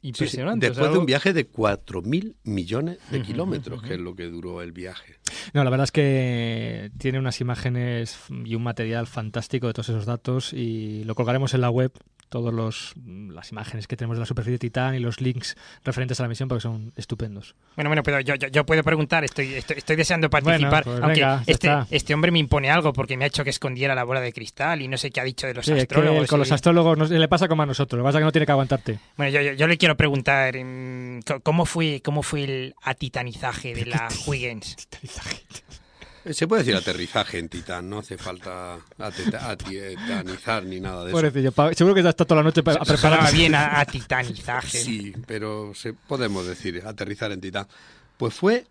sí. 0.02 0.08
impresionante. 0.08 0.66
O 0.68 0.74
sea, 0.74 0.82
Después 0.82 0.94
de 0.94 1.00
un 1.00 1.06
viaje 1.06 1.32
de 1.32 1.50
4.000 1.50 2.34
millones 2.44 2.98
de 3.12 3.22
kilómetros, 3.22 3.84
que 3.84 3.94
es 3.94 4.00
lo 4.00 4.16
que 4.16 4.26
duró 4.26 4.64
el 4.64 4.72
viaje. 4.72 5.14
No, 5.54 5.64
la 5.64 5.70
verdad 5.70 5.84
es 5.86 5.92
que 5.92 6.90
tiene 6.98 7.20
unas 7.20 7.40
imágenes 7.40 8.18
y 8.44 8.56
un 8.56 8.64
material 8.64 9.06
fantástico 9.08 9.68
de 9.68 9.74
todos 9.74 9.90
esos 9.90 10.06
datos 10.06 10.52
y 10.54 11.04
lo 11.06 11.14
colgaremos 11.16 11.54
en 11.54 11.62
la 11.62 11.70
web 11.70 11.94
todas 12.30 12.94
las 13.06 13.52
imágenes 13.52 13.88
que 13.88 13.96
tenemos 13.96 14.18
de 14.18 14.22
la 14.22 14.26
superficie 14.26 14.54
de 14.54 14.60
Titán 14.60 14.96
y 14.96 15.00
los 15.00 15.22
links 15.22 15.56
referentes 15.84 16.20
a 16.20 16.24
la 16.24 16.30
misión 16.30 16.50
porque 16.50 16.62
son 16.62 16.92
estupendos. 16.96 17.56
Bueno, 17.76 17.90
bueno, 17.90 18.04
pero 18.04 18.20
yo, 18.22 18.36
yo, 18.36 18.48
yo 18.48 18.66
puedo 18.66 18.84
preguntar, 18.84 19.24
estoy, 19.24 19.54
estoy, 19.54 19.78
estoy 19.78 19.96
deseando 19.96 20.30
Bueno, 20.30 20.46
participar, 20.48 20.84
pues 20.84 21.00
aunque 21.02 21.20
venga, 21.22 21.44
este, 21.46 21.70
este 21.92 22.14
hombre 22.14 22.32
me 22.32 22.40
impone 22.40 22.70
algo 22.72 22.92
porque 22.94 23.18
me 23.18 23.26
ha 23.26 23.28
hecho 23.28 23.44
que 23.44 23.50
escondiera 23.52 23.94
la 23.96 24.04
bola 24.04 24.22
de 24.22 24.34
cristal 24.34 24.82
y 24.82 24.88
no 24.88 24.98
sé 24.98 25.12
qué 25.12 25.22
ha 25.22 25.24
dicho 25.24 25.48
de 25.48 25.54
los 25.54 25.66
Sí, 25.66 25.72
es 25.72 25.76
que 25.78 25.82
astrólogos. 25.84 26.28
con 26.30 26.40
los 26.40 26.52
astrólogos 26.52 27.10
le 27.12 27.28
pasa 27.28 27.48
como 27.48 27.64
a 27.64 27.66
nosotros, 27.66 27.98
lo 28.00 28.04
que 28.04 28.08
pasa 28.08 28.18
es 28.18 28.22
que 28.22 28.26
no 28.26 28.32
tiene 28.32 28.46
que 28.46 28.52
aguantarte. 28.52 29.00
Bueno, 29.18 29.32
yo, 29.32 29.54
yo, 29.54 29.68
le 29.68 29.78
quiero 29.78 29.96
preguntar, 29.98 30.56
co- 31.26 31.40
¿cómo 31.42 31.66
fue, 31.66 32.02
cómo 32.04 32.24
fue 32.24 32.44
el 32.44 32.76
atitanizaje 32.84 33.74
de 33.76 33.86
la 33.86 34.08
Huygens? 34.26 34.76
Eh, 36.26 36.34
Se 36.34 36.48
puede 36.48 36.64
decir 36.64 36.76
aterrizaje 36.82 37.38
en 37.40 37.50
Titán, 37.50 37.90
no 37.90 38.00
hace 38.00 38.18
falta 38.18 38.80
atitanizar 38.98 40.64
ni 40.66 40.80
nada 40.80 41.04
de 41.04 41.12
eso. 41.12 41.18
Pobrecillo, 41.18 41.52
seguro 41.76 41.96
que 41.96 42.04
ya 42.04 42.10
está 42.10 42.26
toda 42.26 42.42
la 42.42 42.44
noche 42.44 42.64
pa- 42.64 42.72
a 42.74 42.86
Se 42.86 42.94
preparar. 42.94 43.00
sonaba 43.20 43.32
bien 43.32 43.56
a, 43.56 43.80
a 43.82 43.86
titanizaje. 43.86 44.78
Sí, 44.80 45.14
pero 45.28 45.74
se, 45.76 45.94
podemos 45.94 46.46
decir 46.48 46.82
aterrizar 46.86 47.32
en 47.32 47.42
Titán. 47.42 47.68
Pues 48.18 48.34
fue 48.34 48.66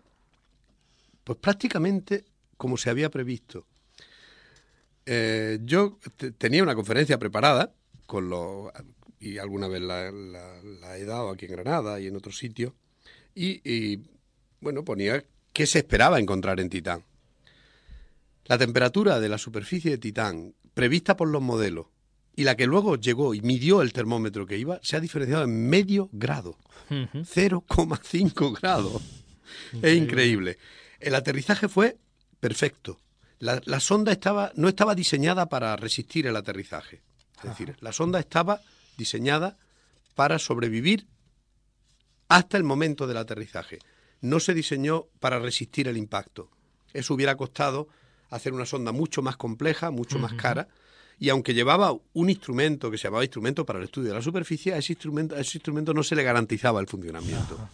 pues 1.23 1.37
prácticamente 1.39 2.25
como 2.57 2.77
se 2.77 2.89
había 2.89 3.09
previsto. 3.09 3.65
Eh, 5.05 5.59
yo 5.63 5.97
te- 6.17 6.31
tenía 6.31 6.63
una 6.63 6.75
conferencia 6.75 7.17
preparada 7.17 7.71
con 8.05 8.29
los 8.29 8.71
y 9.19 9.37
alguna 9.37 9.67
vez 9.67 9.81
la, 9.81 10.11
la- 10.11 10.61
la 10.63 10.97
he 10.97 11.05
dado 11.05 11.29
aquí 11.29 11.45
en 11.45 11.51
Granada 11.53 11.99
y 11.99 12.07
en 12.07 12.15
otros 12.15 12.37
sitios 12.37 12.73
y, 13.35 13.61
y, 13.69 14.01
bueno 14.61 14.83
ponía 14.83 15.23
qué 15.53 15.65
se 15.65 15.79
esperaba 15.79 16.19
encontrar 16.19 16.59
en 16.59 16.69
Titán. 16.69 17.03
La 18.45 18.57
temperatura 18.57 19.19
de 19.19 19.29
la 19.29 19.37
superficie 19.37 19.91
de 19.91 19.97
Titán 19.97 20.53
prevista 20.73 21.15
por 21.15 21.29
los 21.29 21.41
modelos 21.41 21.87
y 22.35 22.43
la 22.43 22.55
que 22.55 22.65
luego 22.65 22.95
llegó 22.95 23.33
y 23.33 23.41
midió 23.41 23.81
el 23.81 23.93
termómetro 23.93 24.45
que 24.45 24.57
iba 24.57 24.79
se 24.81 24.97
ha 24.97 24.99
diferenciado 24.99 25.43
en 25.43 25.69
medio 25.69 26.09
grado. 26.11 26.57
0,5 26.89 28.59
grados. 28.59 29.01
Es 29.81 29.95
increíble. 29.95 30.57
El 30.99 31.15
aterrizaje 31.15 31.67
fue 31.67 31.97
perfecto. 32.39 32.99
La, 33.39 33.61
la 33.65 33.79
sonda 33.79 34.11
estaba, 34.11 34.51
no 34.55 34.67
estaba 34.67 34.95
diseñada 34.95 35.47
para 35.47 35.75
resistir 35.75 36.27
el 36.27 36.35
aterrizaje. 36.35 37.01
Es 37.37 37.49
decir, 37.49 37.75
la 37.79 37.91
sonda 37.91 38.19
estaba 38.19 38.61
diseñada 38.97 39.57
para 40.15 40.39
sobrevivir 40.39 41.07
hasta 42.29 42.57
el 42.57 42.63
momento 42.63 43.05
del 43.05 43.17
aterrizaje. 43.17 43.79
No 44.21 44.39
se 44.39 44.53
diseñó 44.53 45.07
para 45.19 45.39
resistir 45.39 45.87
el 45.87 45.97
impacto. 45.97 46.49
Eso 46.93 47.13
hubiera 47.13 47.35
costado 47.35 47.89
hacer 48.35 48.53
una 48.53 48.65
sonda 48.65 48.91
mucho 48.91 49.21
más 49.21 49.37
compleja, 49.37 49.91
mucho 49.91 50.19
más 50.19 50.33
cara, 50.33 50.67
y 51.19 51.29
aunque 51.29 51.53
llevaba 51.53 51.93
un 52.13 52.29
instrumento 52.29 52.89
que 52.91 52.97
se 52.97 53.03
llamaba 53.05 53.23
instrumento 53.23 53.65
para 53.65 53.79
el 53.79 53.85
estudio 53.85 54.09
de 54.09 54.15
la 54.15 54.21
superficie, 54.21 54.73
a 54.73 54.77
ese 54.77 54.93
instrumento, 54.93 55.35
a 55.35 55.39
ese 55.39 55.57
instrumento 55.57 55.93
no 55.93 56.03
se 56.03 56.15
le 56.15 56.23
garantizaba 56.23 56.79
el 56.81 56.87
funcionamiento. 56.87 57.69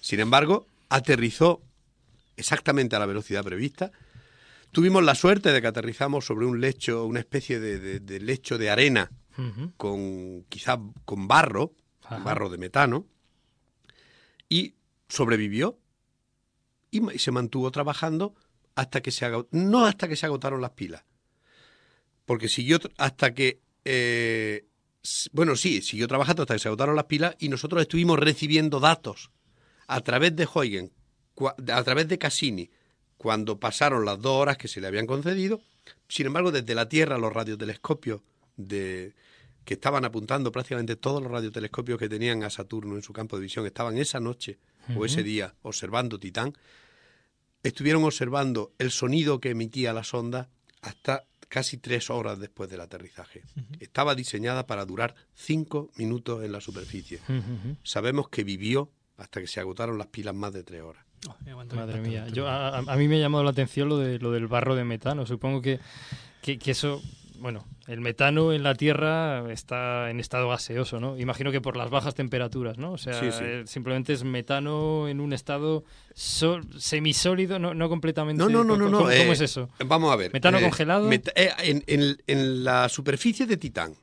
Sin 0.00 0.20
embargo, 0.20 0.66
aterrizó 0.88 1.60
exactamente 2.36 2.94
a 2.96 2.98
la 2.98 3.06
velocidad 3.06 3.42
prevista. 3.44 3.90
Tuvimos 4.72 5.02
la 5.04 5.14
suerte 5.14 5.52
de 5.52 5.60
que 5.60 5.66
aterrizamos 5.66 6.24
sobre 6.26 6.46
un 6.46 6.60
lecho, 6.60 7.04
una 7.06 7.20
especie 7.20 7.58
de, 7.60 7.78
de- 7.80 8.00
de 8.00 8.20
lecho 8.20 8.56
de 8.58 8.70
arena 8.70 9.10
con 9.76 10.44
quizás 10.48 10.78
con 11.04 11.26
barro, 11.28 11.72
Ajá. 12.04 12.18
barro 12.22 12.48
de 12.48 12.58
metano, 12.58 13.04
y 14.48 14.74
sobrevivió 15.08 15.78
y 16.90 17.00
se 17.18 17.30
mantuvo 17.32 17.70
trabajando 17.70 18.34
hasta 18.76 19.00
que 19.00 19.10
se 19.10 19.24
agotó, 19.24 19.48
no 19.50 19.86
hasta 19.86 20.06
que 20.06 20.14
se 20.16 20.26
agotaron 20.26 20.60
las 20.60 20.70
pilas, 20.70 21.02
porque 22.24 22.48
siguió 22.48 22.78
tr- 22.78 22.92
hasta 22.98 23.34
que, 23.34 23.60
eh, 23.84 24.66
bueno, 25.32 25.56
sí, 25.56 25.82
siguió 25.82 26.06
trabajando 26.06 26.42
hasta 26.42 26.54
que 26.54 26.60
se 26.60 26.68
agotaron 26.68 26.94
las 26.94 27.06
pilas 27.06 27.34
y 27.38 27.48
nosotros 27.48 27.82
estuvimos 27.82 28.18
recibiendo 28.18 28.78
datos 28.78 29.30
a 29.88 30.00
través 30.00 30.34
de 30.36 30.46
Huygens, 30.52 30.90
a 31.72 31.82
través 31.84 32.08
de 32.08 32.18
Cassini, 32.18 32.70
cuando 33.16 33.58
pasaron 33.58 34.04
las 34.04 34.20
dos 34.20 34.34
horas 34.40 34.58
que 34.58 34.68
se 34.68 34.80
le 34.80 34.86
habían 34.86 35.06
concedido. 35.06 35.60
Sin 36.08 36.26
embargo, 36.26 36.52
desde 36.52 36.74
la 36.74 36.88
Tierra, 36.88 37.18
los 37.18 37.32
radiotelescopios 37.32 38.20
de, 38.56 39.14
que 39.64 39.74
estaban 39.74 40.04
apuntando 40.04 40.50
prácticamente 40.52 40.96
todos 40.96 41.22
los 41.22 41.30
radiotelescopios 41.30 41.98
que 41.98 42.08
tenían 42.08 42.42
a 42.42 42.50
Saturno 42.50 42.96
en 42.96 43.02
su 43.02 43.12
campo 43.12 43.36
de 43.36 43.42
visión, 43.42 43.64
estaban 43.64 43.96
esa 43.96 44.20
noche 44.20 44.58
o 44.96 45.04
ese 45.04 45.22
día 45.22 45.54
observando 45.62 46.18
Titán, 46.18 46.56
estuvieron 47.66 48.04
observando 48.04 48.72
el 48.78 48.90
sonido 48.90 49.40
que 49.40 49.50
emitía 49.50 49.92
la 49.92 50.04
sonda 50.04 50.48
hasta 50.82 51.24
casi 51.48 51.76
tres 51.78 52.10
horas 52.10 52.38
después 52.38 52.68
del 52.70 52.80
aterrizaje. 52.80 53.42
Estaba 53.80 54.14
diseñada 54.14 54.66
para 54.66 54.84
durar 54.84 55.14
cinco 55.34 55.90
minutos 55.96 56.44
en 56.44 56.52
la 56.52 56.60
superficie. 56.60 57.20
Sabemos 57.82 58.28
que 58.28 58.44
vivió 58.44 58.90
hasta 59.16 59.40
que 59.40 59.46
se 59.46 59.60
agotaron 59.60 59.96
las 59.98 60.08
pilas 60.08 60.34
más 60.34 60.52
de 60.52 60.62
tres 60.64 60.82
horas. 60.82 61.04
Madre 61.76 62.00
mía, 62.00 62.28
yo, 62.28 62.46
a, 62.48 62.68
a- 62.68 62.78
a 62.92 62.96
mí 62.96 63.08
me 63.08 63.16
ha 63.16 63.20
llamado 63.20 63.42
la 63.44 63.50
atención 63.50 63.88
lo, 63.88 63.98
de, 63.98 64.18
lo 64.18 64.30
del 64.32 64.46
barro 64.48 64.74
de 64.76 64.84
metano. 64.84 65.24
Supongo 65.26 65.62
que, 65.62 65.80
que, 66.42 66.58
que 66.58 66.72
eso, 66.72 67.00
bueno, 67.40 67.64
el 67.86 68.00
metano 68.00 68.52
en 68.52 68.62
la 68.62 68.74
Tierra 68.74 69.50
está 69.52 70.10
en 70.10 70.20
estado 70.20 70.48
gaseoso, 70.48 71.00
¿no? 71.00 71.18
Imagino 71.18 71.52
que 71.52 71.60
por 71.60 71.76
las 71.76 71.90
bajas 71.90 72.14
temperaturas, 72.14 72.78
¿no? 72.78 72.92
O 72.92 72.98
sea, 72.98 73.14
Sí, 73.14 73.30
sí. 73.32 73.38
eh, 73.42 73.62
simplemente 73.66 74.12
es 74.12 74.24
metano 74.24 75.08
en 75.08 75.20
un 75.20 75.32
estado 75.32 75.84
semisólido, 76.78 77.58
no, 77.58 77.74
no 77.74 77.88
completamente. 77.88 78.42
No, 78.42 78.48
no, 78.48 78.64
no, 78.64 78.76
no. 78.76 78.84
¿Cómo, 78.84 78.90
no, 78.90 78.98
cómo 78.98 79.10
eh, 79.10 79.32
es 79.32 79.40
eso? 79.40 79.68
Vamos 79.84 80.12
a 80.12 80.16
ver. 80.16 80.32
¿Metano 80.32 80.58
eh, 80.58 80.62
congelado? 80.62 81.10
eh, 81.12 81.22
en, 81.62 81.84
en- 81.86 82.16
en 82.26 82.64
la 82.64 82.88
superficie 82.88 83.46
de 83.46 83.56
Titán, 83.56 83.94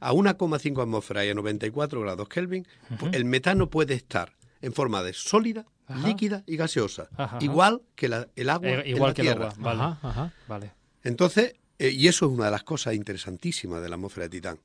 a 0.00 0.12
1,5 0.12 0.82
atmósfera 0.82 1.24
y 1.24 1.30
a 1.30 1.34
94 1.34 2.00
grados 2.00 2.28
Kelvin, 2.28 2.66
Ujú. 2.90 3.08
el 3.12 3.24
metano 3.24 3.68
puede 3.70 3.94
estar 3.94 4.32
en 4.62 4.72
forma 4.72 5.02
de 5.02 5.12
sólida, 5.12 5.64
Ajá. 5.86 6.06
líquida 6.06 6.42
y 6.46 6.56
gaseosa, 6.56 7.08
Ajá, 7.12 7.24
ajá. 7.36 7.38
igual 7.40 7.82
que 7.94 8.08
la- 8.08 8.28
el 8.36 8.50
agua. 8.50 8.68
Eh, 8.68 8.80
en 8.80 8.86
igual 8.96 9.10
la 9.10 9.14
que 9.14 9.22
el 9.22 9.28
agua, 9.28 9.54
vale. 9.58 9.80
Ajá, 9.82 9.98
ajá. 10.08 10.32
Vale. 10.46 10.72
Entonces, 11.04 11.54
eh, 11.78 11.90
y 11.90 12.08
eso 12.08 12.26
es 12.26 12.32
una 12.32 12.46
de 12.46 12.50
las 12.50 12.64
cosas 12.64 12.94
interesantísimas 12.94 13.80
de 13.82 13.88
la 13.88 13.94
atmósfera 13.96 14.24
de 14.24 14.30
Titán. 14.30 14.58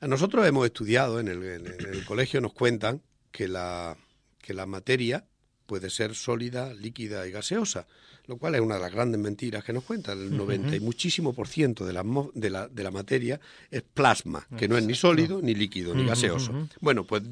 A 0.00 0.06
nosotros 0.06 0.46
hemos 0.46 0.64
estudiado, 0.66 1.20
en 1.20 1.28
el, 1.28 1.42
en 1.42 1.66
el- 1.66 2.04
colegio 2.04 2.40
nos 2.40 2.52
cuentan 2.54 3.02
que 3.30 3.46
la, 3.48 3.96
que 4.40 4.54
la 4.54 4.66
materia 4.66 5.24
puede 5.66 5.90
ser 5.90 6.14
sólida, 6.14 6.72
líquida 6.74 7.26
y 7.28 7.30
gaseosa, 7.30 7.86
lo 8.26 8.36
cual 8.38 8.54
es 8.56 8.60
una 8.60 8.76
de 8.76 8.80
las 8.80 8.92
grandes 8.92 9.20
mentiras 9.20 9.62
que 9.62 9.72
nos 9.72 9.84
cuentan. 9.84 10.18
El 10.20 10.36
90 10.36 10.74
y 10.76 10.80
muchísimo 10.80 11.32
por 11.32 11.46
ciento 11.48 11.86
de 11.86 11.92
la, 11.92 12.02
de 12.34 12.50
la, 12.50 12.66
de 12.68 12.82
la 12.82 12.90
materia 12.90 13.38
es 13.70 13.82
plasma, 13.82 14.46
que 14.56 14.66
no 14.68 14.76
es 14.78 14.84
ni 14.84 14.94
sólido, 14.94 15.40
ni 15.42 15.54
líquido, 15.54 15.94
ni 15.94 16.04
gaseoso. 16.06 16.52
Bueno, 16.80 17.04
pues 17.04 17.22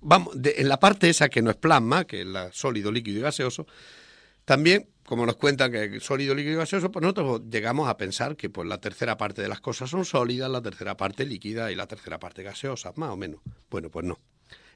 vamos, 0.00 0.40
de- 0.40 0.54
en 0.58 0.68
la 0.68 0.78
parte 0.78 1.08
esa 1.08 1.28
que 1.28 1.42
no 1.42 1.50
es 1.50 1.56
plasma, 1.56 2.04
que 2.06 2.20
es 2.20 2.26
la 2.26 2.52
sólido, 2.52 2.92
líquido 2.92 3.18
y 3.18 3.22
gaseoso, 3.22 3.66
también, 4.44 4.86
como 5.06 5.24
nos 5.24 5.36
cuentan 5.36 5.70
que 5.70 6.00
sólido, 6.00 6.34
líquido 6.34 6.54
y 6.54 6.58
gaseoso, 6.58 6.90
pues 6.90 7.02
nosotros 7.02 7.42
llegamos 7.48 7.88
a 7.88 7.96
pensar 7.96 8.36
que 8.36 8.50
pues 8.50 8.68
la 8.68 8.80
tercera 8.80 9.16
parte 9.16 9.40
de 9.40 9.48
las 9.48 9.60
cosas 9.60 9.88
son 9.88 10.04
sólidas, 10.04 10.50
la 10.50 10.60
tercera 10.60 10.96
parte 10.96 11.24
líquida 11.24 11.70
y 11.70 11.76
la 11.76 11.86
tercera 11.86 12.18
parte 12.18 12.42
gaseosa, 12.42 12.92
más 12.96 13.10
o 13.10 13.16
menos. 13.16 13.40
Bueno, 13.70 13.88
pues 13.90 14.04
no. 14.04 14.18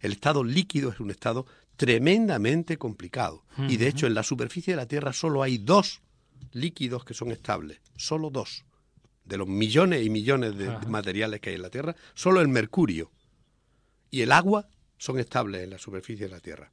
El 0.00 0.12
estado 0.12 0.44
líquido 0.44 0.90
es 0.90 1.00
un 1.00 1.10
estado 1.10 1.46
tremendamente 1.76 2.78
complicado. 2.78 3.44
Y 3.68 3.76
de 3.76 3.88
hecho, 3.88 4.06
en 4.06 4.14
la 4.14 4.22
superficie 4.22 4.72
de 4.72 4.76
la 4.76 4.86
Tierra 4.86 5.12
solo 5.12 5.42
hay 5.42 5.58
dos 5.58 6.00
líquidos 6.52 7.04
que 7.04 7.14
son 7.14 7.32
estables. 7.32 7.80
Solo 7.96 8.30
dos. 8.30 8.64
De 9.24 9.36
los 9.36 9.48
millones 9.48 10.04
y 10.04 10.10
millones 10.10 10.56
de 10.56 10.70
materiales 10.86 11.40
que 11.40 11.50
hay 11.50 11.56
en 11.56 11.62
la 11.62 11.70
Tierra, 11.70 11.96
solo 12.14 12.40
el 12.40 12.48
mercurio 12.48 13.10
y 14.10 14.22
el 14.22 14.32
agua 14.32 14.68
son 14.96 15.18
estables 15.18 15.62
en 15.62 15.70
la 15.70 15.78
superficie 15.78 16.26
de 16.26 16.32
la 16.32 16.40
Tierra. 16.40 16.72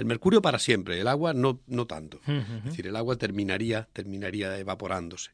El 0.00 0.06
mercurio 0.06 0.40
para 0.40 0.58
siempre, 0.58 0.98
el 0.98 1.06
agua 1.08 1.34
no, 1.34 1.60
no 1.66 1.86
tanto. 1.86 2.20
Es 2.26 2.64
decir, 2.64 2.86
el 2.86 2.96
agua 2.96 3.16
terminaría, 3.16 3.86
terminaría 3.92 4.58
evaporándose. 4.58 5.30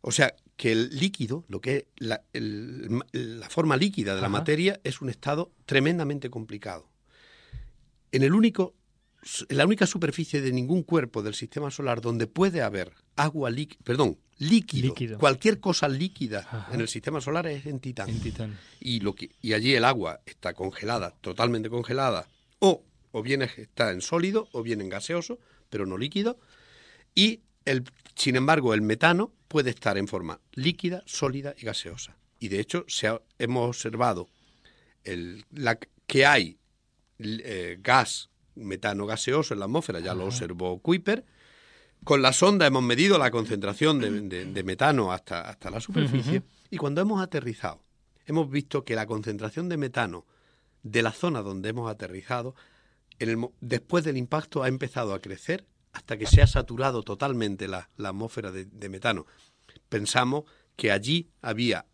O 0.00 0.10
sea, 0.10 0.34
que 0.56 0.72
el 0.72 0.88
líquido, 0.98 1.44
lo 1.48 1.60
que 1.60 1.76
es 1.76 1.84
la, 1.98 2.22
el- 2.32 3.00
la 3.12 3.48
forma 3.50 3.76
líquida 3.76 4.14
de 4.14 4.22
la 4.22 4.28
Ajá. 4.28 4.38
materia, 4.38 4.80
es 4.84 5.02
un 5.02 5.10
estado 5.10 5.52
tremendamente 5.66 6.30
complicado. 6.30 6.88
En 8.10 8.22
el 8.22 8.32
único, 8.34 8.74
en 9.48 9.56
la 9.58 9.66
única 9.66 9.86
superficie 9.86 10.40
de 10.40 10.50
ningún 10.50 10.82
cuerpo 10.82 11.22
del 11.22 11.34
sistema 11.34 11.70
solar 11.70 12.00
donde 12.00 12.26
puede 12.26 12.62
haber 12.62 12.92
agua 13.16 13.50
líquida, 13.50 13.80
perdón, 13.84 14.18
líquido, 14.38 14.88
Líquido. 14.88 15.18
cualquier 15.18 15.60
cosa 15.60 15.88
líquida 15.88 16.38
Ajá. 16.40 16.68
en 16.72 16.80
el 16.80 16.88
sistema 16.88 17.20
solar 17.20 17.46
es 17.46 17.66
en 17.66 17.80
Titán. 17.80 18.08
En 18.08 18.20
Titán. 18.20 18.58
Y, 18.80 19.00
lo 19.00 19.14
que, 19.14 19.30
y 19.42 19.52
allí 19.52 19.74
el 19.74 19.84
agua 19.84 20.20
está 20.26 20.54
congelada, 20.54 21.14
totalmente 21.20 21.68
congelada, 21.70 22.26
o, 22.58 22.82
o 23.12 23.22
bien 23.22 23.42
está 23.42 23.92
en 23.92 24.00
sólido 24.00 24.48
o 24.52 24.62
bien 24.62 24.80
en 24.80 24.88
gaseoso, 24.88 25.38
pero 25.70 25.86
no 25.86 25.96
líquido. 25.98 26.38
Y, 27.14 27.40
el, 27.64 27.84
sin 28.16 28.36
embargo, 28.36 28.74
el 28.74 28.82
metano 28.82 29.32
puede 29.48 29.70
estar 29.70 29.96
en 29.98 30.08
forma 30.08 30.40
líquida, 30.52 31.02
sólida 31.06 31.54
y 31.58 31.64
gaseosa. 31.64 32.16
Y 32.40 32.48
de 32.48 32.58
hecho, 32.60 32.84
se 32.88 33.06
ha- 33.08 33.20
hemos 33.38 33.68
observado 33.68 34.28
el, 35.04 35.44
la, 35.52 35.78
que 36.06 36.26
hay 36.26 36.58
eh, 37.18 37.78
gas 37.80 38.30
metano 38.54 39.06
gaseoso 39.06 39.54
en 39.54 39.60
la 39.60 39.66
atmósfera, 39.66 40.00
ya 40.00 40.14
lo 40.14 40.24
observó 40.26 40.78
Kuiper. 40.80 41.24
Con 42.04 42.20
la 42.20 42.32
sonda 42.32 42.66
hemos 42.66 42.82
medido 42.82 43.16
la 43.16 43.30
concentración 43.30 44.00
de, 44.00 44.22
de- 44.22 44.44
de 44.46 44.62
metano 44.64 45.12
hasta, 45.12 45.42
hasta 45.48 45.70
la 45.70 45.80
superficie 45.80 46.42
y 46.68 46.76
cuando 46.76 47.00
hemos 47.00 47.22
aterrizado 47.22 47.80
hemos 48.26 48.50
visto 48.50 48.84
que 48.84 48.94
la 48.96 49.06
concentración 49.06 49.68
de 49.68 49.76
metano 49.76 50.26
de 50.82 51.02
la 51.02 51.12
zona 51.12 51.42
donde 51.42 51.68
hemos 51.68 51.88
aterrizado, 51.90 52.54
en 53.22 53.28
el 53.30 53.36
mo- 53.36 53.52
después 53.60 54.04
del 54.04 54.16
impacto 54.16 54.62
ha 54.62 54.68
empezado 54.68 55.14
a 55.14 55.20
crecer 55.20 55.64
hasta 55.92 56.16
que 56.16 56.26
se 56.26 56.40
ha 56.42 56.46
saturado 56.46 57.02
totalmente 57.02 57.68
la, 57.68 57.88
la 57.96 58.08
atmósfera 58.10 58.50
de, 58.50 58.64
de 58.66 58.88
metano. 58.88 59.26
Pensamos 59.88 60.44
que 60.76 60.90
allí 60.90 61.28
había 61.42 61.84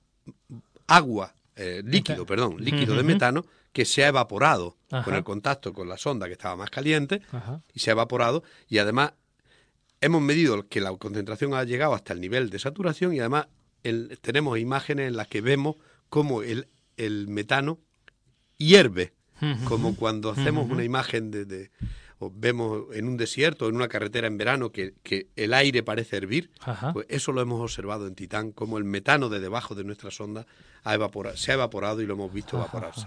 agua, 0.87 1.35
eh, 1.57 1.83
líquido, 1.85 2.25
perdón, 2.27 2.57
líquido 2.65 2.95
de 2.97 3.03
metano 3.03 3.45
que 3.73 3.85
se 3.85 4.05
ha 4.05 4.09
evaporado 4.09 4.77
con 5.05 5.15
el 5.15 5.25
contacto 5.25 5.73
con 5.73 5.89
la 5.89 5.99
sonda 5.99 6.27
que 6.27 6.33
estaba 6.33 6.57
más 6.57 6.71
caliente 6.71 7.21
Ajá. 7.33 7.61
y 7.75 7.81
se 7.81 7.91
ha 7.91 7.93
evaporado 7.93 8.43
y 8.69 8.79
además 8.79 9.13
hemos 10.01 10.23
medido 10.23 10.67
que 10.69 10.81
la 10.81 10.97
concentración 10.97 11.55
ha 11.55 11.65
llegado 11.65 11.95
hasta 11.95 12.13
el 12.13 12.21
nivel 12.21 12.51
de 12.51 12.59
saturación 12.59 13.13
y 13.15 13.21
además 13.21 13.49
el- 13.83 14.19
tenemos 14.23 14.59
imágenes 14.59 15.09
en 15.09 15.17
las 15.17 15.29
que 15.29 15.41
vemos 15.41 15.77
cómo 16.09 16.43
el, 16.43 16.69
el 16.97 17.29
metano 17.29 17.79
hierve. 18.57 19.13
Como 19.65 19.95
cuando 19.97 20.31
hacemos 20.31 20.69
una 20.71 20.85
imagen 20.85 21.31
de, 21.31 21.45
de- 21.45 21.71
o 22.21 22.33
vemos 22.35 22.87
en 22.95 23.07
un 23.07 23.17
desierto 23.17 23.67
o 23.67 23.69
en 23.69 23.77
una 23.77 23.87
carretera 23.87 24.27
en 24.27 24.37
verano 24.39 24.73
que, 24.73 24.95
que 25.05 25.29
el 25.37 25.55
aire 25.55 25.85
parece 25.85 26.17
hervir, 26.17 26.51
Ajá. 26.61 26.93
pues 26.93 27.07
eso 27.09 27.31
lo 27.31 27.41
hemos 27.41 27.61
observado 27.61 28.09
en 28.09 28.17
Titán, 28.17 28.51
como 28.51 28.77
el 28.77 28.83
metano 28.83 29.29
de 29.29 29.39
debajo 29.39 29.77
de 29.77 29.85
nuestra 29.85 30.11
sonda 30.11 30.45
ha 30.83 30.95
evapora- 30.97 31.37
se 31.37 31.53
ha 31.53 31.55
evaporado 31.55 32.03
y 32.03 32.07
lo 32.07 32.15
hemos 32.15 32.33
visto 32.33 32.57
evaporarse. 32.57 33.07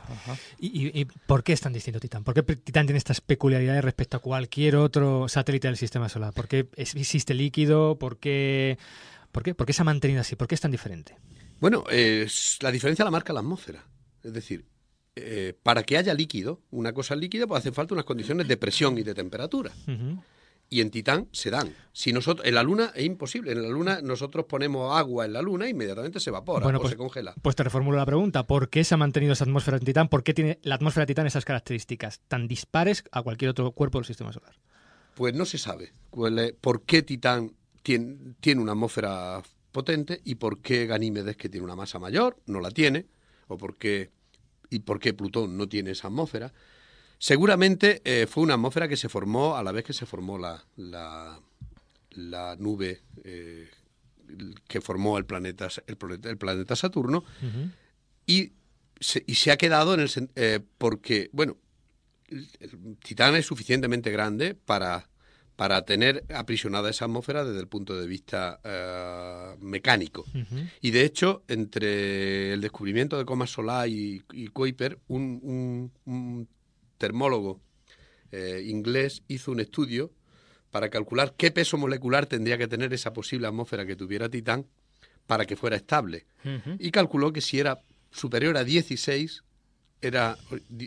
¿Y, 0.60 0.88
y- 0.88 1.02
y 1.02 1.06
por 1.06 1.44
qué 1.44 1.52
es 1.52 1.60
tan 1.60 1.74
distinto 1.74 2.00
Titán? 2.00 2.24
¿Por 2.24 2.34
qué 2.34 2.44
Titán 2.56 2.86
tiene 2.86 3.00
estas 3.00 3.20
peculiaridades 3.20 3.84
respecto 3.84 4.16
a 4.16 4.22
cualquier 4.22 4.78
otro 4.78 5.28
satélite 5.28 5.68
del 5.68 5.76
sistema 5.76 6.08
solar? 6.08 6.32
¿Por 6.34 6.48
qué 6.48 6.70
existe 6.78 7.34
líquido? 7.34 7.98
¿Por 8.00 8.18
qué, 8.18 8.78
por 9.34 9.44
qué, 9.44 9.54
por 9.56 9.68
qué 9.68 9.74
se 9.74 9.82
ha 9.82 9.86
mantenido 9.86 10.22
así? 10.22 10.38
¿Por 10.38 10.48
qué 10.48 10.56
es 10.56 10.62
tan 10.62 10.72
diferente? 10.72 11.18
Bueno, 11.60 11.84
es- 11.90 12.60
la 12.62 12.72
diferencia 12.72 13.04
la 13.04 13.12
marca 13.12 13.34
la 13.34 13.42
atmósfera. 13.42 13.84
Es 14.24 14.32
decir, 14.32 14.64
eh, 15.16 15.54
para 15.64 15.84
que 15.84 15.98
haya 15.98 16.14
líquido, 16.14 16.62
una 16.72 16.94
cosa 16.94 17.16
líquida, 17.16 17.48
pues 17.48 17.60
hace 17.60 17.72
falta 17.72 17.94
unas 17.94 18.06
condiciones 18.06 18.48
de 18.48 18.58
presión 18.58 18.98
y 18.98 19.04
de 19.04 19.14
temperatura. 19.14 19.72
Y 20.70 20.80
en 20.80 20.90
Titán 20.90 21.28
se 21.34 21.50
dan. 21.50 21.74
Si 21.92 22.14
nosotros, 22.14 22.48
en 22.48 22.56
la 22.56 22.64
Luna 22.64 22.94
es 22.96 23.04
imposible. 23.06 23.52
En 23.52 23.62
la 23.62 23.68
Luna 23.68 24.00
nosotros 24.02 24.46
ponemos 24.46 24.98
agua 24.98 25.26
en 25.26 25.34
la 25.34 25.42
Luna 25.42 25.66
e 25.66 25.72
inmediatamente 25.72 26.22
se 26.22 26.30
evapora 26.30 26.64
Bueno, 26.64 26.80
o 26.80 26.82
pues- 26.82 26.92
se 26.92 26.98
congela. 26.98 27.34
Pues 27.42 27.58
te 27.58 27.64
reformulo 27.64 27.98
la 27.98 28.06
pregunta. 28.06 28.48
¿Por 28.48 28.70
qué 28.70 28.86
se 28.86 28.94
ha 28.94 28.98
mantenido 28.98 29.34
esa 29.34 29.44
atmósfera 29.44 29.76
en 29.78 29.84
Titán? 29.84 30.08
¿Por 30.08 30.24
qué 30.24 30.34
tiene 30.34 30.60
la 30.64 30.76
atmósfera 30.76 31.04
de 31.04 31.08
Titán 31.08 31.28
esas 31.28 31.44
características 31.44 32.22
tan 32.30 32.48
dispares 32.48 33.04
a 33.12 33.22
cualquier 33.22 33.52
otro 33.52 33.70
cuerpo 33.74 33.98
del 33.98 34.06
sistema 34.06 34.32
solar? 34.32 34.54
Pues 35.16 35.34
no 35.34 35.44
se 35.44 35.58
sabe 35.58 35.92
por 36.62 36.84
qué 36.84 37.02
Titán 37.02 37.52
tiene, 37.84 38.36
tiene 38.40 38.62
una 38.62 38.72
atmósfera 38.72 39.42
potente 39.74 40.22
y 40.24 40.36
por 40.36 40.62
qué 40.62 40.86
Ganímedes, 40.86 41.36
que 41.36 41.50
tiene 41.50 41.66
una 41.66 41.76
masa 41.76 42.00
mayor, 42.00 42.38
no 42.46 42.62
la 42.62 42.72
tiene, 42.72 43.08
o 43.48 43.58
por 43.58 43.76
qué, 43.76 44.10
y 44.72 44.80
por 44.80 45.00
qué 45.00 45.14
Plutón 45.14 45.58
no 45.58 45.70
tiene 45.70 45.92
esa 45.92 46.08
atmósfera. 46.08 46.52
Seguramente 47.20 48.02
eh, 48.04 48.26
fue 48.26 48.42
una 48.42 48.56
atmósfera 48.56 48.88
que 48.88 48.98
se 48.98 49.10
formó 49.10 49.56
a 49.56 49.62
la 49.62 49.72
vez 49.72 49.84
que 49.84 49.94
se 49.94 50.08
formó 50.08 50.40
la, 50.40 50.66
la, 50.78 51.40
la 52.12 52.56
nube 52.58 53.02
eh, 53.24 53.70
que 54.68 54.82
formó 54.82 55.20
el 55.20 55.26
planeta, 55.26 55.68
el 55.86 55.98
planeta, 55.98 56.30
el 56.30 56.38
planeta 56.38 56.76
Saturno 56.76 57.24
y 58.26 58.54
se, 59.00 59.24
y 59.28 59.36
se 59.36 59.52
ha 59.52 59.58
quedado 59.58 59.94
en 59.94 60.00
el 60.00 60.10
eh, 60.36 60.62
porque, 60.78 61.30
bueno, 61.34 61.58
el, 62.28 62.48
el 62.60 62.98
Titán 63.04 63.36
es 63.36 63.46
suficientemente 63.46 64.10
grande 64.10 64.56
para, 64.56 65.11
para 65.62 65.84
tener 65.86 66.24
aprisionada 66.34 66.90
esa 66.90 67.06
atmósfera 67.06 67.46
desde 67.46 67.60
el 67.60 67.68
punto 67.68 67.96
de 67.96 68.08
vista 68.08 68.60
eh, 68.64 69.56
mecánico. 69.60 70.26
Y 70.82 70.90
de 70.90 71.06
hecho, 71.06 71.44
entre 71.48 72.54
el 72.54 72.62
descubrimiento 72.62 73.16
de 73.16 73.26
Coma 73.26 73.46
Solar 73.46 73.88
y, 73.88 74.24
y 74.34 74.48
Kuiper, 74.48 74.98
un, 75.08 75.40
un- 75.44 75.92
un 76.12 76.48
termólogo 76.98 77.62
eh, 78.32 78.64
inglés 78.66 79.22
hizo 79.28 79.52
un 79.52 79.60
estudio 79.60 80.12
para 80.72 80.90
calcular 80.90 81.36
qué 81.38 81.52
peso 81.52 81.78
molecular 81.78 82.26
tendría 82.26 82.58
que 82.58 82.68
tener 82.68 82.92
esa 82.92 83.14
posible 83.14 83.46
atmósfera 83.46 83.86
que 83.86 83.96
tuviera 83.96 84.30
Titán 84.30 84.66
para 85.28 85.46
que 85.46 85.56
fuera 85.56 85.76
estable. 85.76 86.26
Y 86.80 86.90
calculó 86.90 87.32
que 87.32 87.42
si 87.42 87.60
era 87.60 87.80
superior 88.10 88.58
a 88.58 88.64
16, 88.64 89.44
era 90.02 90.36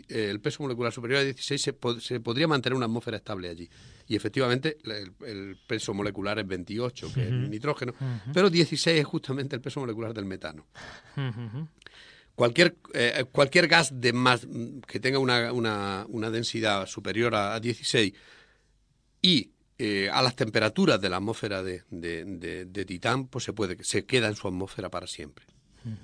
eh, 0.09 0.27
el 0.29 0.41
peso 0.41 0.63
molecular 0.63 0.91
superior 0.91 1.21
a 1.21 1.23
16, 1.23 1.61
se, 1.61 1.71
po- 1.71 1.97
se 2.01 2.19
podría 2.19 2.49
mantener 2.49 2.75
una 2.75 2.87
atmósfera 2.87 3.15
estable 3.15 3.47
allí. 3.47 3.69
Y 4.07 4.15
efectivamente 4.15 4.77
el, 4.83 5.13
el 5.25 5.57
peso 5.67 5.93
molecular 5.93 6.37
es 6.39 6.47
28, 6.47 7.11
que 7.13 7.23
es 7.23 7.31
Ujú. 7.31 7.47
nitrógeno, 7.47 7.93
pero 8.33 8.49
16 8.49 8.99
es 8.99 9.05
justamente 9.05 9.55
el 9.55 9.61
peso 9.61 9.79
molecular 9.79 10.13
del 10.13 10.25
metano. 10.25 10.67
Cualquier, 12.35 12.75
eh, 12.93 13.25
cualquier 13.31 13.67
gas 13.67 13.91
de 13.99 14.11
más 14.11 14.45
que 14.87 14.99
tenga 14.99 15.19
una, 15.19 15.53
una- 15.53 16.05
una 16.09 16.29
densidad 16.29 16.85
superior 16.85 17.33
a, 17.33 17.55
a 17.55 17.59
16 17.59 18.13
y 19.21 19.51
eh, 19.77 20.09
a 20.11 20.21
las 20.21 20.35
temperaturas 20.35 20.99
de 21.01 21.09
la 21.09 21.17
atmósfera 21.17 21.63
de, 21.63 21.83
de- 21.89 22.23
de- 22.25 22.65
de 22.65 22.85
Titán, 22.85 23.27
pues 23.27 23.43
se 23.45 23.53
puede 23.53 23.83
se 23.83 24.05
queda 24.05 24.27
en 24.27 24.35
su 24.35 24.47
atmósfera 24.47 24.89
para 24.89 25.07
siempre. 25.07 25.45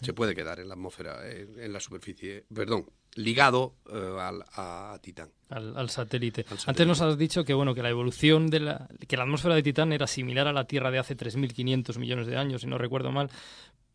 Se 0.01 0.13
puede 0.13 0.35
quedar 0.35 0.59
en 0.59 0.67
la 0.67 0.75
atmósfera, 0.75 1.27
eh, 1.27 1.47
en 1.57 1.73
la 1.73 1.79
superficie, 1.79 2.45
perdón, 2.53 2.85
ligado 3.15 3.75
eh, 3.91 4.17
al- 4.19 4.45
a, 4.55 4.97
Titán. 5.01 5.29
Al, 5.49 5.75
al 5.77 5.89
satélite. 5.89 6.45
Al 6.49 6.57
Antes 6.67 6.87
nos 6.87 7.01
has 7.01 7.17
dicho 7.17 7.43
que 7.43 7.53
bueno 7.53 7.73
que 7.75 7.83
la 7.83 7.89
evolución 7.89 8.47
de 8.49 8.59
la 8.61 8.87
que 9.07 9.17
la 9.17 9.23
atmósfera 9.23 9.55
de 9.55 9.63
Titán 9.63 9.91
era 9.93 10.07
similar 10.07 10.47
a 10.47 10.53
la 10.53 10.65
Tierra 10.65 10.91
de 10.91 10.99
hace 10.99 11.15
3.500 11.17 11.97
millones 11.99 12.27
de 12.27 12.37
años, 12.37 12.61
si 12.61 12.67
no 12.67 12.77
recuerdo 12.77 13.11
mal, 13.11 13.29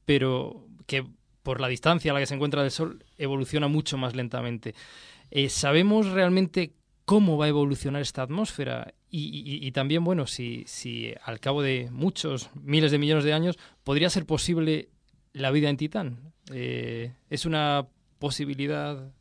pero 0.05 0.67
que 0.87 1.05
por 1.43 1.61
la 1.61 1.69
distancia 1.69 2.11
a 2.11 2.14
la 2.14 2.21
que 2.21 2.27
se 2.27 2.35
encuentra 2.35 2.62
del 2.62 2.71
Sol 2.71 3.05
evoluciona 3.19 3.69
mucho 3.69 3.97
más 3.97 4.14
lentamente. 4.17 4.75
Eh, 5.31 5.49
¿Sabemos 5.49 6.09
realmente 6.09 6.73
cómo 7.05 7.37
va 7.39 7.45
a 7.47 7.49
evolucionar 7.49 8.03
esta 8.03 8.23
atmósfera? 8.23 8.93
Y, 9.09 9.29
y- 9.29 9.67
y 9.67 9.73
también, 9.73 10.03
bueno, 10.05 10.27
si, 10.27 10.64
si 10.67 11.14
al 11.25 11.39
cabo 11.41 11.62
de 11.62 11.89
muchos, 11.93 12.51
miles 12.55 12.91
de 12.91 12.99
millones 12.99 13.25
de 13.25 13.33
años, 13.33 13.57
podría 13.85 14.11
ser 14.11 14.27
posible 14.27 14.89
la 15.33 15.51
vida 15.53 15.69
en 15.71 15.77
Titán. 15.77 16.33
Eh, 16.53 17.12
¿Es 17.31 17.47
una 17.47 17.87
posibilidad, 18.19 19.12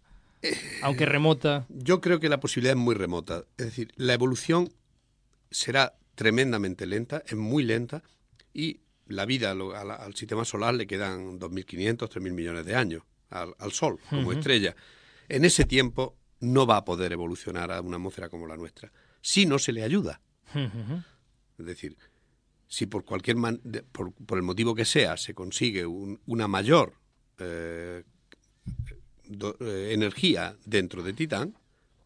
aunque 0.82 1.06
remota? 1.06 1.66
Yo 1.70 2.02
creo 2.02 2.20
que 2.20 2.30
la 2.30 2.39
posibilidad 2.39 2.76
es 2.78 2.82
muy 2.84 2.96
remota. 2.96 3.46
Es 3.58 3.66
decir, 3.66 3.91
la 3.96 4.14
evolución 4.14 4.72
será 5.52 5.96
tremendamente 6.16 6.86
lenta, 6.86 7.24
es 7.26 7.36
muy 7.36 7.64
lenta, 7.64 8.04
y 8.54 8.80
la 9.08 9.26
vida 9.26 9.54
lo- 9.54 9.76
al 9.76 10.16
sistema 10.16 10.46
solar 10.46 10.74
le 10.76 10.88
quedan 10.88 11.39
2.500, 11.39 12.10
3.000 12.10 12.34
millones 12.34 12.66
de 12.66 12.76
años 12.76 13.04
al, 13.30 13.54
al 13.60 13.72
Sol 13.72 14.00
como 14.10 14.32
estrella. 14.32 14.76
En 15.30 15.46
ese 15.46 15.66
tiempo 15.66 16.16
no 16.39 16.66
va 16.66 16.78
a 16.78 16.86
poder 16.86 17.12
evolucionar 17.14 17.72
a 17.72 17.82
una 17.82 17.98
atmósfera 17.98 18.30
como 18.30 18.48
la 18.48 18.56
nuestra, 18.58 18.91
si 19.22 19.46
no 19.46 19.60
se 19.60 19.72
le 19.74 19.84
ayuda. 19.84 20.22
Es 21.58 21.66
decir, 21.66 21.98
si 22.68 22.86
por 22.86 23.04
cualquier 23.06 23.36
man- 23.38 23.62
por, 23.91 24.12
por 24.14 24.38
el 24.38 24.43
motivo 24.43 24.74
que 24.76 24.86
sea 24.86 25.18
se 25.18 25.34
consigue 25.34 25.86
un- 25.86 26.20
una 26.26 26.48
mayor 26.48 26.93
eh, 27.39 28.04
eh, 29.59 29.89
energía 29.93 30.57
dentro 30.65 31.03
de 31.03 31.13
Titán, 31.13 31.57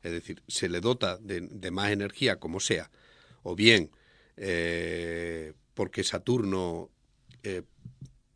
es 0.04 0.12
decir, 0.12 0.42
se 0.48 0.70
le 0.70 0.82
dota 0.82 1.18
de, 1.18 1.42
más 1.72 1.92
energía 1.92 2.40
como 2.40 2.60
sea, 2.60 2.90
o 3.44 3.56
bien 3.56 3.92
eh, 4.38 5.54
porque 5.74 6.04
Saturno 6.04 6.90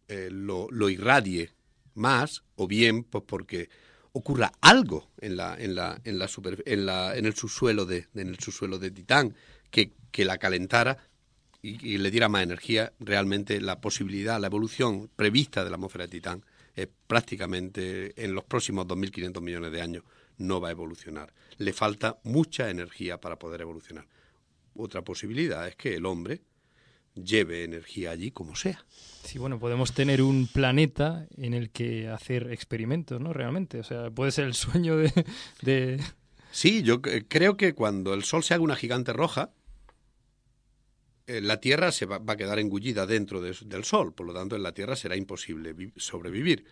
eh, 0.07 0.29
lo, 0.31 0.67
irradie 0.89 1.51
más, 1.95 2.43
o 2.55 2.67
bien 2.67 3.03
pues 3.03 3.23
porque 3.27 3.69
ocurra 4.11 4.51
algo 4.61 5.09
en 5.21 5.37
la 5.37 5.55
en 5.59 5.75
la 5.75 5.99
en 6.03 6.19
la, 6.19 6.27
super- 6.27 6.61
en, 6.65 6.85
la- 6.85 7.15
en 7.17 7.25
el 7.25 7.33
subsuelo 7.35 7.85
de 7.85 8.07
en 8.15 8.27
el 8.29 8.39
subsuelo 8.39 8.77
de 8.77 8.91
Titán 8.91 9.35
que, 9.71 9.93
que 10.11 10.25
la 10.25 10.37
calentara 10.37 10.97
y 11.61 11.97
le 11.97 12.11
diera 12.11 12.29
más 12.29 12.43
energía 12.43 12.93
realmente 12.99 13.59
la 13.61 13.81
posibilidad 13.81 14.39
la 14.39 14.47
evolución 14.47 15.09
prevista 15.15 15.63
de 15.63 15.69
la 15.71 15.77
atmósfera 15.77 16.05
de 16.05 16.11
Titán 16.11 16.45
eh, 16.75 16.87
prácticamente 17.07 18.13
en 18.23 18.33
los 18.33 18.43
próximos 18.43 18.87
2.500 18.87 19.41
millones 19.41 19.71
de 19.71 19.81
años 19.81 20.03
no 20.37 20.59
va 20.59 20.69
a 20.69 20.71
evolucionar 20.71 21.33
le 21.57 21.73
falta 21.73 22.19
mucha 22.23 22.69
energía 22.69 23.19
para 23.19 23.37
poder 23.37 23.61
evolucionar 23.61 24.07
otra 24.75 25.03
posibilidad 25.03 25.67
es 25.67 25.75
que 25.75 25.95
el 25.95 26.05
hombre 26.05 26.41
lleve 27.15 27.63
energía 27.63 28.11
allí 28.11 28.31
como 28.31 28.55
sea 28.55 28.83
Sí, 29.23 29.39
bueno, 29.39 29.57
podemos 29.57 29.93
tener 29.93 30.21
un 30.21 30.47
planeta 30.47 31.27
en 31.37 31.53
el 31.53 31.69
que 31.69 32.09
hacer 32.09 32.51
experimentos, 32.51 33.21
¿no? 33.21 33.31
Realmente. 33.31 33.79
O 33.79 33.83
sea, 33.83 34.11
puede 34.11 34.31
ser 34.31 34.45
el 34.45 34.53
sueño 34.53 34.97
de. 34.97 35.11
de... 35.61 36.03
Sí, 36.51 36.83
yo 36.83 37.01
creo 37.01 37.57
que 37.57 37.73
cuando 37.73 38.13
el 38.13 38.23
Sol 38.23 38.43
se 38.43 38.53
haga 38.53 38.63
una 38.63 38.75
gigante 38.75 39.13
roja, 39.13 39.51
eh, 41.27 41.41
la 41.41 41.59
Tierra 41.59 41.91
se 41.91 42.05
va, 42.05 42.17
va 42.19 42.33
a 42.33 42.37
quedar 42.37 42.59
engullida 42.59 43.05
dentro 43.05 43.41
de- 43.41 43.55
del 43.65 43.83
Sol, 43.83 44.13
por 44.13 44.25
lo 44.27 44.33
tanto 44.33 44.55
en 44.55 44.63
la 44.63 44.73
Tierra 44.73 44.95
será 44.95 45.15
imposible 45.15 45.73
vi- 45.73 45.93
sobrevivir. 45.95 46.65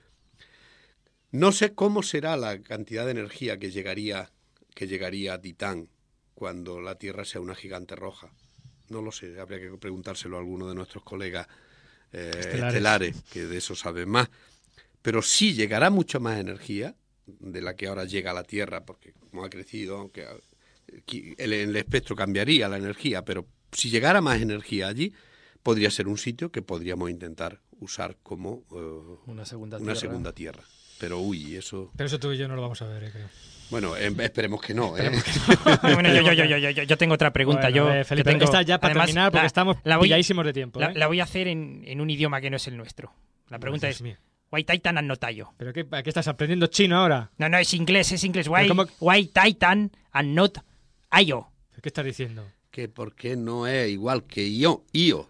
No 1.31 1.51
sé 1.51 1.73
cómo 1.73 2.03
será 2.03 2.35
la 2.35 2.61
cantidad 2.61 3.05
de 3.05 3.11
energía 3.11 3.57
que 3.57 3.71
llegaría, 3.71 4.31
que 4.75 4.87
llegaría 4.87 5.33
a 5.35 5.41
Titán 5.41 5.87
cuando 6.35 6.81
la 6.81 6.95
Tierra 6.95 7.23
sea 7.23 7.39
una 7.41 7.55
gigante 7.55 7.95
roja. 7.95 8.33
No 8.89 9.01
lo 9.01 9.11
sé, 9.11 9.39
habría 9.39 9.59
que 9.59 9.77
preguntárselo 9.77 10.35
a 10.35 10.39
alguno 10.39 10.67
de 10.67 10.75
nuestros 10.75 11.03
colegas 11.03 11.47
eh, 12.11 12.31
Estelares. 12.37 12.73
estelares, 12.73 13.23
que 13.31 13.45
de 13.45 13.57
eso 13.57 13.73
saben 13.75 14.09
más. 14.09 14.29
Pero 15.01 15.21
sí 15.21 15.53
llegará 15.53 15.89
mucha 15.89 16.19
más 16.19 16.37
energía 16.39 16.95
de 17.25 17.61
la 17.61 17.75
que 17.77 17.87
ahora 17.87 18.03
llega 18.03 18.31
a 18.31 18.33
la 18.33 18.43
Tierra, 18.43 18.83
porque 18.85 19.13
como 19.13 19.45
ha 19.45 19.49
crecido, 19.49 19.97
aunque 19.97 20.23
eh, 20.89 21.35
el 21.37 21.73
espectro 21.77 22.15
cambiaría 22.17 22.67
la 22.67 22.77
energía, 22.77 23.23
pero 23.23 23.47
si 23.71 23.89
llegara 23.89 24.21
más 24.21 24.41
energía 24.41 24.87
allí, 24.87 25.13
podría 25.63 25.89
ser 25.91 26.07
un 26.07 26.17
sitio 26.17 26.51
que 26.51 26.61
podríamos 26.61 27.09
intentar 27.09 27.59
usar 27.79 28.17
como 28.23 28.63
eh, 28.71 29.29
Una 29.29 29.45
segunda 29.45 29.77
una 29.77 29.85
tierra. 29.93 29.99
segunda 29.99 30.33
tierra. 30.33 30.63
Pero 30.99 31.19
uy, 31.19 31.55
eso... 31.55 31.91
Pero 31.95 32.07
eso 32.07 32.19
tú 32.19 32.31
y 32.31 32.37
yo 32.37 32.47
no 32.47 32.55
lo 32.55 32.61
vamos 32.61 32.81
a 32.81 32.87
ver, 32.87 33.05
eh, 33.05 33.09
creo. 33.11 33.27
Bueno, 33.71 33.95
em- 33.95 34.19
esperemos 34.21 34.61
que 34.61 34.73
no, 34.73 34.97
¿eh? 34.97 35.09
bueno, 35.93 36.13
yo, 36.13 36.33
yo, 36.33 36.45
yo, 36.45 36.69
yo, 36.83 36.97
tengo 36.97 37.13
otra 37.15 37.31
pregunta. 37.31 37.61
Bueno, 37.61 37.75
yo 37.75 37.85
ver, 37.85 38.05
Felipe, 38.05 38.29
que 38.29 38.33
tengo- 38.37 38.45
esta 38.45 38.61
ya 38.61 38.79
para 38.79 38.91
además, 38.91 39.07
terminar, 39.07 39.31
porque 39.31 39.47
estamos 39.47 39.77
pilladísimos 40.01 40.45
de 40.45 40.53
tiempo, 40.53 40.79
La, 40.79 40.87
¿eh? 40.87 40.93
la 40.95 41.07
voy 41.07 41.21
a 41.21 41.23
hacer 41.23 41.47
en, 41.47 41.81
en 41.87 42.01
un 42.01 42.09
idioma 42.09 42.41
que 42.41 42.49
no 42.49 42.57
es 42.57 42.67
el 42.67 42.75
nuestro. 42.77 43.13
La 43.49 43.57
pregunta 43.59 43.87
Dios 43.87 43.95
es: 43.97 44.01
mío. 44.01 44.17
Why 44.51 44.65
Titan 44.65 44.97
and 44.97 45.07
not 45.07 45.23
Io? 45.33 45.53
¿Pero 45.57 45.71
qué, 45.71 45.87
¿a 45.89 46.03
qué 46.03 46.09
estás 46.09 46.27
aprendiendo 46.27 46.67
chino 46.67 46.97
ahora? 46.97 47.31
No, 47.37 47.47
no, 47.47 47.57
es 47.57 47.73
inglés, 47.73 48.11
es 48.11 48.23
inglés. 48.25 48.47
Why, 48.49 48.63
Pero 48.63 48.75
¿cómo- 48.75 48.87
why 48.99 49.25
Titan 49.27 49.91
and 50.11 50.35
not 50.35 50.57
Io? 51.25 51.47
¿Qué 51.81 51.87
estás 51.89 52.03
diciendo? 52.05 52.45
Que 52.71 52.87
por 52.87 53.13
qué 53.15 53.35
no 53.35 53.67
es 53.67 53.89
igual 53.89 54.23
que 54.23 54.47
Io. 54.47 54.83
Io. 54.93 55.29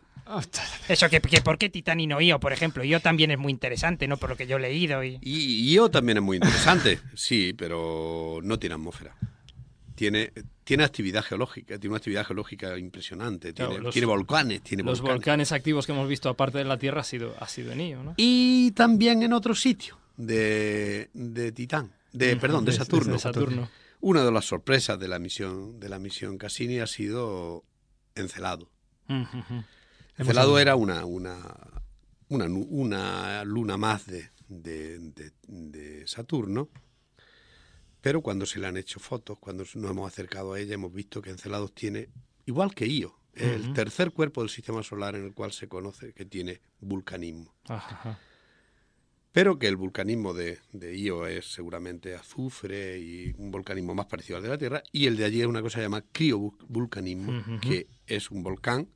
Eso, 0.88 1.10
que, 1.10 1.20
que 1.20 1.42
¿por 1.42 1.58
qué 1.58 1.70
Titan 1.70 2.00
y 2.00 2.08
no 2.08 2.22
Io, 2.22 2.40
por 2.40 2.54
ejemplo? 2.54 2.84
Io 2.84 3.00
también 3.00 3.32
es 3.32 3.40
muy 3.40 3.52
interesante, 3.52 4.08
¿no? 4.08 4.18
Por 4.18 4.30
lo 4.30 4.38
que 4.38 4.46
yo 4.48 4.58
he 4.58 4.60
leído. 4.62 5.04
Y... 5.04 5.18
Y 5.22 5.74
Io 5.74 5.90
también 5.90 6.18
es 6.20 6.24
muy 6.24 6.38
interesante, 6.38 7.00
sí, 7.16 7.54
pero 7.58 8.40
no 8.44 8.60
tiene 8.60 8.76
atmósfera. 8.76 9.16
Tiene, 9.96 10.32
tiene 10.64 10.84
actividad 10.84 11.24
geológica, 11.24 11.78
tiene 11.78 11.90
una 11.94 11.98
actividad 11.98 12.26
geológica 12.26 12.78
impresionante, 12.78 13.54
Claro, 13.54 13.72
tiene, 13.72 13.84
los- 13.84 13.94
tiene 13.94 14.06
volcanes, 14.06 14.62
tiene 14.62 14.84
Los 14.84 15.02
volcanes. 15.02 15.20
volcanes 15.20 15.52
activos 15.52 15.86
que 15.86 15.92
hemos 15.92 16.08
visto 16.08 16.30
aparte 16.30 16.60
de 16.60 16.66
la 16.66 16.78
Tierra 16.78 17.02
ha 17.02 17.04
sido, 17.04 17.36
ha 17.40 17.48
sido 17.48 17.72
en 17.74 17.82
Io, 17.82 18.04
¿no? 18.04 18.14
Y 18.18 18.72
también 18.72 19.22
en 19.24 19.34
otro 19.34 19.54
sitio 19.54 19.98
de, 20.18 21.10
de 21.14 21.52
Titán, 21.52 21.92
de, 22.14 22.36
perdón, 22.38 22.66
de 22.66 22.72
de- 22.72 22.78
Saturno. 22.78 23.14
de 23.14 23.20
Saturno. 23.20 23.70
Una 24.02 24.24
de 24.26 24.32
las 24.32 24.46
sorpresas 24.46 25.00
de 25.00 25.08
la 25.08 25.20
misión 25.20 25.80
de 25.80 25.90
la 25.90 26.00
misión 26.00 26.38
Cassini 26.38 26.80
ha 26.80 26.88
sido 26.88 27.64
Encelado. 28.16 28.70
Encelado 30.18 30.60
era 30.60 30.76
una, 30.76 31.06
una, 31.06 31.38
una, 32.30 33.44
luna 33.46 33.78
más 33.78 34.06
de, 34.08 34.30
de- 34.50 35.00
de- 35.00 35.32
de 35.48 36.08
Saturno, 36.08 36.70
pero 38.02 38.22
cuando 38.22 38.46
se 38.46 38.60
le 38.60 38.68
han 38.68 38.78
hecho 38.78 39.00
fotos, 39.00 39.38
cuando 39.40 39.64
nos 39.76 39.92
hemos 39.92 40.12
acercado 40.12 40.54
a 40.54 40.60
ella, 40.60 40.74
hemos 40.74 40.94
visto 40.94 41.22
que 41.22 41.30
Encelados 41.30 41.74
tiene, 41.74 42.10
igual 42.46 42.74
que 42.74 42.88
Io, 42.88 43.16
el 43.36 43.74
tercer 43.74 44.12
cuerpo 44.12 44.42
del 44.42 44.50
sistema 44.50 44.84
solar 44.84 45.16
en 45.16 45.24
el 45.26 45.34
cual 45.34 45.52
se 45.54 45.68
conoce 45.70 46.14
que 46.14 46.26
tiene 46.26 46.60
vulcanismo. 46.80 47.54
Ajá. 47.68 48.20
Pero 49.32 49.58
que 49.58 49.68
el 49.68 49.78
vulcanismo 49.78 50.34
de, 50.34 50.60
de 50.74 50.98
Io 50.98 51.26
es 51.26 51.54
seguramente 51.54 52.16
azufre 52.16 53.00
y 53.00 53.34
un 53.38 53.50
volcanismo 53.52 53.96
más 53.96 54.08
parecido 54.08 54.38
al 54.38 54.44
de 54.44 54.50
la 54.50 54.58
Tierra, 54.58 54.84
y 54.92 55.08
el 55.08 55.16
de 55.16 55.24
allí 55.26 55.42
es 55.42 55.48
una 55.48 55.62
cosa 55.62 55.80
llamada 55.82 56.04
criovulcanismo, 56.12 57.32
Ujú. 57.40 57.60
que 57.62 57.88
es 58.08 58.30
un 58.30 58.44
volcán, 58.44 58.88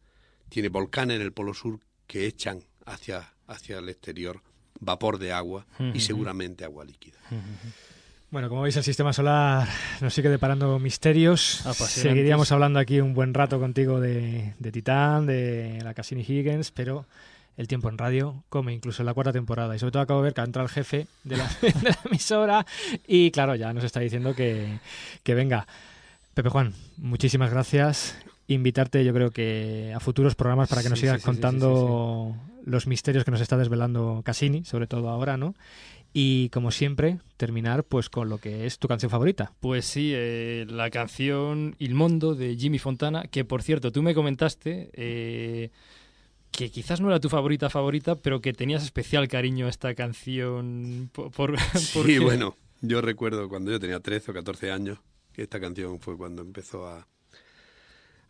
tiene 0.50 0.70
volcanes 0.70 1.16
en 1.18 1.22
el 1.22 1.32
polo 1.32 1.54
sur 1.54 1.80
que 2.08 2.26
echan 2.26 2.60
hacia, 2.86 3.34
hacia 3.48 3.80
el 3.80 3.90
exterior 3.90 4.42
vapor 4.80 5.18
de 5.20 5.32
agua 5.32 5.66
y 5.94 6.02
seguramente 6.02 6.66
agua 6.66 6.84
líquida. 6.84 7.18
Bueno, 8.30 8.50
como 8.50 8.64
veis, 8.64 8.76
el 8.76 8.84
sistema 8.84 9.14
solar 9.14 9.68
nos 10.02 10.14
sigue 10.14 10.28
deparando 10.30 10.78
misterios. 10.80 11.64
Seguiríamos 11.74 12.52
hablando 12.52 12.80
aquí 12.80 13.00
un 13.00 13.14
buen 13.14 13.34
rato 13.34 13.58
contigo 13.60 14.02
de, 14.02 14.54
de 14.60 14.72
Titán, 14.74 15.26
de 15.26 15.80
la 15.82 15.94
Cassini 15.94 16.22
Higgins, 16.28 16.72
pero 16.72 17.06
el 17.58 17.68
tiempo 17.68 17.90
en 17.90 17.98
radio 17.98 18.44
come 18.50 18.74
incluso 18.74 19.02
en 19.02 19.08
la 19.08 19.14
cuarta 19.14 19.32
temporada. 19.34 19.76
Y 19.76 19.80
sobre 19.80 19.92
todo 19.92 20.04
acabo 20.04 20.22
de 20.22 20.26
ver 20.26 20.34
que 20.34 20.42
ha 20.42 20.46
entrado 20.46 20.66
el 20.68 20.72
jefe 20.72 21.08
de 21.24 21.38
la, 21.38 21.48
de 21.62 21.74
la 21.84 21.98
emisora 22.06 22.66
y, 23.08 23.32
claro, 23.32 23.56
ya 23.56 23.74
nos 23.74 23.84
está 23.84 24.00
diciendo 24.00 24.36
que, 24.36 24.80
que 25.24 25.36
venga. 25.36 25.68
Pepe 26.34 26.50
Juan, 26.50 26.74
muchísimas 26.98 27.50
gracias. 27.50 28.18
Invitarte, 28.48 29.04
yo 29.06 29.14
creo 29.14 29.32
que 29.32 29.94
a 29.96 30.00
futuros 30.00 30.36
programas 30.36 30.70
para 30.70 30.84
que 30.84 30.90
nos 30.90 31.00
Sí, 31.00 31.06
sigas 31.06 31.22
sí, 31.22 31.22
sí, 31.22 31.24
sí, 31.24 31.32
contando 31.32 32.36
los 32.66 32.88
misterios 32.88 33.24
que 33.24 33.32
nos 33.32 33.42
está 33.42 33.58
desvelando 33.58 34.22
Cassini, 34.26 34.66
sobre 34.66 34.88
todo 34.88 35.10
ahora, 35.10 35.38
¿no? 35.38 35.56
Y 36.18 36.50
como 36.50 36.72
siempre, 36.72 37.20
terminar 37.38 37.84
pues 37.84 38.10
con 38.10 38.30
lo 38.30 38.38
que 38.38 38.66
es 38.66 38.80
tu 38.80 38.88
canción 38.88 39.10
favorita. 39.10 39.52
Pues 39.60 39.86
sí, 39.86 40.12
eh, 40.14 40.66
la 40.70 40.90
canción 40.90 41.76
Il 41.78 41.94
Mondo 41.94 42.36
de 42.36 42.56
Jimmy 42.56 42.80
Fontana, 42.80 43.24
que 43.24 43.44
por 43.44 43.62
cierto, 43.64 43.92
tú 43.92 44.02
me 44.02 44.16
comentaste 44.16 44.90
eh, 44.94 45.72
que 46.58 46.70
quizás 46.72 47.02
no 47.02 47.10
era 47.10 47.20
tu 47.20 47.30
favorita 47.30 47.70
favorita, 47.70 48.16
pero 48.16 48.42
que 48.42 48.54
tenías 48.54 48.84
especial 48.84 49.28
cariño 49.28 49.66
a 49.68 49.70
esta 49.70 49.94
canción 49.96 51.10
por... 51.14 51.32
por- 51.32 51.60
Sí, 51.60 51.90
porque- 51.94 52.20
bueno, 52.20 52.56
yo 52.82 53.02
recuerdo 53.02 53.50
cuando 53.50 53.72
yo 53.72 53.80
tenía 53.80 54.00
13 54.00 54.32
o 54.32 54.34
14 54.34 54.72
años, 54.72 55.00
que 55.34 55.42
esta 55.44 55.60
canción 55.60 56.00
fue 56.00 56.18
cuando 56.18 56.42
empezó 56.42 56.88
a 56.88 57.08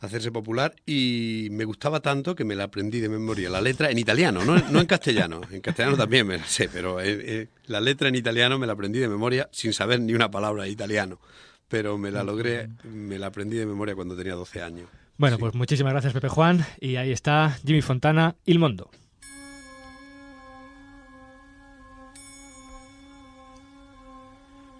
a 0.01 0.07
hacerse 0.07 0.29
popular 0.29 0.75
y 0.85 1.47
me 1.51 1.63
gustaba 1.63 2.01
tanto 2.01 2.35
que 2.35 2.43
me 2.43 2.53
la 2.53 2.65
aprendí 2.65 2.99
de 2.99 3.07
memoria. 3.07 3.49
La 3.49 3.61
letra 3.61 3.89
en 3.89 3.97
italiano, 3.97 4.43
no, 4.43 4.57
no 4.69 4.81
en 4.81 4.85
castellano. 4.87 5.39
En 5.49 5.61
castellano 5.61 5.95
también 5.95 6.27
me 6.27 6.37
la 6.37 6.43
sé, 6.45 6.67
pero 6.67 6.99
eh, 6.99 7.17
eh, 7.23 7.47
la 7.67 7.79
letra 7.79 8.09
en 8.09 8.15
italiano 8.15 8.59
me 8.59 8.67
la 8.67 8.73
aprendí 8.73 8.99
de 8.99 9.07
memoria 9.07 9.47
sin 9.53 9.71
saber 9.71 10.01
ni 10.01 10.13
una 10.13 10.29
palabra 10.29 10.63
de 10.63 10.69
italiano. 10.69 11.17
Pero 11.69 11.97
me 11.97 12.11
la 12.11 12.25
logré, 12.25 12.67
me 12.83 13.17
la 13.17 13.27
aprendí 13.27 13.55
de 13.55 13.65
memoria 13.65 13.95
cuando 13.95 14.17
tenía 14.17 14.33
12 14.35 14.61
años. 14.61 14.89
Bueno, 15.17 15.37
pues 15.37 15.55
muchísimas 15.55 15.93
gracias 15.93 16.11
Pepe 16.11 16.27
Juan 16.27 16.65
y 16.81 16.97
ahí 16.97 17.11
está 17.11 17.57
Jimmy 17.65 17.81
Fontana, 17.81 18.35
Il 18.45 18.59
Mondo. 18.59 18.89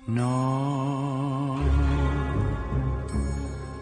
No, 0.08 1.58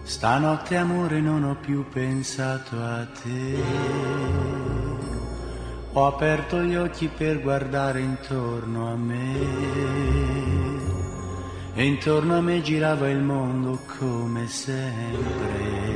stanotte 0.03 0.77
amore 0.77 1.19
non 1.19 1.43
ho 1.43 1.57
più 1.57 1.85
pensato 1.89 2.81
a 2.81 3.05
te. 3.07 3.61
Ho 5.93 6.05
aperto 6.07 6.61
gli 6.63 6.75
occhi 6.75 7.07
per 7.09 7.41
guardare 7.41 7.99
intorno 7.99 8.89
a 8.91 8.95
me. 8.95 9.35
E 11.73 11.83
intorno 11.83 12.37
a 12.37 12.41
me 12.41 12.61
girava 12.61 13.09
il 13.09 13.21
mondo 13.21 13.79
come 13.97 14.47
sempre. 14.47 15.92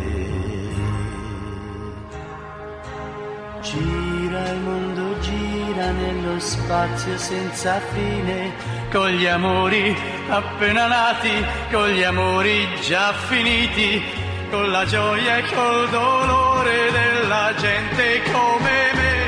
Gira 3.70 4.48
il 4.50 4.60
mondo, 4.62 5.20
gira 5.20 5.92
nello 5.92 6.40
spazio 6.40 7.18
senza 7.18 7.82
fine, 7.92 8.54
con 8.90 9.10
gli 9.10 9.26
amori 9.26 9.94
appena 10.30 10.88
nati, 10.88 11.46
con 11.70 11.90
gli 11.90 12.02
amori 12.02 12.66
già 12.80 13.12
finiti, 13.12 14.02
con 14.50 14.72
la 14.72 14.86
gioia 14.86 15.36
e 15.40 15.44
col 15.54 15.90
dolore 15.90 16.92
della 16.92 17.54
gente 17.58 18.22
come 18.32 18.92
me. 18.94 19.26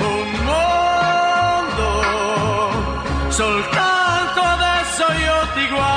Un 0.00 0.30
mondo, 0.50 2.02
soltanto 3.28 4.40
adesso 4.40 5.04
io 5.12 5.46
ti 5.54 5.68
guardo, 5.68 5.92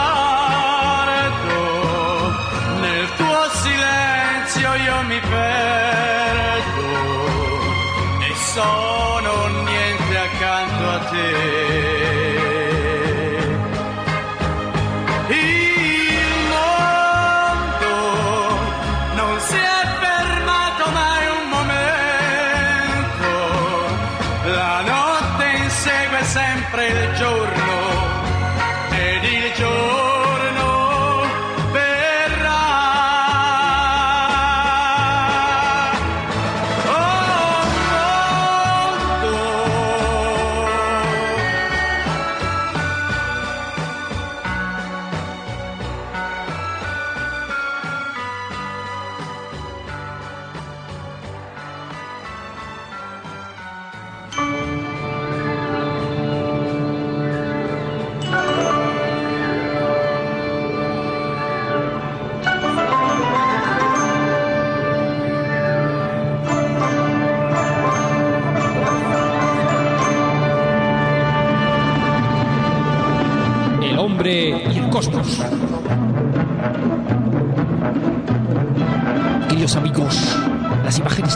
nel 2.81 3.09
tuo 3.17 3.49
silenzio 3.49 4.73
io 4.75 5.01
mi 5.07 5.19
perdo 5.21 5.92
sono 8.53 9.63
niente 9.63 10.17
accanto 10.17 10.89
a 10.91 11.09
te. 11.09 11.62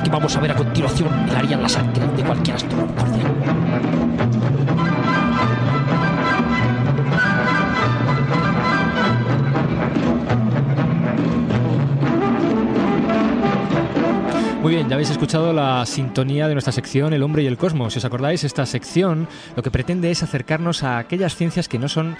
Que 0.07 0.11
vamos 0.13 0.37
a 0.37 0.39
ver 0.39 0.51
a 0.51 0.55
continuación 0.55 1.09
helarían 1.29 1.61
la 1.61 1.67
sangre 1.67 2.07
de 2.15 2.23
cualquier 2.23 2.55
astrónomo. 2.55 2.93
Muy 14.61 14.75
bien, 14.75 14.87
ya 14.87 14.95
habéis 14.95 15.09
escuchado 15.09 15.51
la 15.51 15.85
sintonía 15.85 16.47
de 16.47 16.53
nuestra 16.55 16.71
sección 16.71 17.13
El 17.13 17.23
hombre 17.23 17.43
y 17.43 17.47
el 17.47 17.57
cosmos. 17.57 17.91
Si 17.91 17.99
os 17.99 18.05
acordáis, 18.05 18.45
esta 18.45 18.65
sección 18.65 19.27
lo 19.57 19.63
que 19.63 19.71
pretende 19.71 20.09
es 20.09 20.23
acercarnos 20.23 20.83
a 20.83 20.99
aquellas 20.99 21.35
ciencias 21.35 21.67
que 21.67 21.79
no 21.79 21.89
son 21.89 22.15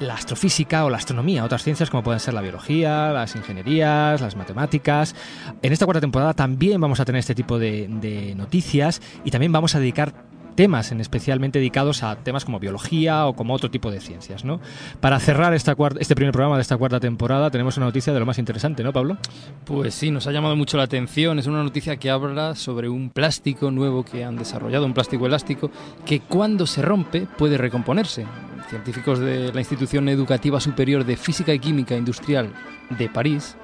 la 0.00 0.14
astrofísica 0.14 0.84
o 0.84 0.90
la 0.90 0.98
astronomía, 0.98 1.44
otras 1.44 1.62
ciencias 1.62 1.90
como 1.90 2.02
pueden 2.02 2.20
ser 2.20 2.34
la 2.34 2.42
biología, 2.42 3.10
las 3.12 3.34
ingenierías, 3.36 4.20
las 4.20 4.36
matemáticas. 4.36 5.14
En 5.62 5.72
esta 5.72 5.86
cuarta 5.86 6.00
temporada 6.00 6.34
también 6.34 6.80
vamos 6.80 7.00
a 7.00 7.04
tener 7.04 7.20
este 7.20 7.34
tipo 7.34 7.58
de, 7.58 8.34
noticias 8.36 9.00
y 9.24 9.30
también 9.30 9.52
vamos 9.52 9.74
a 9.74 9.80
dedicar 9.80 10.12
temas 10.56 10.90
en 10.90 11.00
especialmente 11.00 11.58
dedicados 11.58 12.02
a 12.02 12.16
temas 12.16 12.44
como 12.44 12.58
biología 12.58 13.26
o 13.26 13.34
como 13.34 13.54
otro 13.54 13.70
tipo 13.70 13.90
de 13.90 14.00
ciencias, 14.00 14.44
¿no? 14.44 14.60
Para 15.00 15.20
cerrar 15.20 15.54
esta 15.54 15.76
este 16.00 16.14
primer 16.14 16.32
programa 16.32 16.56
de 16.56 16.62
esta 16.62 16.76
cuarta 16.76 16.98
temporada 16.98 17.50
tenemos 17.50 17.76
una 17.76 17.86
noticia 17.86 18.12
de 18.12 18.18
lo 18.18 18.26
más 18.26 18.38
interesante, 18.38 18.82
¿no, 18.82 18.92
Pablo? 18.92 19.18
Pues 19.64 19.94
sí, 19.94 20.10
nos 20.10 20.26
ha 20.26 20.32
llamado 20.32 20.56
mucho 20.56 20.76
la 20.76 20.84
atención. 20.84 21.38
Es 21.38 21.46
una 21.46 21.62
noticia 21.62 21.96
que 21.96 22.10
habla 22.10 22.54
sobre 22.54 22.88
un 22.88 23.10
plástico 23.10 23.70
nuevo 23.70 24.04
que 24.04 24.24
han 24.24 24.36
desarrollado, 24.36 24.86
un 24.86 24.94
plástico 24.94 25.26
elástico, 25.26 25.70
que 26.04 26.20
cuando 26.20 26.66
se 26.66 26.82
rompe 26.82 27.26
puede 27.38 27.58
recomponerse. 27.58 28.26
Científicos 28.70 29.20
de 29.20 29.52
la 29.52 29.60
Institución 29.60 30.08
Educativa 30.08 30.58
Superior 30.58 31.04
de 31.04 31.16
Física 31.16 31.54
y 31.54 31.60
Química 31.60 31.96
Industrial 31.96 32.52
de 32.98 33.08
París, 33.08 33.56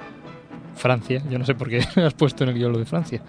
Francia, 0.77 1.23
yo 1.29 1.39
no 1.39 1.45
sé 1.45 1.55
por 1.55 1.69
qué 1.69 1.81
has 1.97 2.15
puesto 2.15 2.45
en 2.45 2.51
el 2.51 2.57
guion 2.57 2.73
lo 2.73 2.79
de 2.79 2.85
Francia. 2.85 3.23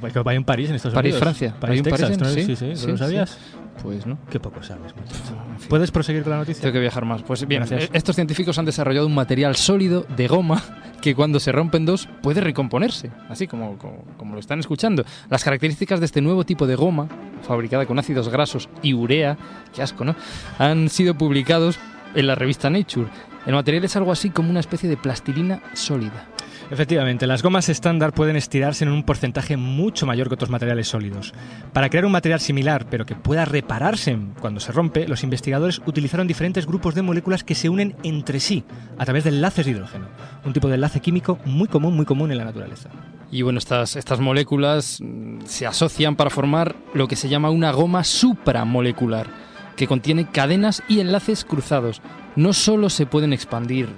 Pues 0.00 0.12
que 0.12 0.18
vaya 0.20 0.36
en 0.36 0.44
París, 0.44 0.70
en 0.70 0.76
Estados 0.76 0.94
París, 0.94 1.12
Unidos. 1.14 1.22
Francia. 1.22 1.54
París, 1.60 1.72
¿Hay 1.74 1.78
un 1.78 1.84
Texas. 1.84 2.00
París 2.00 2.16
en- 2.16 2.22
¿no? 2.22 2.30
sí, 2.34 2.42
sí, 2.42 2.56
sí, 2.56 2.76
sí, 2.76 2.86
¿no 2.86 2.92
lo 2.92 2.98
sabías? 2.98 3.38
Pues 3.82 4.06
no. 4.06 4.18
Qué 4.30 4.38
poco 4.40 4.62
sabes. 4.62 4.94
muchacho. 4.94 5.68
¿Puedes 5.68 5.90
proseguir 5.90 6.22
con 6.22 6.32
la 6.32 6.38
noticia? 6.38 6.60
Tengo 6.62 6.72
que 6.74 6.80
viajar 6.80 7.04
más. 7.04 7.22
Pues 7.22 7.46
bien, 7.46 7.60
Gracias. 7.62 7.84
eh, 7.84 7.90
estos 7.94 8.14
científicos 8.14 8.58
han 8.58 8.64
desarrollado 8.66 9.06
un 9.06 9.14
material 9.14 9.56
sólido 9.56 10.04
de 10.16 10.28
goma 10.28 10.62
que 11.00 11.14
cuando 11.14 11.40
se 11.40 11.50
rompe 11.50 11.78
en 11.78 11.86
dos 11.86 12.06
puede 12.22 12.40
recomponerse, 12.42 13.10
así 13.30 13.46
como, 13.46 13.78
como, 13.78 14.04
como 14.18 14.34
lo 14.34 14.40
están 14.40 14.60
escuchando. 14.60 15.04
Las 15.30 15.44
características 15.44 15.98
de 16.00 16.06
este 16.06 16.20
nuevo 16.20 16.44
tipo 16.44 16.66
de 16.66 16.74
goma, 16.76 17.08
fabricada 17.42 17.86
con 17.86 17.98
ácidos 17.98 18.28
grasos 18.28 18.68
y 18.82 18.92
urea, 18.92 19.38
qué 19.74 19.82
asco, 19.82 20.04
¿no? 20.04 20.14
Han 20.58 20.90
sido 20.90 21.14
publicados 21.16 21.78
en 22.14 22.26
la 22.26 22.34
revista 22.34 22.68
Nature. 22.68 23.08
El 23.46 23.54
material 23.54 23.84
es 23.84 23.96
algo 23.96 24.12
así 24.12 24.28
como 24.28 24.50
una 24.50 24.60
especie 24.60 24.90
de 24.90 24.98
plastilina 24.98 25.62
sólida. 25.72 26.26
Efectivamente, 26.70 27.26
las 27.26 27.42
gomas 27.42 27.68
estándar 27.68 28.12
pueden 28.12 28.36
estirarse 28.36 28.84
en 28.84 28.92
un 28.92 29.02
porcentaje 29.02 29.56
mucho 29.56 30.06
mayor 30.06 30.28
que 30.28 30.34
otros 30.34 30.50
materiales 30.50 30.86
sólidos. 30.86 31.34
Para 31.72 31.88
crear 31.88 32.04
un 32.04 32.12
material 32.12 32.38
similar, 32.38 32.86
pero 32.88 33.04
que 33.04 33.16
pueda 33.16 33.44
repararse 33.44 34.16
cuando 34.40 34.60
se 34.60 34.70
rompe, 34.70 35.08
los 35.08 35.24
investigadores 35.24 35.82
utilizaron 35.86 36.28
diferentes 36.28 36.66
grupos 36.66 36.94
de 36.94 37.02
moléculas 37.02 37.42
que 37.42 37.56
se 37.56 37.68
unen 37.68 37.96
entre 38.04 38.38
sí 38.38 38.62
a 38.98 39.04
través 39.04 39.24
de 39.24 39.30
enlaces 39.30 39.66
de 39.66 39.72
hidrógeno, 39.72 40.06
un 40.44 40.52
tipo 40.52 40.68
de 40.68 40.76
enlace 40.76 41.00
químico 41.00 41.40
muy 41.44 41.66
común, 41.66 41.96
muy 41.96 42.06
común 42.06 42.30
en 42.30 42.38
la 42.38 42.44
naturaleza. 42.44 42.88
Y 43.32 43.42
bueno, 43.42 43.58
estas, 43.58 43.96
estas 43.96 44.20
moléculas 44.20 45.00
mm, 45.00 45.40
se 45.46 45.66
asocian 45.66 46.14
para 46.14 46.30
formar 46.30 46.76
lo 46.94 47.08
que 47.08 47.16
se 47.16 47.28
llama 47.28 47.50
una 47.50 47.72
goma 47.72 48.04
supramolecular, 48.04 49.26
que 49.74 49.88
contiene 49.88 50.30
cadenas 50.30 50.84
y 50.88 51.00
enlaces 51.00 51.44
cruzados. 51.44 52.00
No 52.36 52.52
solo 52.52 52.90
se 52.90 53.06
pueden 53.06 53.32
expandir 53.32 53.88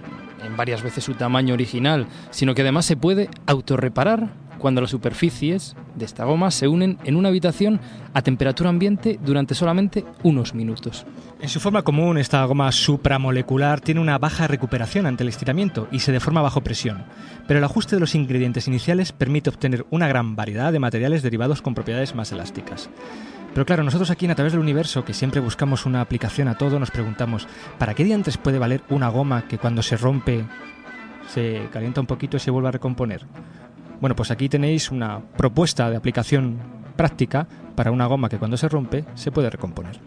en 0.45 0.57
varias 0.57 0.83
veces 0.83 1.05
su 1.05 1.15
tamaño 1.15 1.55
original, 1.55 2.07
sino 2.31 2.55
que 2.55 2.63
además 2.63 2.87
se 2.87 2.97
puede 2.97 3.29
autorreparar 3.47 4.31
cuando 4.63 4.81
las 4.81 4.91
superficies 4.91 5.75
de 5.97 6.05
esta 6.05 6.25
goma 6.25 6.53
se 6.53 6.69
unen 6.69 6.97
en 7.03 7.17
una 7.17 7.31
habitación 7.31 7.81
a 8.15 8.23
temperatura 8.23 8.71
ambiente 8.71 9.19
durante 9.25 9.57
solamente 9.57 10.05
unos 10.23 10.55
minutos. 10.55 11.05
En 11.41 11.49
su 11.49 11.59
forma 11.59 11.83
común, 11.83 12.17
esta 12.17 12.45
goma 12.45 12.71
supramolecular 12.71 13.81
tiene 13.81 14.01
una 14.01 14.19
baja 14.19 14.47
recuperación 14.47 15.07
ante 15.07 15.25
el 15.25 15.31
estiramiento 15.31 15.89
y 15.91 15.99
se 15.99 16.13
deforma 16.13 16.43
bajo 16.43 16.61
presión, 16.61 17.05
pero 17.49 17.59
el 17.59 17.65
ajuste 17.65 17.97
de 17.97 18.01
los 18.01 18.15
ingredientes 18.15 18.69
iniciales 18.69 19.11
permite 19.11 19.51
obtener 19.51 19.85
una 19.91 20.07
gran 20.07 20.37
variedad 20.37 20.73
de 20.73 20.79
materiales 20.79 21.23
derivados 21.23 21.61
con 21.61 21.75
propiedades 21.75 22.15
más 22.15 22.31
elásticas. 22.31 22.89
Pero 23.55 23.67
claro, 23.67 23.83
nosotros 23.83 24.11
aquí 24.11 24.25
en 24.25 24.31
A 24.31 24.35
través 24.35 24.53
del 24.53 24.61
universo, 24.61 25.05
que 25.05 25.13
siempre 25.13 25.41
buscamos 25.41 25.85
una 25.85 26.01
aplicación 26.01 26.49
a 26.49 26.57
todo, 26.57 26.79
nos 26.79 26.91
preguntamos, 26.91 27.47
¿para 27.79 27.95
qué 27.95 28.05
diantres 28.05 28.39
puede 28.39 28.59
valer 28.59 28.83
una 28.89 29.09
goma 29.09 29.47
que 29.47 29.59
cuando 29.59 29.83
se 29.83 29.97
rompe 29.97 30.45
se 31.29 31.69
calienta 31.71 32.01
un 32.01 32.07
poquito 32.07 32.37
y 32.37 32.41
se 32.41 32.51
vuelve 32.51 32.69
a 32.69 32.73
recomponer? 32.73 33.27
Bueno, 34.01 34.17
pues 34.17 34.31
aquí 34.31 34.49
tenéis 34.49 34.91
una 34.91 35.21
propuesta 35.37 35.91
de 35.91 35.97
aplicación 35.97 36.59
práctica 36.97 37.47
para 37.77 37.91
una 37.91 38.07
goma 38.07 38.29
que 38.29 38.39
cuando 38.39 38.57
se 38.57 38.69
rompe 38.69 39.05
se 39.15 39.31
puede 39.31 39.51
recomponer. 39.51 40.01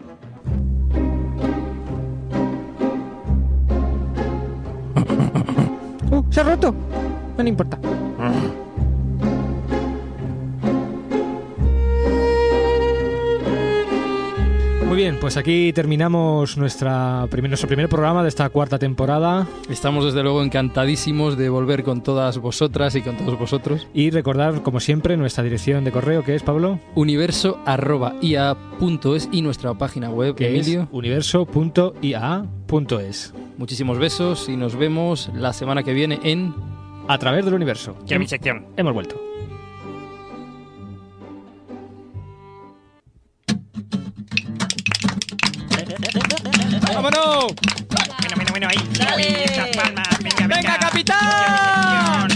¡Uh! 6.10 6.24
¡Se 6.30 6.40
ha 6.40 6.44
roto! 6.44 6.74
No 7.36 7.42
le 7.42 7.48
importa. 7.48 7.78
Muy 14.86 14.96
bien, 14.98 15.18
pues 15.20 15.36
aquí 15.36 15.72
terminamos 15.72 16.56
nuestra, 16.56 17.26
primer- 17.28 17.50
nuestro 17.50 17.66
primer 17.66 17.88
programa 17.88 18.22
de 18.22 18.28
esta 18.28 18.48
cuarta 18.50 18.78
temporada. 18.78 19.44
Estamos 19.68 20.04
desde 20.04 20.22
luego 20.22 20.44
encantadísimos 20.44 21.36
de 21.36 21.48
volver 21.48 21.82
con 21.82 22.04
todas 22.04 22.38
vosotras 22.38 22.94
y 22.94 23.02
con 23.02 23.16
todos 23.16 23.36
vosotros. 23.36 23.88
Y 23.92 24.10
recordar, 24.10 24.62
como 24.62 24.78
siempre, 24.78 25.16
nuestra 25.16 25.42
dirección 25.42 25.82
de 25.84 25.90
correo, 25.90 26.22
que 26.22 26.36
es, 26.36 26.44
Pablo, 26.44 26.78
universo.ia.es 26.94 29.28
y 29.32 29.42
nuestra 29.42 29.74
página 29.74 30.08
web, 30.08 30.36
que 30.36 30.50
Emilio. 30.56 30.82
es 30.82 30.88
universo.ia.es. 30.92 33.34
Muchísimos 33.58 33.98
besos 33.98 34.48
y 34.48 34.56
nos 34.56 34.76
vemos 34.76 35.30
la 35.34 35.52
semana 35.52 35.82
que 35.82 35.94
viene 35.94 36.20
en 36.22 36.54
A 37.08 37.18
través 37.18 37.44
del 37.44 37.54
universo. 37.54 37.96
Quiero 38.06 38.20
mi 38.20 38.28
sección. 38.28 38.66
Hemos 38.76 38.94
vuelto. 38.94 39.16
¡Vámonos! 46.96 47.52
Bueno, 47.90 48.14
bueno, 48.36 48.50
bueno, 48.52 48.68
ahí. 48.68 48.88
Dale. 48.98 49.16
Uy, 49.16 49.34
esas 49.44 49.68
palmas. 49.76 50.08
Venga, 50.22 50.46
venga. 50.46 50.56
¡Venga, 50.56 50.78
capitán! 50.78 52.28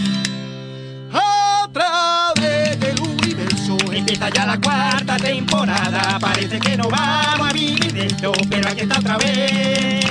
A 1.15 1.69
través 1.73 2.79
del 2.79 3.01
universo 3.01 3.79
Empieza 3.91 4.29
ya 4.29 4.45
la 4.45 4.61
cuarta 4.61 5.17
temporada. 5.17 6.19
Parece 6.21 6.61
que 6.61 6.77
no 6.77 6.91
vamos 6.91 7.49
a 7.49 7.53
vivir 7.55 7.91
de 7.91 8.07
esto, 8.07 8.33
pero 8.51 8.69
aquí 8.69 8.81
está 8.83 8.99
otra 8.99 9.17
vez. 9.17 10.05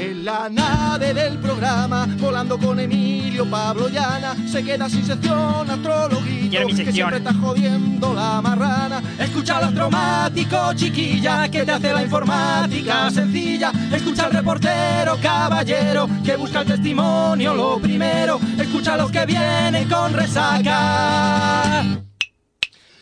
En 0.00 0.24
la 0.24 0.48
nave 0.48 1.12
del 1.12 1.38
programa, 1.38 2.06
volando 2.20 2.56
con 2.56 2.78
Emilio, 2.78 3.44
Pablo 3.50 3.88
y 3.88 3.96
Ana, 3.96 4.36
se 4.46 4.62
queda 4.62 4.88
sin 4.88 5.04
sección 5.04 5.68
astrología. 5.68 6.50
Quiero 6.50 6.66
mi 6.66 6.74
Que 6.76 6.92
siempre 6.92 7.16
está 7.16 7.34
jodiendo 7.34 8.14
la 8.14 8.40
marrana. 8.40 9.02
Escucha 9.18 9.56
al 9.56 9.64
astromático, 9.64 10.72
chiquilla, 10.74 11.50
que 11.50 11.64
te 11.64 11.72
hace 11.72 11.92
la 11.92 12.04
informática 12.04 13.10
sencilla. 13.10 13.72
Escucha 13.92 14.26
al 14.26 14.32
reportero, 14.34 15.18
caballero, 15.20 16.08
que 16.24 16.36
busca 16.36 16.60
el 16.60 16.68
testimonio 16.68 17.54
lo 17.54 17.80
primero. 17.80 18.38
Escucha 18.56 18.94
a 18.94 18.98
los 18.98 19.10
que 19.10 19.26
vienen 19.26 19.88
con 19.88 20.12
resaca. 20.12 21.82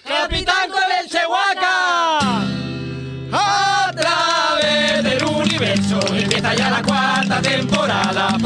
¡Capitán 0.03 0.71
con 0.71 0.91
el 0.99 1.11
Chehuaca! 1.11 1.76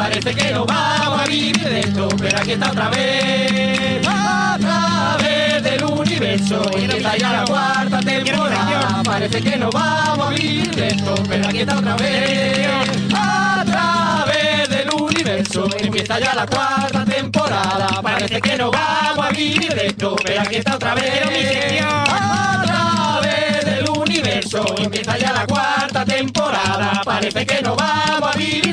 Parece 0.01 0.35
que 0.35 0.51
no 0.51 0.65
vamos 0.65 1.21
a 1.21 1.25
vivir 1.27 1.61
de 1.61 1.81
esto, 1.81 2.09
pero 2.19 2.39
aquí 2.39 2.53
está 2.53 2.71
otra 2.71 2.89
vez. 2.89 4.01
A 4.09 4.57
través 4.59 5.63
del 5.63 5.85
universo, 5.85 6.63
empieza 6.75 7.19
ya 7.19 7.33
la 7.33 7.45
cuarta 7.45 8.01
temporada. 8.01 9.03
Parece 9.05 9.43
que 9.43 9.59
no 9.59 9.71
vamos 9.71 10.27
a 10.27 10.31
vivir 10.31 10.75
de 10.75 10.89
esto, 10.89 11.15
pero 11.29 11.47
aquí 11.47 11.59
está 11.59 11.79
otra 11.79 11.97
vez. 11.97 12.67
A 13.15 13.63
través 13.67 14.71
del 14.71 14.89
universo, 14.95 15.69
empieza 15.79 16.19
ya 16.19 16.35
la 16.35 16.47
cuarta 16.47 17.05
temporada. 17.05 17.89
Parece 18.03 18.41
que 18.41 18.57
no 18.57 18.71
vamos 18.71 19.27
a 19.27 19.31
vivir 19.33 19.75
de 19.75 19.87
esto, 19.89 20.17
pero 20.25 20.41
aquí 20.41 20.57
está 20.57 20.77
otra 20.77 20.95
vez. 20.95 21.85
A 21.85 22.63
través 22.65 23.65
del 23.67 23.91
universo, 23.91 24.65
empieza 24.79 25.19
ya 25.19 25.35
la 25.35 25.47
cuarta 25.47 26.07
temporada. 26.07 27.03
Parece 27.05 27.45
que 27.45 27.61
no 27.61 27.77
vamos 27.77 28.35
a 28.35 28.39
vivir 28.39 28.70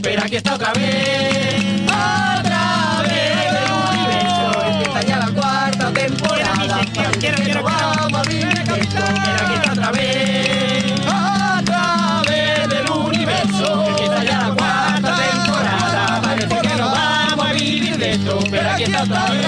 pero 0.00 0.22
aquí 0.22 0.36
está 0.36 0.54
otra 0.54 0.72
vez. 0.72 1.82
A 1.90 2.40
través 2.42 3.52
del 3.52 3.72
universo, 3.90 4.62
empieza 4.68 5.02
ya 5.02 5.18
la 5.18 5.30
cuarta 5.30 5.92
temporada. 5.92 6.80
Parece 6.94 7.42
que 7.42 7.54
no 7.54 7.62
vamos 7.62 8.14
a 8.14 8.22
vivir 8.28 8.64
de 8.64 8.80
esto, 8.80 9.02
pero 9.24 9.44
aquí 9.44 9.54
está 9.54 9.72
otra 9.72 9.90
vez. 9.92 10.92
A 11.06 11.62
través 11.64 12.68
del 12.68 12.90
universo, 12.90 13.86
empieza 13.88 14.24
ya 14.24 14.38
la 14.48 14.54
cuarta 14.54 15.16
temporada. 15.16 16.20
Parece 16.22 16.56
que 16.68 16.74
no 16.76 16.90
vamos 16.90 17.46
a 17.46 17.52
vivir 17.52 17.96
de 17.98 18.12
esto, 18.12 18.38
pero 18.50 18.70
aquí 18.70 18.82
está 18.84 19.02
otra 19.02 19.30
vez. 19.30 19.41